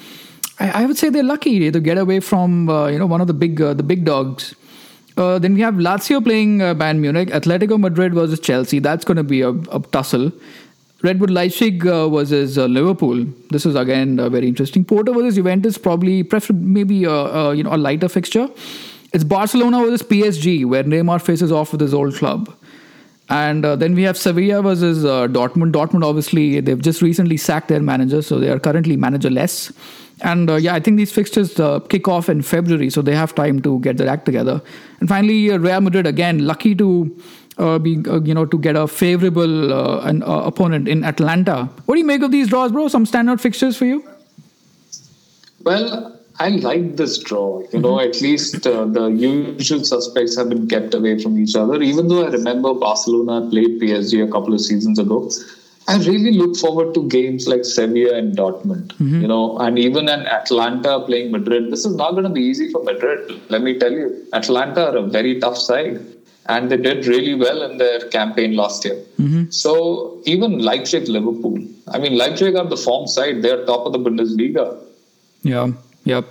I, 0.59 0.83
I, 0.83 0.87
would 0.87 0.97
say 0.97 1.11
they're 1.11 1.23
lucky 1.23 1.71
to 1.71 1.81
get 1.81 1.99
away 1.99 2.21
from 2.21 2.71
uh, 2.71 2.87
you 2.87 2.99
know 2.99 3.07
one 3.07 3.21
of 3.21 3.27
the 3.27 3.35
big 3.35 3.59
the 3.59 3.83
big 3.83 4.05
dogs. 4.05 4.55
Uh, 5.17 5.39
then 5.39 5.55
we 5.55 5.61
have 5.63 5.75
Lazio 5.75 6.23
playing 6.23 6.61
uh, 6.61 6.75
Bayern 6.75 6.99
Munich, 6.99 7.31
Atletico 7.31 7.81
Madrid 7.81 8.15
versus 8.15 8.39
Chelsea. 8.39 8.79
That's 8.79 9.05
going 9.05 9.17
to 9.17 9.23
be 9.23 9.41
a, 9.41 9.51
a, 9.51 9.81
tussle. 9.91 10.31
Red 11.03 11.19
Bull 11.19 11.29
Leipzig 11.29 11.87
uh, 11.87 12.09
versus 12.09 12.59
uh, 12.59 12.67
Liverpool. 12.67 13.25
This 13.51 13.65
is 13.65 13.75
again 13.75 14.21
uh, 14.21 14.29
very 14.29 14.47
interesting. 14.47 14.85
Porto 14.85 15.15
versus 15.15 15.37
Juventus, 15.37 15.79
probably 15.79 16.23
prefer 16.23 16.53
maybe 16.53 17.05
a, 17.05 17.11
a, 17.11 17.55
you 17.55 17.63
know 17.63 17.75
a 17.75 17.79
lighter 17.79 18.09
fixture. 18.09 18.49
It's 19.13 19.25
Barcelona 19.25 19.81
versus 19.81 20.03
PSG, 20.03 20.67
where 20.67 20.85
Neymar 20.85 21.23
faces 21.23 21.51
off 21.51 21.73
with 21.73 21.81
his 21.81 21.95
old 21.95 22.15
club. 22.17 22.55
And 23.29 23.65
uh, 23.65 23.75
then 23.77 23.95
we 23.95 24.03
have 24.03 24.17
Sevilla 24.17 24.63
versus 24.63 25.05
uh, 25.05 25.27
Dortmund. 25.29 25.73
Dortmund, 25.73 26.05
obviously, 26.05 26.61
they've 26.61 26.81
just 26.81 27.03
recently 27.03 27.37
sacked 27.37 27.69
their 27.69 27.81
manager, 27.81 28.23
so 28.23 28.39
they 28.39 28.49
are 28.49 28.59
currently 28.59 28.97
managerless. 28.97 29.73
And 30.21 30.49
uh, 30.49 30.57
yeah, 30.57 30.75
I 30.75 30.81
think 30.81 30.97
these 30.97 31.13
fixtures 31.13 31.59
uh, 31.59 31.81
kick 31.81 32.09
off 32.09 32.29
in 32.29 32.43
February, 32.43 32.91
so 32.91 33.03
they 33.03 33.15
have 33.15 33.35
time 33.35 33.61
to 33.63 33.81
get 33.81 33.97
their 33.97 34.09
act 34.09 34.27
together. 34.27 34.63
And 35.01 35.09
finally, 35.09 35.51
uh, 35.51 35.59
Real 35.59 35.81
Madrid 35.81 36.07
again, 36.07 36.47
lucky 36.47 36.75
to 36.75 37.17
uh, 37.59 37.79
be 37.79 38.03
uh, 38.07 38.21
you 38.23 38.35
know 38.35 38.45
to 38.45 38.59
get 38.59 38.77
a 38.77 38.87
favorable 38.87 39.73
uh, 39.73 40.01
an, 40.01 40.23
opponent 40.23 40.89
in 40.89 41.05
Atalanta. 41.05 41.69
What 41.87 41.95
do 41.95 42.01
you 42.01 42.07
make 42.07 42.23
of 42.23 42.31
these 42.31 42.49
draws, 42.49 42.73
bro? 42.73 42.89
Some 42.89 43.07
standout 43.07 43.41
fixtures 43.41 43.77
for 43.77 43.87
you? 43.87 44.05
Well, 45.63 46.21
I 46.39 46.49
like 46.51 46.97
this 46.97 47.19
draw. 47.19 47.63
You 47.73 47.81
know, 47.81 47.95
mm-hmm. 47.95 48.11
at 48.11 48.21
least 48.21 48.63
the 48.63 49.07
usual 49.09 49.85
suspects 49.85 50.37
have 50.37 50.49
been 50.49 50.69
kept 50.69 50.95
away 50.95 51.19
from 51.19 51.39
each 51.39 51.57
other. 51.57 51.81
Even 51.83 52.09
though 52.09 52.27
I 52.27 52.31
remember 52.31 52.75
Barcelona 52.75 53.49
played 53.51 53.81
PSG 53.81 54.27
a 54.27 54.31
couple 54.31 54.53
of 54.53 54.61
seasons 54.61 54.99
ago, 54.99 55.31
I 55.89 55.99
really 55.99 56.33
look 56.33 56.57
forward 56.57 56.95
to 56.95 57.09
games 57.09 57.47
like 57.47 57.65
Sevilla 57.65 58.17
and 58.17 58.37
Dortmund, 58.37 58.89
mm-hmm. 58.95 59.21
you 59.23 59.29
know, 59.29 59.57
and 59.59 59.79
even 59.79 60.09
an 60.09 60.27
Atalanta 60.27 61.01
playing 61.01 61.31
Madrid. 61.31 61.71
This 61.71 61.85
is 61.85 61.95
not 61.95 62.13
going 62.13 62.25
to 62.25 62.31
be 62.31 62.41
easy 62.41 62.71
for 62.73 62.83
Madrid. 62.83 63.41
Let 63.51 63.63
me 63.63 63.79
tell 63.79 63.93
you, 63.93 64.27
Atalanta 64.33 64.91
are 64.91 64.97
a 64.97 65.03
very 65.03 65.39
tough 65.39 65.57
side, 65.57 66.01
and 66.47 66.71
they 66.71 66.77
did 66.77 67.07
really 67.07 67.35
well 67.35 67.63
in 67.63 67.79
their 67.79 68.01
campaign 68.09 68.57
last 68.57 68.85
year. 68.85 68.97
Mm-hmm. 69.21 69.51
So 69.51 70.21
even 70.25 70.59
Leipzig, 70.59 71.09
Liverpool. 71.09 71.65
I 71.89 71.99
mean, 71.99 72.19
Leipzig 72.19 72.57
are 72.57 72.67
the 72.67 72.77
form 72.77 73.07
side; 73.07 73.43
they're 73.43 73.65
top 73.65 73.87
of 73.87 73.93
the 73.93 74.01
Bundesliga. 74.01 74.83
Yeah, 75.43 75.71
yep. 76.03 76.25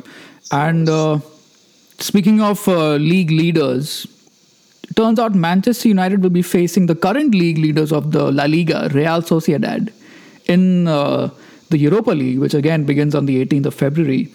And 0.51 0.89
uh, 0.89 1.19
speaking 1.99 2.41
of 2.41 2.67
uh, 2.67 2.95
league 2.95 3.31
leaders, 3.31 4.05
turns 4.95 5.19
out 5.19 5.35
Manchester 5.35 5.87
United 5.87 6.23
will 6.23 6.29
be 6.29 6.41
facing 6.41 6.85
the 6.85 6.95
current 6.95 7.35
league 7.35 7.57
leaders 7.57 7.91
of 7.91 8.11
the 8.11 8.31
La 8.31 8.45
Liga, 8.45 8.89
Real 8.93 9.21
Sociedad, 9.21 9.91
in 10.45 10.87
uh, 10.87 11.29
the 11.69 11.77
Europa 11.77 12.11
League, 12.11 12.39
which 12.39 12.53
again 12.53 12.85
begins 12.85 13.15
on 13.15 13.25
the 13.25 13.45
18th 13.45 13.67
of 13.67 13.73
February. 13.73 14.31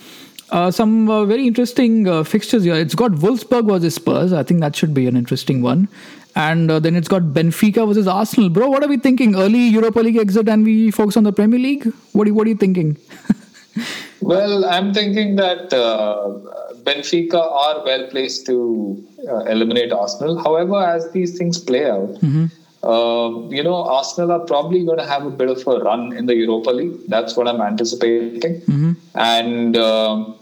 Uh, 0.50 0.70
some 0.70 1.08
uh, 1.08 1.24
very 1.24 1.46
interesting 1.46 2.08
uh, 2.08 2.24
fixtures 2.24 2.64
here. 2.64 2.74
It's 2.74 2.94
got 2.94 3.12
Wolfsburg 3.12 3.68
versus 3.68 3.94
Spurs. 3.94 4.32
I 4.32 4.42
think 4.42 4.60
that 4.60 4.74
should 4.74 4.92
be 4.92 5.06
an 5.06 5.16
interesting 5.16 5.62
one. 5.62 5.88
And 6.34 6.70
uh, 6.70 6.80
then 6.80 6.96
it's 6.96 7.08
got 7.08 7.22
Benfica 7.22 7.86
versus 7.86 8.06
Arsenal. 8.06 8.50
Bro, 8.50 8.68
what 8.68 8.82
are 8.82 8.88
we 8.88 8.96
thinking? 8.96 9.36
Early 9.36 9.60
Europa 9.60 10.00
League 10.00 10.16
exit 10.16 10.48
and 10.48 10.64
we 10.64 10.90
focus 10.90 11.16
on 11.16 11.24
the 11.24 11.32
Premier 11.32 11.58
League? 11.58 11.84
What 12.12 12.26
are, 12.26 12.34
what 12.34 12.46
are 12.46 12.50
you 12.50 12.56
thinking? 12.56 12.96
well, 14.20 14.64
I'm 14.64 14.92
thinking 14.92 15.36
that 15.36 15.72
uh, 15.72 16.38
Benfica 16.82 17.40
are 17.40 17.84
well 17.84 18.06
placed 18.08 18.46
to 18.46 19.02
uh, 19.28 19.44
eliminate 19.44 19.92
Arsenal. 19.92 20.42
However, 20.42 20.82
as 20.82 21.10
these 21.12 21.36
things 21.38 21.58
play 21.58 21.88
out, 21.90 22.14
mm-hmm. 22.20 22.46
uh, 22.82 23.48
you 23.48 23.62
know, 23.62 23.82
Arsenal 23.84 24.32
are 24.32 24.46
probably 24.46 24.84
going 24.84 24.98
to 24.98 25.06
have 25.06 25.24
a 25.26 25.30
bit 25.30 25.48
of 25.48 25.66
a 25.66 25.78
run 25.80 26.16
in 26.16 26.26
the 26.26 26.34
Europa 26.34 26.70
League. 26.70 26.98
That's 27.08 27.36
what 27.36 27.48
I'm 27.48 27.60
anticipating. 27.60 28.60
Mm-hmm. 28.62 28.92
And 29.14 29.76
um, 29.76 30.38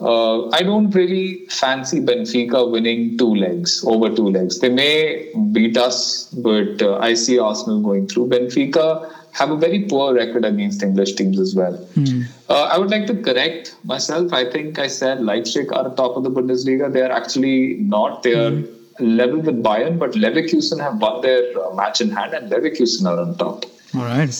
uh, 0.00 0.48
I 0.50 0.62
don't 0.62 0.90
really 0.90 1.46
fancy 1.46 2.00
Benfica 2.00 2.68
winning 2.70 3.16
two 3.18 3.34
legs 3.34 3.84
over 3.86 4.14
two 4.14 4.30
legs. 4.30 4.58
They 4.58 4.68
may 4.68 5.30
beat 5.52 5.76
us, 5.76 6.26
but 6.32 6.82
uh, 6.82 6.98
I 6.98 7.14
see 7.14 7.38
Arsenal 7.38 7.80
going 7.80 8.08
through. 8.08 8.28
Benfica 8.28 9.12
have 9.32 9.50
a 9.50 9.56
very 9.56 9.80
poor 9.84 10.14
record 10.14 10.44
against 10.44 10.82
English 10.82 11.14
teams 11.14 11.40
as 11.40 11.54
well. 11.54 11.76
Mm. 11.94 12.26
Uh, 12.48 12.64
I 12.64 12.78
would 12.78 12.90
like 12.90 13.06
to 13.06 13.16
correct 13.22 13.74
myself. 13.82 14.32
I 14.32 14.48
think 14.50 14.78
I 14.78 14.86
said 14.86 15.22
Leipzig 15.22 15.72
are 15.72 15.88
top 15.94 16.16
of 16.16 16.22
the 16.22 16.30
Bundesliga. 16.30 16.92
They 16.92 17.02
are 17.02 17.10
actually 17.10 17.74
not. 17.80 18.22
They 18.22 18.34
are 18.34 18.50
mm. 18.50 18.68
level 19.00 19.40
with 19.40 19.62
Bayern, 19.62 19.98
but 19.98 20.12
Leverkusen 20.12 20.80
have 20.80 21.00
won 21.00 21.22
their 21.22 21.44
uh, 21.58 21.74
match 21.74 22.00
in 22.00 22.10
hand, 22.10 22.34
and 22.34 22.50
Leverkusen 22.50 23.06
are 23.06 23.18
on 23.20 23.36
top. 23.38 23.64
All 23.94 24.02
right. 24.02 24.32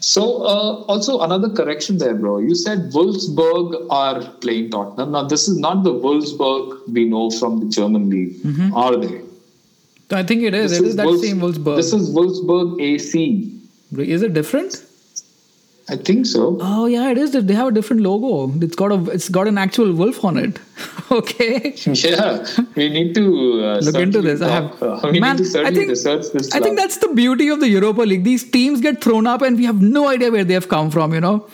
So, 0.00 0.42
uh, 0.42 0.84
also 0.92 1.20
another 1.20 1.48
correction 1.48 1.98
there, 1.98 2.14
bro. 2.14 2.38
You 2.38 2.54
said 2.54 2.90
Wolfsburg 2.90 3.86
are 3.90 4.22
playing 4.40 4.70
Tottenham. 4.70 5.12
Now, 5.12 5.22
this 5.24 5.48
is 5.48 5.58
not 5.58 5.82
the 5.82 5.92
Wolfsburg 5.92 6.88
we 6.92 7.04
know 7.04 7.30
from 7.30 7.60
the 7.60 7.66
German 7.66 8.10
league, 8.10 8.34
mm-hmm. 8.42 8.74
are 8.74 8.96
they? 8.96 9.22
I 10.10 10.22
think 10.22 10.42
it 10.42 10.52
is. 10.52 10.72
This 10.72 10.80
it 10.80 10.86
is, 10.86 10.96
that 10.96 11.06
Wolfs- 11.06 11.22
same 11.22 11.40
Wolfsburg. 11.40 11.76
This 11.76 11.92
is 11.92 12.10
Wolfsburg 12.10 12.82
AC. 12.82 13.60
Is 13.98 14.22
it 14.22 14.34
different? 14.34 14.84
I 15.86 15.96
think 15.96 16.24
so. 16.24 16.56
Oh 16.62 16.86
yeah, 16.86 17.10
it 17.10 17.18
is. 17.18 17.32
They 17.32 17.52
have 17.52 17.68
a 17.68 17.72
different 17.72 18.00
logo. 18.02 18.50
It's 18.64 18.74
got 18.74 18.90
a. 18.90 19.10
It's 19.10 19.28
got 19.28 19.46
an 19.46 19.58
actual 19.58 19.92
wolf 19.92 20.24
on 20.24 20.38
it. 20.38 20.58
okay. 21.10 21.74
Yeah, 21.76 22.46
we 22.74 22.88
need 22.88 23.14
to 23.16 23.64
uh, 23.64 23.80
Look 23.80 23.96
into 23.96 24.22
this. 24.22 24.40
I 24.40 24.48
have. 24.48 24.82
uh, 24.82 25.12
Man, 25.12 25.36
need 25.36 25.52
to 25.52 25.60
I 25.62 25.70
think, 25.74 25.88
this. 25.88 26.06
I 26.06 26.60
think 26.60 26.78
that's 26.78 26.96
the 26.98 27.08
beauty 27.08 27.48
of 27.50 27.60
the 27.60 27.68
Europa 27.68 28.00
League. 28.00 28.24
These 28.24 28.50
teams 28.50 28.80
get 28.80 29.02
thrown 29.04 29.26
up, 29.26 29.42
and 29.42 29.58
we 29.58 29.66
have 29.66 29.82
no 29.82 30.08
idea 30.08 30.30
where 30.30 30.44
they 30.44 30.54
have 30.54 30.70
come 30.70 30.90
from. 30.90 31.12
You 31.12 31.20
know. 31.20 31.46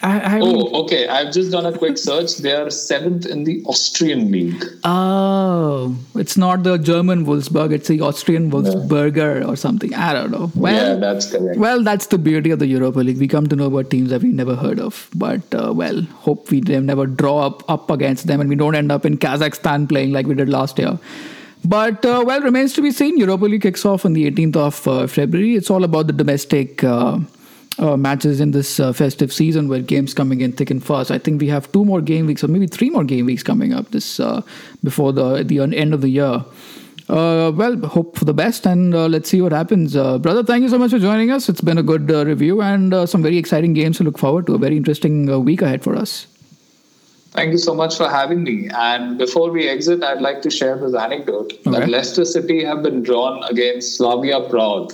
I, 0.00 0.36
I 0.36 0.40
Oh, 0.40 0.82
okay. 0.84 1.08
I've 1.08 1.32
just 1.32 1.50
done 1.50 1.66
a 1.66 1.76
quick 1.76 1.98
search. 1.98 2.36
They 2.36 2.52
are 2.52 2.70
seventh 2.70 3.26
in 3.26 3.44
the 3.44 3.62
Austrian 3.64 4.30
league. 4.30 4.64
Oh, 4.84 5.96
it's 6.14 6.36
not 6.36 6.62
the 6.62 6.78
German 6.78 7.26
Wolfsburg. 7.26 7.72
It's 7.72 7.88
the 7.88 8.00
Austrian 8.00 8.50
Wolfsberger 8.50 9.46
or 9.46 9.56
something. 9.56 9.92
I 9.94 10.12
don't 10.12 10.30
know. 10.30 10.52
Well, 10.54 10.94
yeah, 10.94 11.00
that's 11.00 11.30
correct. 11.30 11.58
Well, 11.58 11.82
that's 11.82 12.06
the 12.06 12.18
beauty 12.18 12.50
of 12.50 12.60
the 12.60 12.66
Europa 12.66 13.00
League. 13.00 13.18
We 13.18 13.26
come 13.26 13.48
to 13.48 13.56
know 13.56 13.66
about 13.66 13.90
teams 13.90 14.10
that 14.10 14.22
we 14.22 14.28
never 14.28 14.54
heard 14.54 14.78
of. 14.78 15.08
But 15.14 15.42
uh, 15.52 15.72
well, 15.74 16.02
hope 16.02 16.50
we 16.50 16.60
never 16.60 17.06
draw 17.06 17.46
up 17.46 17.68
up 17.68 17.90
against 17.90 18.28
them 18.28 18.40
and 18.40 18.48
we 18.48 18.54
don't 18.56 18.76
end 18.76 18.92
up 18.92 19.04
in 19.04 19.18
Kazakhstan 19.18 19.88
playing 19.88 20.12
like 20.12 20.26
we 20.26 20.34
did 20.34 20.48
last 20.48 20.78
year. 20.78 20.98
But 21.64 22.04
uh, 22.06 22.22
well, 22.24 22.40
remains 22.40 22.72
to 22.74 22.82
be 22.82 22.92
seen. 22.92 23.18
Europa 23.18 23.46
League 23.46 23.62
kicks 23.62 23.84
off 23.84 24.04
on 24.04 24.12
the 24.12 24.30
18th 24.30 24.56
of 24.56 24.88
uh, 24.88 25.06
February. 25.08 25.56
It's 25.56 25.70
all 25.70 25.82
about 25.82 26.06
the 26.06 26.12
domestic. 26.12 26.84
Uh, 26.84 27.18
uh, 27.78 27.96
matches 27.96 28.40
in 28.40 28.50
this 28.50 28.80
uh, 28.80 28.92
festive 28.92 29.32
season 29.32 29.68
where 29.68 29.80
games 29.80 30.14
coming 30.14 30.40
in 30.40 30.52
thick 30.52 30.70
and 30.70 30.84
fast. 30.84 31.10
I 31.10 31.18
think 31.18 31.40
we 31.40 31.48
have 31.48 31.70
two 31.72 31.84
more 31.84 32.00
game 32.00 32.26
weeks 32.26 32.42
or 32.42 32.48
maybe 32.48 32.66
three 32.66 32.90
more 32.90 33.04
game 33.04 33.26
weeks 33.26 33.42
coming 33.42 33.72
up 33.72 33.90
this 33.90 34.20
uh, 34.20 34.42
before 34.82 35.12
the 35.12 35.42
the 35.44 35.60
end 35.60 35.94
of 35.94 36.00
the 36.00 36.08
year. 36.08 36.44
Uh, 37.08 37.50
well, 37.54 37.74
hope 37.88 38.18
for 38.18 38.26
the 38.26 38.34
best 38.34 38.66
and 38.66 38.94
uh, 38.94 39.06
let's 39.06 39.30
see 39.30 39.40
what 39.40 39.50
happens. 39.50 39.96
Uh, 39.96 40.18
brother, 40.18 40.42
thank 40.44 40.62
you 40.62 40.68
so 40.68 40.76
much 40.78 40.90
for 40.90 40.98
joining 40.98 41.30
us. 41.30 41.48
It's 41.48 41.62
been 41.62 41.78
a 41.78 41.82
good 41.82 42.10
uh, 42.10 42.26
review 42.26 42.60
and 42.60 42.92
uh, 42.92 43.06
some 43.06 43.22
very 43.22 43.38
exciting 43.38 43.72
games 43.72 43.96
to 43.96 44.04
look 44.04 44.18
forward 44.18 44.46
to. 44.48 44.54
A 44.56 44.58
very 44.58 44.76
interesting 44.76 45.30
uh, 45.30 45.38
week 45.38 45.62
ahead 45.62 45.82
for 45.82 45.96
us. 45.96 46.26
Thank 47.30 47.52
you 47.52 47.58
so 47.58 47.74
much 47.74 47.96
for 47.96 48.08
having 48.10 48.42
me. 48.42 48.68
And 48.74 49.16
before 49.16 49.50
we 49.50 49.68
exit, 49.68 50.02
I'd 50.02 50.20
like 50.20 50.42
to 50.42 50.50
share 50.50 50.76
this 50.76 50.94
anecdote 50.94 51.52
Okay. 51.66 51.70
that 51.70 51.88
Leicester 51.88 52.26
City 52.26 52.62
have 52.64 52.82
been 52.82 53.02
drawn 53.02 53.42
against 53.44 53.96
Slavia 53.96 54.40
Prague. 54.48 54.92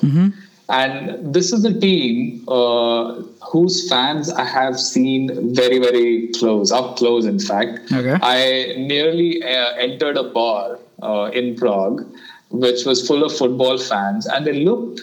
And 0.68 1.34
this 1.34 1.52
is 1.52 1.64
a 1.64 1.78
team 1.78 2.44
uh, 2.48 3.14
whose 3.50 3.88
fans 3.88 4.30
I 4.30 4.44
have 4.44 4.80
seen 4.80 5.54
very, 5.54 5.78
very 5.78 6.28
close, 6.28 6.72
up 6.72 6.96
close, 6.96 7.26
in 7.26 7.38
fact. 7.38 7.92
Okay. 7.92 8.16
I 8.22 8.74
nearly 8.78 9.42
uh, 9.42 9.74
entered 9.74 10.16
a 10.16 10.22
bar 10.22 10.78
uh, 11.02 11.30
in 11.34 11.54
Prague, 11.54 12.06
which 12.50 12.86
was 12.86 13.06
full 13.06 13.24
of 13.24 13.36
football 13.36 13.76
fans, 13.76 14.26
and 14.26 14.46
they 14.46 14.64
looked 14.64 15.02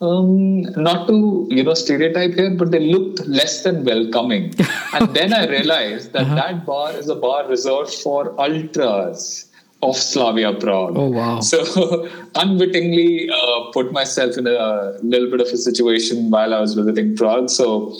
um, 0.00 0.62
not 0.72 1.06
to 1.08 1.46
you 1.50 1.62
know 1.62 1.74
stereotype 1.74 2.32
here, 2.34 2.50
but 2.50 2.70
they 2.70 2.80
looked 2.80 3.26
less 3.26 3.62
than 3.62 3.84
welcoming. 3.84 4.54
and 4.94 5.14
then 5.14 5.32
I 5.32 5.46
realized 5.46 6.12
that 6.12 6.34
that 6.34 6.64
bar 6.64 6.92
is 6.92 7.08
a 7.08 7.14
bar 7.14 7.46
reserved 7.46 7.92
for 7.94 8.38
ultras 8.40 9.50
of 9.84 9.96
Slavia 9.96 10.52
Prague. 10.52 10.96
Oh, 10.96 11.08
wow. 11.08 11.40
So 11.40 12.08
unwittingly 12.34 13.28
uh, 13.30 13.70
put 13.72 13.92
myself 13.92 14.36
in 14.36 14.46
a 14.46 14.98
little 15.02 15.30
bit 15.30 15.40
of 15.40 15.48
a 15.48 15.56
situation 15.56 16.30
while 16.30 16.54
I 16.54 16.60
was 16.60 16.74
visiting 16.74 17.16
Prague. 17.16 17.50
So 17.50 17.96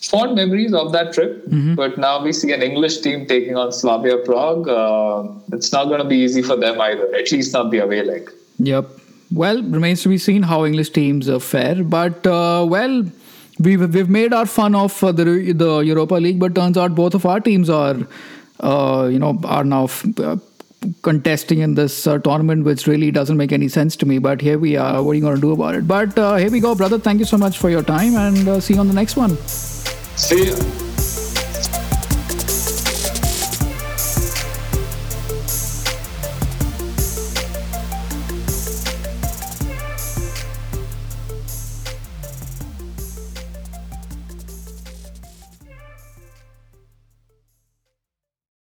fond 0.00 0.34
memories 0.36 0.72
of 0.72 0.92
that 0.92 1.12
trip. 1.12 1.44
Mm-hmm. 1.46 1.74
But 1.74 1.98
now 1.98 2.22
we 2.22 2.32
see 2.32 2.52
an 2.52 2.62
English 2.62 2.98
team 2.98 3.26
taking 3.26 3.56
on 3.56 3.72
Slavia 3.72 4.18
Prague. 4.18 4.68
Uh, 4.68 5.28
it's 5.52 5.72
not 5.72 5.84
going 5.86 6.02
to 6.02 6.08
be 6.08 6.16
easy 6.16 6.42
for 6.42 6.56
them 6.56 6.80
either. 6.80 7.14
At 7.14 7.30
least 7.32 7.52
not 7.52 7.70
the 7.70 7.78
away 7.78 8.02
leg. 8.02 8.30
Yep. 8.58 8.88
Well, 9.30 9.62
remains 9.62 10.02
to 10.02 10.08
be 10.08 10.18
seen 10.18 10.42
how 10.42 10.64
English 10.64 10.90
teams 10.90 11.28
uh, 11.28 11.38
fare. 11.38 11.84
But 11.84 12.26
uh, 12.26 12.64
well, 12.68 13.04
we've 13.58 13.94
we've 13.94 14.08
made 14.08 14.32
our 14.32 14.46
fun 14.46 14.74
of 14.74 15.02
uh, 15.04 15.12
the 15.12 15.52
the 15.52 15.78
Europa 15.80 16.14
League, 16.14 16.38
but 16.38 16.54
turns 16.54 16.78
out 16.78 16.94
both 16.94 17.14
of 17.14 17.26
our 17.26 17.40
teams 17.40 17.68
are, 17.68 17.96
uh, 18.60 19.08
you 19.12 19.18
know, 19.18 19.38
are 19.44 19.64
now. 19.64 19.84
F- 19.84 20.18
uh, 20.18 20.36
contesting 21.02 21.60
in 21.60 21.74
this 21.74 22.06
uh, 22.06 22.18
tournament 22.18 22.64
which 22.64 22.86
really 22.86 23.10
doesn't 23.10 23.36
make 23.36 23.52
any 23.52 23.68
sense 23.68 23.96
to 23.96 24.06
me 24.06 24.18
but 24.18 24.40
here 24.40 24.58
we 24.58 24.76
are. 24.76 25.02
What 25.02 25.12
are 25.12 25.14
you 25.14 25.20
going 25.20 25.34
to 25.34 25.40
do 25.40 25.52
about 25.52 25.74
it? 25.74 25.86
But 25.86 26.18
uh, 26.18 26.36
here 26.36 26.50
we 26.50 26.60
go 26.60 26.74
brother. 26.74 26.98
Thank 26.98 27.18
you 27.18 27.24
so 27.24 27.36
much 27.36 27.58
for 27.58 27.70
your 27.70 27.82
time 27.82 28.14
and 28.16 28.48
uh, 28.48 28.60
see 28.60 28.74
you 28.74 28.80
on 28.80 28.88
the 28.88 28.94
next 28.94 29.16
one. 29.16 29.36
See 30.16 30.46
you. 30.46 30.87